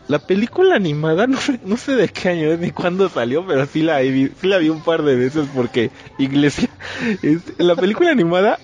La 0.09 0.19
película 0.19 0.75
animada, 0.75 1.27
no, 1.29 1.39
no 1.65 1.77
sé 1.77 1.95
de 1.95 2.09
qué 2.09 2.31
año 2.31 2.53
es 2.53 2.59
ni 2.59 2.71
cuándo 2.71 3.09
salió, 3.09 3.47
pero 3.47 3.67
sí 3.67 3.83
la, 3.83 3.99
vi, 4.01 4.29
sí 4.41 4.47
la 4.47 4.59
vi 4.59 4.69
un 4.69 4.83
par 4.83 5.03
de 5.03 5.17
veces 5.17 5.49
porque 5.55 5.91
Iglesia... 6.19 6.69
en 7.23 7.43
la 7.59 7.77
película 7.77 8.11
animada 8.11 8.59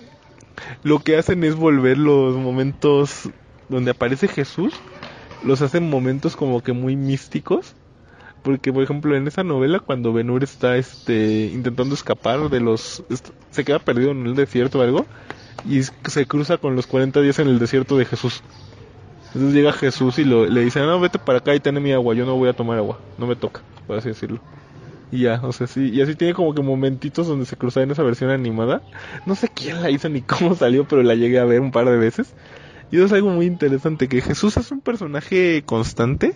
lo 0.82 0.98
que 0.98 1.16
hacen 1.16 1.44
es 1.44 1.54
volver 1.54 1.98
los 1.98 2.36
momentos 2.36 3.30
donde 3.68 3.92
aparece 3.92 4.28
Jesús, 4.28 4.74
los 5.44 5.62
hacen 5.62 5.88
momentos 5.88 6.36
como 6.36 6.62
que 6.62 6.72
muy 6.72 6.96
místicos 6.96 7.74
porque 8.42 8.72
por 8.72 8.82
ejemplo 8.82 9.16
en 9.16 9.26
esa 9.26 9.44
novela 9.44 9.80
cuando 9.80 10.12
Benur 10.12 10.42
está 10.44 10.76
este 10.76 11.50
intentando 11.52 11.94
escapar 11.94 12.48
de 12.50 12.60
los 12.60 13.02
se 13.50 13.64
queda 13.64 13.78
perdido 13.78 14.12
en 14.12 14.26
el 14.26 14.34
desierto 14.34 14.78
o 14.78 14.82
algo 14.82 15.06
y 15.68 15.82
se 15.82 16.26
cruza 16.26 16.56
con 16.58 16.76
los 16.76 16.86
40 16.86 17.20
días 17.20 17.38
en 17.40 17.48
el 17.48 17.58
desierto 17.58 17.98
de 17.98 18.04
Jesús. 18.04 18.42
Entonces 19.28 19.54
llega 19.54 19.72
Jesús 19.72 20.18
y 20.18 20.24
le 20.24 20.60
dice, 20.62 20.80
no, 20.80 21.00
vete 21.00 21.18
para 21.18 21.38
acá 21.38 21.54
y 21.54 21.60
ten 21.60 21.80
mi 21.82 21.92
agua, 21.92 22.14
yo 22.14 22.24
no 22.24 22.36
voy 22.36 22.48
a 22.48 22.54
tomar 22.54 22.78
agua, 22.78 22.98
no 23.18 23.26
me 23.26 23.36
toca, 23.36 23.60
por 23.86 23.98
así 23.98 24.08
decirlo. 24.08 24.40
Y 25.10 25.20
ya, 25.20 25.40
o 25.42 25.52
sea, 25.52 25.66
sí, 25.66 25.90
y 25.90 26.02
así 26.02 26.14
tiene 26.14 26.34
como 26.34 26.54
que 26.54 26.62
momentitos 26.62 27.26
donde 27.26 27.46
se 27.46 27.56
cruza 27.56 27.82
en 27.82 27.90
esa 27.90 28.02
versión 28.02 28.30
animada. 28.30 28.82
No 29.26 29.34
sé 29.34 29.48
quién 29.48 29.82
la 29.82 29.90
hizo 29.90 30.08
ni 30.08 30.20
cómo 30.22 30.54
salió, 30.54 30.86
pero 30.86 31.02
la 31.02 31.14
llegué 31.14 31.38
a 31.38 31.44
ver 31.44 31.60
un 31.60 31.72
par 31.72 31.86
de 31.86 31.96
veces. 31.96 32.34
Y 32.90 32.96
eso 32.96 33.06
es 33.06 33.12
algo 33.12 33.30
muy 33.30 33.46
interesante, 33.46 34.08
que 34.08 34.20
Jesús 34.20 34.56
es 34.56 34.70
un 34.70 34.80
personaje 34.80 35.62
constante, 35.64 36.34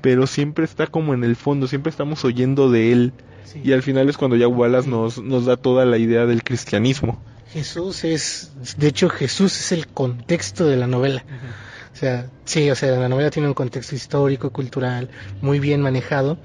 pero 0.00 0.26
siempre 0.26 0.64
está 0.64 0.86
como 0.86 1.14
en 1.14 1.24
el 1.24 1.34
fondo, 1.34 1.66
siempre 1.66 1.90
estamos 1.90 2.24
oyendo 2.24 2.70
de 2.70 2.92
él. 2.92 3.12
Y 3.62 3.72
al 3.72 3.82
final 3.82 4.08
es 4.08 4.16
cuando 4.16 4.36
ya 4.36 4.48
Wallace 4.48 4.88
nos, 4.88 5.22
nos 5.22 5.46
da 5.46 5.56
toda 5.56 5.84
la 5.84 5.98
idea 5.98 6.26
del 6.26 6.42
cristianismo. 6.42 7.20
Jesús 7.52 8.02
es, 8.02 8.52
de 8.76 8.88
hecho 8.88 9.08
Jesús 9.08 9.58
es 9.60 9.70
el 9.70 9.86
contexto 9.86 10.66
de 10.66 10.76
la 10.76 10.88
novela. 10.88 11.24
O 11.94 11.96
sea, 11.96 12.26
sí, 12.44 12.68
o 12.70 12.74
sea, 12.74 12.98
la 12.98 13.08
novela 13.08 13.30
tiene 13.30 13.46
un 13.46 13.54
contexto 13.54 13.94
histórico, 13.94 14.50
cultural, 14.50 15.08
muy 15.40 15.60
bien 15.60 15.80
manejado, 15.80 16.38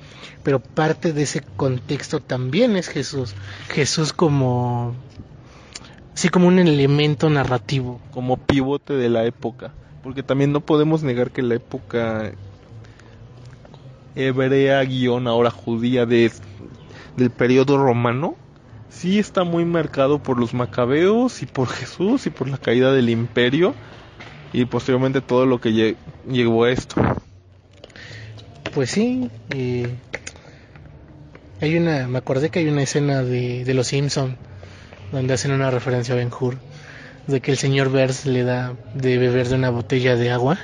pero 0.44 0.60
parte 0.60 1.12
de 1.12 1.24
ese 1.24 1.42
contexto 1.42 2.20
también 2.20 2.78
es 2.78 2.88
Jesús. 2.88 3.34
Jesús 3.70 4.14
como, 4.14 4.94
sí, 6.14 6.30
como 6.30 6.48
un 6.48 6.60
elemento 6.60 7.32
narrativo. 7.32 8.00
Como 8.12 8.38
pivote 8.38 8.94
de 8.94 9.10
la 9.10 9.26
época. 9.26 9.74
Porque 10.04 10.22
también 10.22 10.52
no 10.52 10.62
podemos 10.62 11.02
negar 11.02 11.32
que 11.32 11.42
la 11.42 11.56
época 11.56 12.32
hebrea 14.16 14.84
guion 14.84 15.28
ahora 15.28 15.50
judía 15.50 16.06
de, 16.06 16.32
del 17.18 17.32
periodo 17.32 17.78
romano 17.78 18.36
sí 18.90 19.18
está 19.18 19.44
muy 19.44 19.66
marcado 19.66 20.22
por 20.22 20.40
los 20.40 20.54
macabeos 20.54 21.42
y 21.42 21.48
por 21.48 21.68
Jesús 21.70 22.28
y 22.28 22.30
por 22.30 22.50
la 22.50 22.58
caída 22.58 22.92
del 22.92 23.10
imperio 23.10 23.74
y 24.54 24.66
posteriormente 24.66 25.22
todo 25.22 25.46
lo 25.46 25.60
que 25.60 25.96
llegó 26.28 26.64
a 26.64 26.72
esto. 26.72 26.96
Pues 28.74 28.92
sí, 28.92 29.30
hay 31.62 31.76
una, 31.76 32.08
me 32.08 32.18
acordé 32.18 32.50
que 32.50 32.60
hay 32.60 32.68
una 32.68 32.84
escena 32.84 33.24
de, 33.24 33.66
de 33.66 33.74
Los 33.74 33.88
Simpson 33.88 34.38
donde 35.12 35.34
hacen 35.34 35.52
una 35.52 35.72
referencia 35.72 36.14
a 36.14 36.18
Ben 36.18 36.30
Hur, 36.30 36.58
de 37.28 37.42
que 37.42 37.52
el 37.52 37.58
señor 37.58 37.92
Bers 37.92 38.26
le 38.26 38.44
da 38.44 38.76
de 38.94 39.18
beber 39.18 39.48
de 39.48 39.56
una 39.56 39.70
botella 39.70 40.16
de 40.16 40.32
agua, 40.32 40.60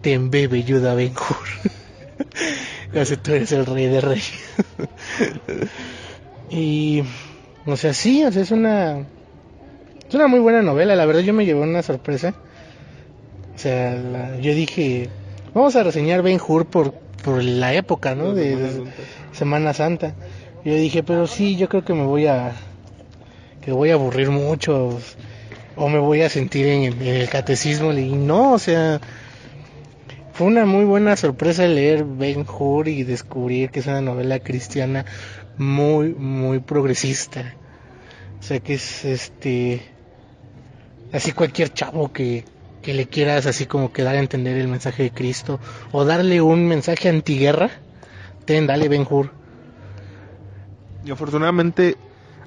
te 0.00 0.12
embebe 0.12 0.58
ayuda 0.58 0.94
Ben 0.94 1.12
Hur. 1.12 1.48
Tú 3.22 3.32
eres 3.32 3.52
el 3.52 3.66
rey 3.66 3.86
de 3.86 4.00
reyes. 4.00 4.32
y, 6.50 7.02
o 7.64 7.76
sea, 7.76 7.94
sí, 7.94 8.22
o 8.24 8.30
sea, 8.30 8.42
es 8.42 8.50
una, 8.50 8.98
es 10.08 10.14
una 10.14 10.28
muy 10.28 10.40
buena 10.40 10.62
novela. 10.62 10.94
La 10.94 11.06
verdad, 11.06 11.22
yo 11.22 11.32
me 11.32 11.46
llevé 11.46 11.60
una 11.60 11.82
sorpresa. 11.82 12.34
O 13.54 13.58
sea, 13.58 14.38
yo 14.40 14.54
dije, 14.54 15.08
vamos 15.54 15.76
a 15.76 15.82
reseñar 15.82 16.22
Ben 16.22 16.40
Hur 16.46 16.66
por, 16.66 16.94
por 17.22 17.42
la 17.42 17.74
época, 17.74 18.14
¿no? 18.14 18.34
De, 18.34 18.84
Semana 19.32 19.72
Santa. 19.72 20.14
Yo 20.64 20.74
dije, 20.74 21.02
pero 21.02 21.26
sí, 21.26 21.56
yo 21.56 21.68
creo 21.68 21.84
que 21.84 21.94
me 21.94 22.04
voy 22.04 22.26
a 22.26 22.52
que 23.62 23.72
voy 23.72 23.90
a 23.90 23.94
aburrir 23.94 24.30
mucho 24.30 24.98
o 25.76 25.88
me 25.88 25.98
voy 25.98 26.22
a 26.22 26.28
sentir 26.28 26.66
en, 26.66 27.02
el 27.02 27.28
catecismo 27.28 27.92
y 27.92 28.10
no, 28.12 28.52
o 28.52 28.58
sea, 28.58 29.00
fue 30.32 30.48
una 30.48 30.66
muy 30.66 30.84
buena 30.84 31.16
sorpresa 31.16 31.66
leer 31.66 32.04
Ben 32.04 32.44
Hur 32.46 32.88
y 32.88 33.04
descubrir 33.04 33.70
que 33.70 33.80
es 33.80 33.86
una 33.86 34.00
novela 34.00 34.40
cristiana 34.40 35.04
muy 35.56 36.14
muy 36.14 36.58
progresista. 36.58 37.54
O 38.40 38.42
sea, 38.42 38.58
que 38.60 38.74
es 38.74 39.04
este 39.04 39.82
así 41.12 41.32
cualquier 41.32 41.72
chavo 41.72 42.12
que 42.12 42.44
que 42.82 42.94
le 42.94 43.06
quieras 43.06 43.46
así 43.46 43.66
como 43.66 43.92
que 43.92 44.02
dar 44.02 44.16
a 44.16 44.18
entender 44.18 44.56
el 44.58 44.68
mensaje 44.68 45.04
de 45.04 45.10
Cristo 45.12 45.60
o 45.92 46.04
darle 46.04 46.40
un 46.42 46.66
mensaje 46.66 47.08
antiguerra, 47.08 47.70
ten, 48.44 48.66
dale 48.66 48.88
Ben 48.88 49.06
Hur. 49.08 49.30
Y 51.04 51.10
afortunadamente 51.10 51.96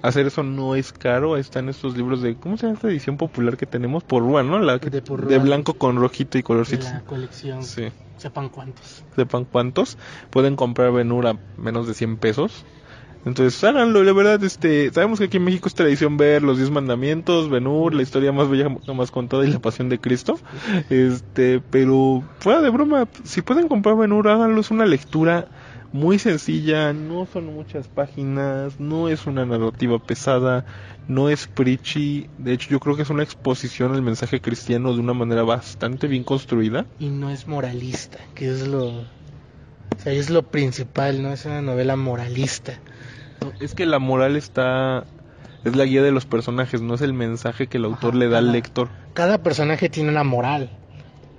hacer 0.02 0.28
eso 0.28 0.43
no 0.43 0.76
es 0.76 0.93
caro, 0.93 1.36
están 1.38 1.67
estos 1.69 1.98
libros 1.98 2.21
de, 2.21 2.36
¿cómo 2.36 2.58
se 2.58 2.63
llama 2.67 2.76
esta 2.76 2.88
edición 2.89 3.17
popular 3.17 3.58
que 3.58 3.65
tenemos? 3.65 4.04
Por 4.04 4.21
Rua, 4.24 4.43
¿no? 4.43 4.60
La 4.60 4.78
De 4.78 5.02
por 5.02 5.26
de 5.26 5.36
Rua. 5.36 5.43
blanco 5.43 5.74
con 5.74 5.98
rojito 5.98 6.38
y 6.38 6.43
colorcitos. 6.43 6.86
La 6.91 7.02
colección, 7.02 7.63
Sí. 7.63 7.88
sepan 8.17 8.50
cuántos. 8.50 9.04
Sepan 9.15 9.45
cuántos. 9.45 9.98
Pueden 10.30 10.56
comprar 10.56 10.91
Benur 10.91 11.26
a 11.28 11.38
menos 11.58 11.88
de 11.88 11.93
100 11.95 12.17
pesos. 12.17 12.65
Entonces, 13.26 13.64
háganlo, 13.64 14.04
la 14.04 14.14
verdad, 14.14 14.44
este, 14.44 14.92
sabemos 14.94 15.18
que 15.18 15.26
aquí 15.26 15.38
en 15.38 15.44
México 15.44 15.68
es 15.68 15.74
tradición 15.74 16.16
ver 16.16 16.44
los 16.44 16.58
10 16.58 16.70
mandamientos, 16.70 17.50
Benur, 17.50 17.96
la 17.96 18.04
historia 18.04 18.32
más 18.32 18.50
bella 18.50 18.70
jamás 18.86 19.10
contada 19.10 19.44
y 19.46 19.52
la 19.52 19.60
pasión 19.60 19.90
de 19.90 20.00
Cristo. 20.00 20.40
Este, 20.92 21.60
pero 21.60 22.24
fuera 22.40 22.62
de 22.62 22.70
broma, 22.70 23.08
si 23.24 23.42
pueden 23.42 23.68
comprar 23.68 23.98
Benur, 23.98 24.28
háganlo, 24.28 24.62
es 24.62 24.70
una 24.70 24.86
lectura 24.86 25.48
muy 25.92 26.20
sencilla, 26.20 26.94
no 26.94 27.26
son 27.26 27.46
muchas 27.54 27.88
páginas, 27.88 28.80
no 28.80 29.10
es 29.10 29.26
una 29.26 29.46
narrativa 29.46 29.98
pesada, 29.98 30.66
no 31.08 31.30
es 31.30 31.48
preachy, 31.48 32.30
de 32.38 32.54
hecho 32.54 32.70
yo 32.70 32.80
creo 32.80 32.96
que 32.96 33.04
es 33.04 33.10
una 33.10 33.24
exposición 33.24 33.94
al 33.94 34.02
mensaje 34.02 34.42
cristiano 34.42 34.94
de 34.94 35.00
una 35.00 35.14
manera 35.14 35.44
bastante 35.44 36.08
bien 36.08 36.24
construida. 36.24 36.86
Y 37.00 37.08
no 37.10 37.32
es 37.32 37.48
moralista, 37.48 38.20
que 38.36 38.52
es 38.52 38.68
lo... 38.68 38.88
O 38.90 39.06
sea, 39.98 40.12
es 40.12 40.30
lo 40.30 40.44
principal, 40.44 41.24
¿no? 41.24 41.32
Es 41.32 41.46
una 41.46 41.62
novela 41.62 41.96
moralista. 41.96 42.74
Es 43.60 43.74
que 43.74 43.86
la 43.86 44.00
moral 44.00 44.36
está 44.36 45.06
es 45.65 45.76
la 45.76 45.86
guía 45.86 46.04
de 46.04 46.12
los 46.12 46.28
personajes, 46.28 46.82
no 46.82 46.93
es 46.93 47.02
el 47.02 47.13
mensaje 47.13 47.67
que 47.67 47.78
el 47.78 47.86
autor 47.86 48.13
le 48.13 48.30
da 48.30 48.38
al 48.38 48.52
lector. 48.52 48.89
Cada 49.13 49.39
personaje 49.39 49.89
tiene 49.89 50.10
una 50.10 50.24
moral, 50.24 50.69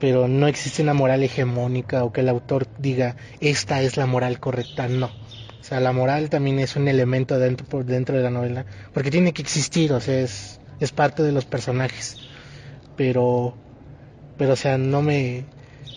pero 0.00 0.26
no 0.26 0.48
existe 0.48 0.82
una 0.82 0.94
moral 0.94 1.22
hegemónica 1.22 2.02
o 2.02 2.12
que 2.12 2.22
el 2.22 2.28
autor 2.28 2.66
diga, 2.78 3.14
esta 3.40 3.82
es 3.82 3.96
la 3.96 4.06
moral 4.06 4.40
correcta, 4.40 4.88
no. 4.88 5.06
O 5.06 5.64
sea, 5.68 5.78
la 5.78 5.92
moral 5.92 6.28
también 6.28 6.58
es 6.58 6.74
un 6.74 6.88
elemento 6.88 7.38
dentro, 7.38 7.66
por 7.66 7.84
dentro 7.84 8.16
de 8.16 8.24
la 8.24 8.30
novela, 8.30 8.66
porque 8.92 9.12
tiene 9.12 9.32
que 9.32 9.42
existir, 9.42 9.92
o 9.92 10.00
sea, 10.00 10.20
es, 10.20 10.60
es 10.80 10.90
parte 10.90 11.22
de 11.22 11.30
los 11.30 11.44
personajes. 11.44 12.18
Pero, 12.96 13.54
pero, 14.38 14.54
o 14.54 14.56
sea, 14.56 14.76
no 14.76 15.02
me, 15.02 15.44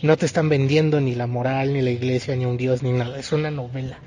no 0.03 0.17
te 0.17 0.27
están 0.27 0.49
vendiendo 0.49 1.01
ni 1.01 1.15
la 1.15 1.25
moral, 1.25 1.73
ni 1.73 1.81
la 1.81 1.89
iglesia, 1.89 2.35
ni 2.35 2.45
un 2.45 2.57
dios, 2.57 2.83
ni 2.83 2.91
nada. 2.91 3.17
Es 3.17 3.31
una 3.31 3.49
novela. 3.49 3.97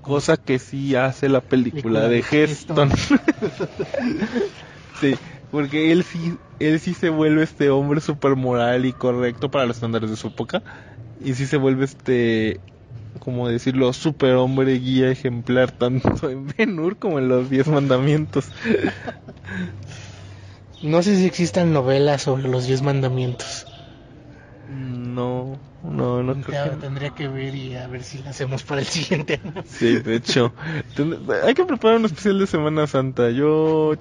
Cosa 0.00 0.36
que 0.36 0.58
sí 0.58 0.96
hace 0.96 1.28
la 1.28 1.40
película 1.40 2.08
de 2.08 2.24
Heston. 2.30 2.90
sí, 5.00 5.14
porque 5.50 5.92
él 5.92 6.04
sí, 6.04 6.38
él 6.58 6.80
sí 6.80 6.94
se 6.94 7.10
vuelve 7.10 7.42
este 7.42 7.70
hombre 7.70 8.00
super 8.00 8.36
moral 8.36 8.86
y 8.86 8.92
correcto 8.92 9.50
para 9.50 9.66
los 9.66 9.76
estándares 9.76 10.10
de 10.10 10.16
su 10.16 10.28
época. 10.28 10.62
Y 11.22 11.34
sí 11.34 11.46
se 11.46 11.58
vuelve 11.58 11.84
este, 11.84 12.60
como 13.18 13.48
decirlo, 13.48 13.92
super 13.92 14.34
hombre 14.34 14.78
guía 14.78 15.10
ejemplar 15.10 15.72
tanto 15.72 16.30
en 16.30 16.46
Ben 16.46 16.78
Hur 16.78 16.98
como 16.98 17.18
en 17.18 17.28
los 17.28 17.50
Diez 17.50 17.66
Mandamientos. 17.66 18.46
No 20.82 21.02
sé 21.02 21.16
si 21.16 21.26
existan 21.26 21.74
novelas 21.74 22.22
sobre 22.22 22.48
los 22.48 22.66
diez 22.66 22.80
mandamientos. 22.80 23.66
No, 25.20 25.58
no, 25.82 26.22
no 26.22 26.34
creo 26.42 26.64
Ya 26.64 26.70
que 26.70 26.76
tendría 26.76 27.10
que 27.10 27.28
ver 27.28 27.54
y 27.54 27.76
a 27.76 27.86
ver 27.88 28.02
si 28.02 28.18
la 28.22 28.30
hacemos 28.30 28.62
para 28.62 28.80
el 28.80 28.86
siguiente 28.86 29.40
año. 29.44 29.62
Sí, 29.66 29.98
de 29.98 30.16
hecho. 30.16 30.52
Hay 31.44 31.54
que 31.54 31.64
preparar 31.64 31.98
un 31.98 32.06
especial 32.06 32.38
de 32.38 32.46
Semana 32.46 32.86
Santa. 32.86 33.30
Yo 33.30 33.94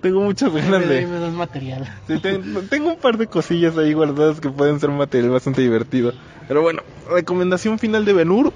tengo 0.00 0.20
muchas 0.20 0.52
ganas 0.52 0.88
de... 0.88 1.06
me 1.06 1.18
das 1.20 1.32
material. 1.32 1.88
Sí, 2.08 2.18
ten- 2.18 2.68
tengo 2.68 2.90
un 2.90 2.96
par 2.96 3.16
de 3.16 3.26
cosillas 3.28 3.76
ahí 3.78 3.92
guardadas 3.92 4.40
que 4.40 4.50
pueden 4.50 4.80
ser 4.80 4.90
material 4.90 5.30
bastante 5.30 5.62
divertido. 5.62 6.12
Pero 6.48 6.62
bueno, 6.62 6.82
recomendación 7.08 7.78
final 7.78 8.04
de 8.04 8.12
Benur. 8.12 8.52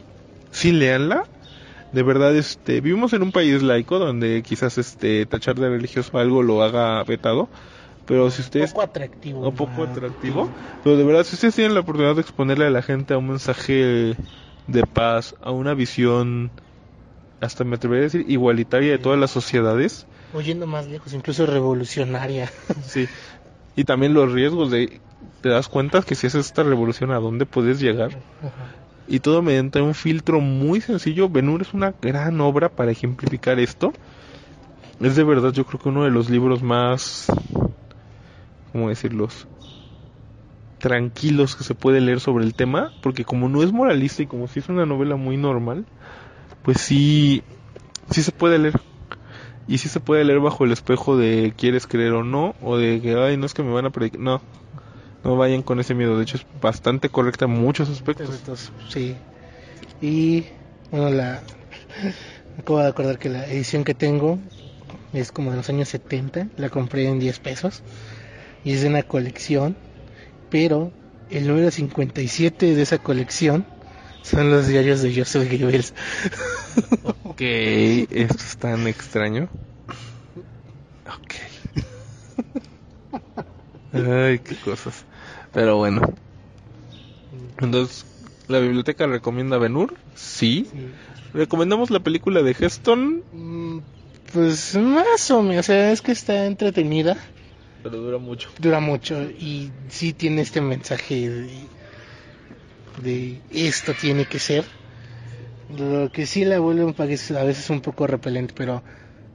Sí, 0.51 0.73
léanla. 0.73 1.25
De 1.93 2.03
verdad, 2.03 2.37
este, 2.37 2.81
vivimos 2.81 3.13
en 3.15 3.23
un 3.23 3.33
país 3.33 3.63
laico 3.63 3.99
donde 3.99 4.43
quizás 4.43 4.77
este 4.79 5.25
tachar 5.27 5.55
de 5.57 5.71
religioso 5.71 6.19
algo 6.19 6.43
lo 6.43 6.63
haga 6.63 7.03
vetado. 7.05 7.49
Pero 8.09 8.31
si 8.31 8.41
ustedes 8.41 8.73
poco 8.73 8.83
atractivo. 8.83 9.47
un 9.47 9.55
poco 9.55 9.85
atractivo. 9.85 10.51
Pero 10.83 10.97
de 10.97 11.05
verdad, 11.05 11.25
si 11.25 11.35
ustedes 11.35 11.55
tienen 11.55 11.75
la 11.75 11.81
oportunidad 11.81 12.15
de 12.15 12.23
exponerle 12.23 12.67
a 12.67 12.71
la 12.71 12.81
gente 12.81 13.13
a 13.13 13.19
un 13.19 13.29
mensaje 13.29 14.17
de 14.67 14.83
paz, 14.87 15.35
a 15.43 15.51
una 15.51 15.75
visión, 15.75 16.51
hasta 17.41 17.65
me 17.65 17.77
atrevería 17.77 18.05
a 18.05 18.11
decir, 18.11 18.25
igualitaria 18.27 18.93
de 18.93 18.99
todas 18.99 19.21
las 19.21 19.31
sociedades, 19.31 20.07
O 20.33 20.41
yendo 20.41 20.67
más 20.67 20.89
lejos, 20.89 21.13
incluso 21.13 21.45
revolucionaria. 21.45 22.51
sí. 22.83 23.07
Y 23.77 23.85
también 23.85 24.15
los 24.15 24.33
riesgos 24.33 24.71
de, 24.71 25.01
te 25.43 25.51
das 25.51 25.69
cuenta 25.69 26.03
que 26.03 26.15
si 26.15 26.27
haces 26.27 26.47
esta 26.47 26.63
revolución, 26.63 27.13
¿a 27.13 27.19
dónde 27.19 27.45
puedes 27.45 27.79
llegar? 27.79 28.19
Y 29.07 29.21
todo 29.21 29.43
mediante 29.43 29.81
un 29.81 29.95
filtro 29.95 30.41
muy 30.41 30.81
sencillo. 30.81 31.29
Benur 31.29 31.63
es 31.63 31.75
una 31.75 31.95
gran 32.01 32.41
obra 32.41 32.71
para 32.71 32.91
ejemplificar 32.91 33.59
esto. 33.59 33.93
Es 35.01 35.15
de 35.15 35.25
verdad, 35.25 35.53
yo 35.53 35.65
creo 35.65 35.81
que 35.81 35.89
uno 35.91 36.05
de 36.05 36.11
los 36.11 36.29
libros 36.29 36.63
más, 36.63 37.27
¿cómo 38.73 38.89
decirlos? 38.89 39.47
Tranquilos 40.79 41.57
que 41.57 41.65
se 41.65 41.75
puede 41.75 42.01
leer 42.01 42.21
sobre 42.21 42.45
el 42.45 42.55
tema. 42.55 42.93
Porque 43.03 43.25
como 43.25 43.49
no 43.49 43.63
es 43.63 43.73
moralista 43.73 44.23
y 44.23 44.27
como 44.27 44.49
si 44.49 44.61
es 44.61 44.69
una 44.69 44.87
novela 44.87 45.17
muy 45.17 45.37
normal, 45.37 45.87
pues 46.63 46.81
sí, 46.81 47.43
sí 48.11 48.23
se 48.23 48.33
puede 48.33 48.59
leer. 48.59 48.81
Y 49.67 49.79
sí 49.79 49.89
se 49.89 50.01
puede 50.01 50.25
leer 50.25 50.41
bajo 50.41 50.65
el 50.65 50.73
espejo 50.73 51.17
de 51.17 51.53
quieres 51.57 51.87
creer 51.87 52.13
o 52.15 52.25
no, 52.25 52.55
o 52.63 52.79
de 52.79 53.03
que, 53.03 53.15
ay, 53.17 53.37
no 53.37 53.45
es 53.45 53.53
que 53.53 53.63
me 53.63 53.73
van 53.73 53.85
a 53.85 53.91
predicar. 53.91 54.21
No, 54.21 54.41
no 55.23 55.37
vayan 55.37 55.63
con 55.63 55.79
ese 55.79 55.95
miedo. 55.95 56.17
De 56.17 56.23
hecho, 56.23 56.39
es 56.39 56.47
bastante 56.61 57.11
correcta 57.11 57.45
en 57.45 57.51
muchos 57.51 57.91
aspectos. 57.91 58.73
Sí. 58.89 59.15
Y, 60.01 60.47
bueno, 60.91 61.11
la. 61.11 61.43
Me 62.57 62.61
acabo 62.63 62.79
de 62.79 62.89
acordar 62.89 63.19
que 63.19 63.29
la 63.29 63.47
edición 63.47 63.85
que 63.85 63.95
tengo 63.95 64.39
es 65.13 65.33
como 65.33 65.51
de 65.51 65.59
los 65.59 65.69
años 65.69 65.89
70. 65.89 66.49
La 66.57 66.71
compré 66.71 67.07
en 67.07 67.19
10 67.19 67.39
pesos. 67.39 67.83
Y 68.65 68.73
es 68.73 68.83
de 68.83 68.89
una 68.89 69.03
colección. 69.03 69.77
Pero 70.51 70.93
el 71.31 71.47
número 71.47 71.71
57 71.71 72.75
de 72.75 72.83
esa 72.83 72.99
colección 72.99 73.67
son 74.23 74.51
los 74.51 74.67
diarios 74.67 75.03
de 75.03 75.15
Joseph 75.15 75.51
Goebbels. 75.51 75.95
Ok, 77.25 77.41
esto 77.41 78.37
es 78.45 78.57
tan 78.59 78.87
extraño. 78.87 79.49
Ok. 81.07 81.35
Ay, 83.93 84.39
qué 84.41 84.57
cosas. 84.57 85.05
Pero 85.53 85.77
bueno. 85.77 86.03
Entonces, 87.61 88.07
¿la 88.49 88.59
biblioteca 88.59 89.07
recomienda 89.07 89.59
Benur? 89.59 89.95
Sí. 90.15 90.67
¿Recomendamos 91.33 91.91
la 91.91 92.01
película 92.01 92.43
de 92.43 92.57
Heston? 92.59 93.23
Mm, 93.33 93.79
Pues 94.33 94.75
más 94.77 95.31
o 95.31 95.43
menos, 95.43 95.67
o 95.67 95.73
sea, 95.73 95.93
es 95.93 96.03
que 96.03 96.13
está 96.13 96.47
entretenida, 96.47 97.17
Pero 97.83 97.97
dura 97.99 98.19
mucho. 98.19 98.49
dura 98.59 98.81
mucho 98.81 99.23
y 99.23 99.71
sí 99.89 100.13
tiene 100.13 100.43
este 100.43 100.61
mensaje 100.61 101.29
de, 101.31 101.69
de 103.03 103.41
esto 103.51 103.95
tiene 103.95 104.25
que 104.25 104.39
ser. 104.39 104.65
Lo 105.77 106.11
que 106.11 106.27
sí 106.27 106.45
la 106.45 106.59
vuelve 106.61 106.85
un 106.85 106.95
país 106.95 107.31
a 107.31 107.45
veces 107.45 107.69
un 107.71 107.81
poco 107.81 108.07
repelente, 108.07 108.55
pero 108.57 108.83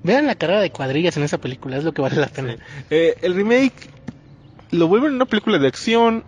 vean 0.02 0.26
la 0.26 0.36
carrera 0.36 0.62
de 0.62 0.72
cuadrillas 0.72 1.16
en 1.18 1.24
esa 1.24 1.38
película, 1.38 1.78
es 1.78 1.84
lo 1.84 1.94
que 1.94 2.02
vale 2.02 2.16
la 2.16 2.28
pena. 2.28 2.58
Eh, 2.90 3.16
el 3.22 3.36
remake 3.36 3.90
lo 4.72 4.88
vuelven 4.88 5.14
una 5.14 5.26
película 5.26 5.60
de 5.60 5.68
acción. 5.68 6.24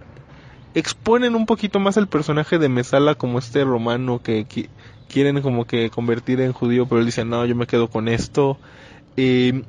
Exponen 0.74 1.36
un 1.36 1.46
poquito 1.46 1.80
más 1.80 1.98
al 1.98 2.08
personaje 2.08 2.60
de 2.60 2.70
Mesala 2.70 3.16
como 3.16 3.40
este 3.40 3.64
romano 3.64 4.20
que 4.22 4.46
qui- 4.46 4.70
quieren 5.08 5.42
como 5.42 5.66
que 5.66 5.90
convertir 5.90 6.42
en 6.42 6.52
judío, 6.52 6.86
pero 6.86 7.00
él 7.00 7.06
dice, 7.06 7.24
no, 7.26 7.46
yo 7.46 7.56
me 7.56 7.66
quedo 7.66 7.88
con 7.90 8.08
esto. 8.10 8.60
Eh, 9.18 9.64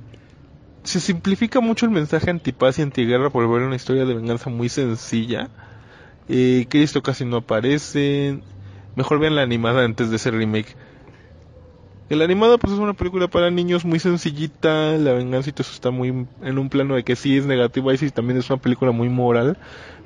se 0.86 1.00
simplifica 1.00 1.60
mucho 1.60 1.86
el 1.86 1.92
mensaje 1.92 2.30
antipaz 2.30 2.78
y 2.78 2.82
antiguerra 2.82 3.30
por 3.30 3.46
volver 3.46 3.66
una 3.66 3.76
historia 3.76 4.04
de 4.04 4.14
venganza 4.14 4.50
muy 4.50 4.68
sencilla. 4.68 5.48
Eh, 6.28 6.66
Cristo 6.68 7.02
casi 7.02 7.24
no 7.24 7.38
aparece. 7.38 8.38
Mejor 8.94 9.18
vean 9.18 9.34
la 9.34 9.42
animada 9.42 9.84
antes 9.84 10.10
de 10.10 10.16
ese 10.16 10.30
remake. 10.30 10.74
El 12.08 12.22
animado 12.22 12.56
pues 12.58 12.72
es 12.72 12.78
una 12.78 12.94
película 12.94 13.26
para 13.26 13.50
niños 13.50 13.84
muy 13.84 13.98
sencillita, 13.98 14.92
la 14.92 15.12
venganza 15.12 15.50
y 15.50 15.52
todo 15.52 15.62
eso 15.62 15.72
está 15.72 15.90
muy 15.90 16.08
en 16.42 16.58
un 16.58 16.68
plano 16.68 16.94
de 16.94 17.02
que 17.02 17.16
sí 17.16 17.36
es 17.36 17.46
negativo, 17.46 17.90
ahí 17.90 17.96
sí 17.98 18.10
también 18.12 18.38
es 18.38 18.48
una 18.48 18.60
película 18.60 18.92
muy 18.92 19.08
moral, 19.08 19.58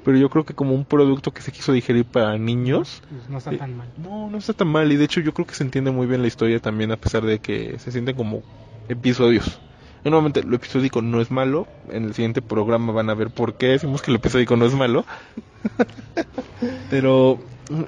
pero 0.03 0.16
yo 0.16 0.31
creo 0.31 0.45
que 0.47 0.55
como 0.55 0.74
un 0.74 0.87
producto 0.87 1.31
que 1.33 1.43
se 1.43 1.53
quiso 1.53 1.74
digerir 1.74 2.07
para 2.07 2.39
niños, 2.39 3.03
Pues 3.11 3.28
no 3.28 3.37
está 3.37 3.53
Eh, 3.53 3.59
tan 3.59 3.76
mal. 3.76 3.89
no, 3.99 4.31
no 4.31 4.39
está 4.39 4.55
tan 4.55 4.68
mal 4.68 4.91
y 4.91 4.97
de 4.97 5.05
hecho 5.05 5.20
yo 5.20 5.35
creo 5.35 5.47
que 5.47 5.55
se 5.55 5.62
entiende 5.62 5.91
muy 5.91 6.07
bien 6.07 6.22
la 6.22 6.28
historia 6.28 6.59
también 6.59 6.91
a 6.91 6.97
pesar 6.97 7.22
de 7.22 7.39
que 7.39 7.78
se 7.78 7.93
sienten 7.93 8.16
como 8.16 8.43
episodios. 8.89 9.61
Y 10.05 10.11
Nuevamente, 10.11 10.43
lo 10.43 10.57
episódico 10.57 11.03
no 11.03 11.21
es 11.21 11.31
malo. 11.31 11.67
En 11.91 12.05
el 12.05 12.15
siguiente 12.15 12.41
programa 12.41 12.93
van 12.93 13.11
a 13.11 13.15
ver 13.15 13.31
por 13.31 13.55
qué 13.55 13.67
decimos 13.69 14.03
que 14.03 14.11
lo 14.11 14.17
episódico 14.17 14.57
no 14.57 14.65
es 14.65 14.75
malo. 14.75 15.05
Pero 16.91 17.39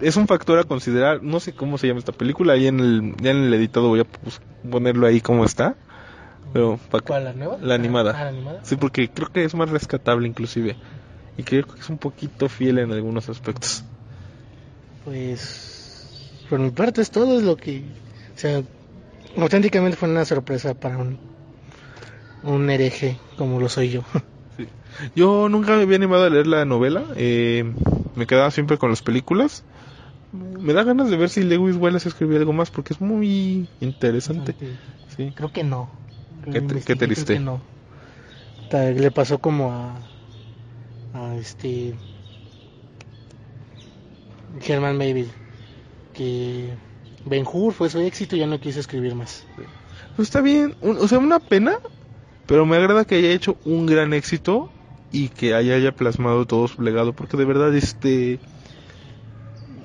es 0.02 0.16
un 0.16 0.26
factor 0.26 0.58
a 0.58 0.64
considerar. 0.64 1.22
No 1.22 1.40
sé 1.40 1.54
cómo 1.54 1.78
se 1.78 1.86
llama 1.86 2.00
esta 2.00 2.12
película. 2.12 2.52
Ahí 2.52 2.66
en 2.66 2.80
el, 2.80 3.14
ya 3.20 3.30
en 3.30 3.44
el 3.44 3.54
editado 3.54 3.88
voy 3.88 4.00
a 4.00 4.04
pues, 4.04 4.40
ponerlo 4.70 5.06
ahí 5.06 5.20
como 5.20 5.44
está. 5.44 5.74
Pero 6.52 6.78
¿Cuál, 7.04 7.24
la 7.24 7.32
nueva? 7.32 7.58
La 7.62 7.74
animada. 7.74 8.12
Ah, 8.14 8.24
la 8.24 8.28
animada. 8.28 8.60
Sí, 8.62 8.76
porque 8.76 9.08
creo 9.08 9.32
que 9.32 9.44
es 9.44 9.54
más 9.54 9.70
rescatable 9.70 10.28
inclusive. 10.28 10.76
Y 11.38 11.44
creo 11.44 11.66
que 11.66 11.80
es 11.80 11.88
un 11.88 11.96
poquito 11.96 12.48
fiel 12.50 12.78
en 12.78 12.92
algunos 12.92 13.30
aspectos. 13.30 13.84
Pues 15.06 15.72
por 16.50 16.58
mi 16.58 16.70
parte 16.70 17.00
es 17.00 17.10
todo 17.10 17.38
es 17.38 17.44
lo 17.44 17.56
que, 17.56 17.82
o 18.34 18.38
sea, 18.38 18.62
auténticamente 19.38 19.96
fue 19.96 20.10
una 20.10 20.26
sorpresa 20.26 20.74
para 20.74 20.98
un 20.98 21.18
un 22.42 22.70
hereje 22.70 23.18
como 23.36 23.60
lo 23.60 23.68
soy 23.68 23.90
yo. 23.90 24.02
Yo 25.16 25.48
nunca 25.48 25.74
me 25.76 25.82
había 25.82 25.96
animado 25.96 26.24
a 26.24 26.30
leer 26.30 26.46
la 26.46 26.64
novela. 26.64 27.02
eh, 27.16 27.64
me 28.14 28.26
quedaba 28.26 28.50
siempre 28.50 28.76
con 28.78 28.90
las 28.90 29.02
películas. 29.02 29.64
Me 30.32 30.72
da 30.72 30.84
ganas 30.84 31.10
de 31.10 31.16
ver 31.16 31.28
si 31.30 31.42
Lewis 31.42 31.76
Wallace 31.76 32.08
escribió 32.08 32.38
algo 32.38 32.52
más 32.52 32.70
porque 32.70 32.92
es 32.92 33.00
muy 33.00 33.66
interesante. 33.80 34.54
Sí. 35.16 35.32
Creo 35.34 35.50
que 35.50 35.64
no. 35.64 35.90
Qué 36.44 36.50
tri- 36.50 36.58
investigué, 36.58 36.84
qué 36.84 36.96
triste. 36.96 37.24
creo 37.38 37.38
que 37.38 37.44
no. 37.44 39.00
Le 39.00 39.10
pasó 39.10 39.38
como 39.38 39.70
a 39.72 39.96
a 41.14 41.36
este 41.36 41.94
Herman 44.66 44.96
Melville 44.96 45.30
que 46.14 46.70
Ben 47.24 47.44
Hur 47.50 47.72
fue 47.72 47.90
su 47.90 47.98
éxito 48.00 48.36
y 48.36 48.40
ya 48.40 48.46
no 48.46 48.60
quiso 48.60 48.80
escribir 48.80 49.14
más. 49.14 49.44
Pues 50.16 50.28
está 50.28 50.40
bien. 50.40 50.74
o 50.80 51.08
sea, 51.08 51.18
una 51.18 51.38
pena. 51.38 51.74
Pero 52.46 52.66
me 52.66 52.76
agrada 52.76 53.04
que 53.04 53.16
haya 53.16 53.32
hecho 53.32 53.58
un 53.64 53.86
gran 53.86 54.12
éxito 54.12 54.72
y 55.10 55.28
que 55.30 55.54
haya, 55.54 55.92
plasmado 55.92 56.46
todo 56.46 56.68
su 56.68 56.82
legado. 56.82 57.14
Porque 57.14 57.36
de 57.36 57.44
verdad, 57.44 57.74
este. 57.76 58.40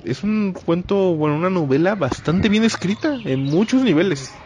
Es 0.03 0.23
un 0.23 0.53
cuento, 0.53 1.15
bueno, 1.15 1.35
una 1.35 1.49
novela 1.49 1.95
bastante 1.95 2.49
bien 2.49 2.63
escrita 2.63 3.21
en 3.25 3.43
muchos 3.45 3.83
niveles. 3.83 4.43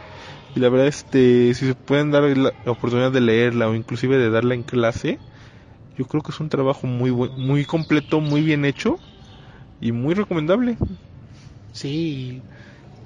Y 0.56 0.60
la 0.62 0.70
verdad, 0.70 0.88
este, 0.88 1.54
si 1.56 1.68
se 1.68 1.76
pueden 1.76 2.12
dar 2.12 2.24
la 2.38 2.54
oportunidad 2.66 3.12
de 3.12 3.22
leerla 3.22 3.70
o 3.70 3.76
inclusive 3.76 4.18
de 4.18 4.30
darla 4.32 4.56
en 4.56 4.64
clase, 4.64 5.22
yo 5.98 6.06
creo 6.06 6.24
que 6.24 6.32
es 6.32 6.40
un 6.42 6.50
trabajo 6.50 6.88
muy 6.88 7.12
buen- 7.12 7.34
muy 7.38 7.66
completo, 7.66 8.22
muy 8.22 8.42
bien 8.44 8.66
hecho 8.66 9.02
y 9.82 9.92
muy 9.94 10.16
recomendable. 10.16 10.78
Sí, 11.72 12.44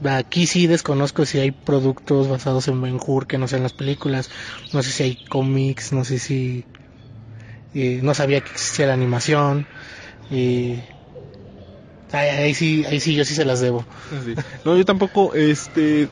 aquí 0.03 0.47
sí 0.47 0.67
desconozco 0.67 1.25
si 1.25 1.39
hay 1.39 1.51
productos 1.51 2.27
basados 2.27 2.67
en 2.67 2.81
Ben 2.81 2.99
Hur 3.05 3.27
que 3.27 3.37
no 3.37 3.47
sean 3.47 3.63
las 3.63 3.73
películas. 3.73 4.29
No 4.73 4.83
sé 4.83 4.91
si 4.91 5.03
hay 5.03 5.15
cómics, 5.29 5.93
no 5.93 6.03
sé 6.03 6.19
si. 6.19 6.65
eh, 7.73 7.99
no 8.03 8.13
sabía 8.13 8.41
que 8.41 8.51
existía 8.51 8.87
la 8.87 8.93
animación. 8.93 9.65
Y. 10.29 10.79
Ahí, 12.11 12.53
sí, 12.53 12.85
ahí 12.85 12.99
sí, 12.99 13.15
yo 13.15 13.25
sí 13.25 13.35
se 13.35 13.45
las 13.45 13.59
debo. 13.59 13.85
No, 14.63 14.77
yo 14.77 14.85
tampoco, 14.85 15.33
este, 15.33 16.07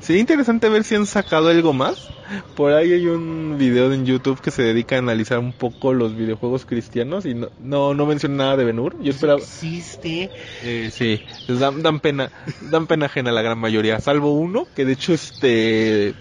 sería 0.00 0.20
interesante 0.20 0.68
ver 0.68 0.84
si 0.84 0.94
han 0.94 1.06
sacado 1.06 1.48
algo 1.48 1.72
más. 1.72 2.08
Por 2.56 2.72
ahí 2.72 2.92
hay 2.92 3.06
un 3.06 3.56
video 3.56 3.92
en 3.92 4.04
YouTube 4.04 4.40
que 4.40 4.50
se 4.50 4.62
dedica 4.62 4.96
a 4.96 4.98
analizar 4.98 5.38
un 5.38 5.52
poco 5.52 5.94
los 5.94 6.16
videojuegos 6.16 6.66
cristianos 6.66 7.24
y 7.24 7.34
no, 7.34 7.50
no, 7.60 7.94
no 7.94 8.06
menciona 8.06 8.36
nada 8.36 8.56
de 8.56 8.64
Benur. 8.64 8.96
Yo 9.00 9.10
esperaba, 9.10 9.38
Existe. 9.38 10.30
eh, 10.62 10.90
sí, 10.92 11.20
dan, 11.46 11.82
dan 11.82 12.00
pena, 12.00 12.32
dan 12.60 12.86
pena 12.88 13.06
ajena 13.06 13.30
la 13.30 13.42
gran 13.42 13.58
mayoría, 13.58 14.00
salvo 14.00 14.32
uno 14.32 14.66
que 14.74 14.84
de 14.84 14.92
hecho, 14.92 15.12
este, 15.12 16.14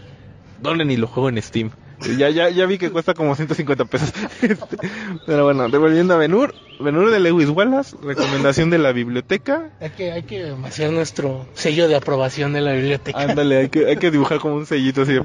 donen 0.61 0.91
y 0.91 0.97
lo 0.97 1.07
juego 1.07 1.30
en 1.30 1.41
Steam. 1.41 1.71
Ya, 2.18 2.30
ya, 2.30 2.50
ya 2.50 2.66
vi 2.66 2.78
que 2.78 2.91
cuesta 2.91 3.14
como 3.14 3.36
150 3.36 3.86
pesos. 3.86 4.14
Este, 4.41 4.78
pero 5.26 5.46
bueno, 5.46 5.70
devolviendo 5.70 6.14
a 6.14 6.18
Benur, 6.18 6.54
Benur 6.80 7.10
de 7.10 7.20
Lewis 7.20 7.50
Wallace, 7.50 7.96
recomendación 8.02 8.70
de 8.70 8.78
la 8.78 8.91
biblioteca. 8.91 9.72
Hay 9.80 9.89
que, 9.91 10.12
hay 10.12 10.24
que 10.24 10.54
hacer 10.66 10.91
nuestro 10.91 11.48
sello 11.54 11.88
de 11.88 11.96
aprobación 11.96 12.54
de 12.54 12.62
la 12.62 12.74
biblioteca. 12.74 13.20
Ándale, 13.20 13.58
hay 13.58 13.70
que, 13.70 13.88
hay 13.88 13.98
que 13.98 14.12
dibujar 14.12 14.39
como 14.39 14.56
un 14.56 14.66
sellito 14.66 15.04
así 15.04 15.14
de... 15.14 15.24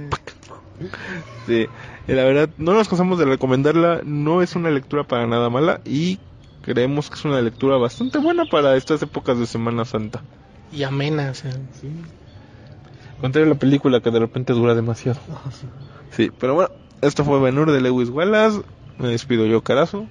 Sí, 1.47 1.67
y 2.09 2.13
la 2.13 2.25
verdad, 2.25 2.49
no 2.57 2.73
nos 2.73 2.89
cansamos 2.89 3.19
de 3.19 3.27
recomendarla, 3.27 4.01
no 4.05 4.43
es 4.43 4.57
una 4.57 4.71
lectura 4.71 5.05
para 5.05 5.27
nada 5.27 5.51
mala 5.51 5.81
y 5.85 6.19
creemos 6.63 7.11
que 7.11 7.17
es 7.17 7.25
una 7.25 7.41
lectura 7.43 7.77
bastante 7.77 8.19
buena 8.19 8.45
para 8.47 8.77
estas 8.77 9.03
épocas 9.03 9.39
de 9.39 9.47
Semana 9.47 9.85
Santa. 9.85 10.23
Y 10.73 10.83
amena, 10.85 11.31
o 11.31 11.35
sea. 11.35 11.53
Contrario 13.21 13.51
a 13.51 13.55
la 13.55 13.59
película 13.59 14.01
que 14.01 14.11
de 14.11 14.19
repente 14.19 14.53
dura 14.53 14.75
demasiado. 14.75 15.21
Sí, 16.11 16.31
pero 16.39 16.55
bueno, 16.55 16.71
esto 17.03 17.25
fue 17.25 17.41
Benur 17.41 17.71
de 17.71 17.81
Lewis 17.81 18.09
Wallace, 18.11 18.63
me 18.99 19.09
despido 19.09 19.47
yo, 19.47 19.63
Carazo. 19.63 20.07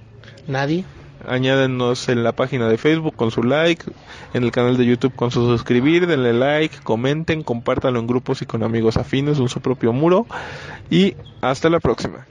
Nadie. 0.46 0.84
Añádenos 1.28 2.08
en 2.08 2.24
la 2.24 2.32
página 2.32 2.68
de 2.68 2.78
Facebook 2.78 3.14
con 3.14 3.30
su 3.30 3.42
like, 3.42 3.84
en 4.32 4.42
el 4.42 4.50
canal 4.50 4.76
de 4.78 4.86
YouTube 4.86 5.14
con 5.14 5.30
su 5.30 5.44
suscribir, 5.44 6.06
denle 6.06 6.32
like, 6.32 6.78
comenten, 6.82 7.42
compártanlo 7.42 8.00
en 8.00 8.06
grupos 8.06 8.40
y 8.42 8.46
con 8.46 8.62
amigos 8.62 8.96
afines 8.96 9.38
en 9.38 9.48
su 9.48 9.60
propio 9.60 9.92
muro. 9.92 10.26
Y 10.88 11.16
hasta 11.42 11.68
la 11.68 11.78
próxima. 11.78 12.26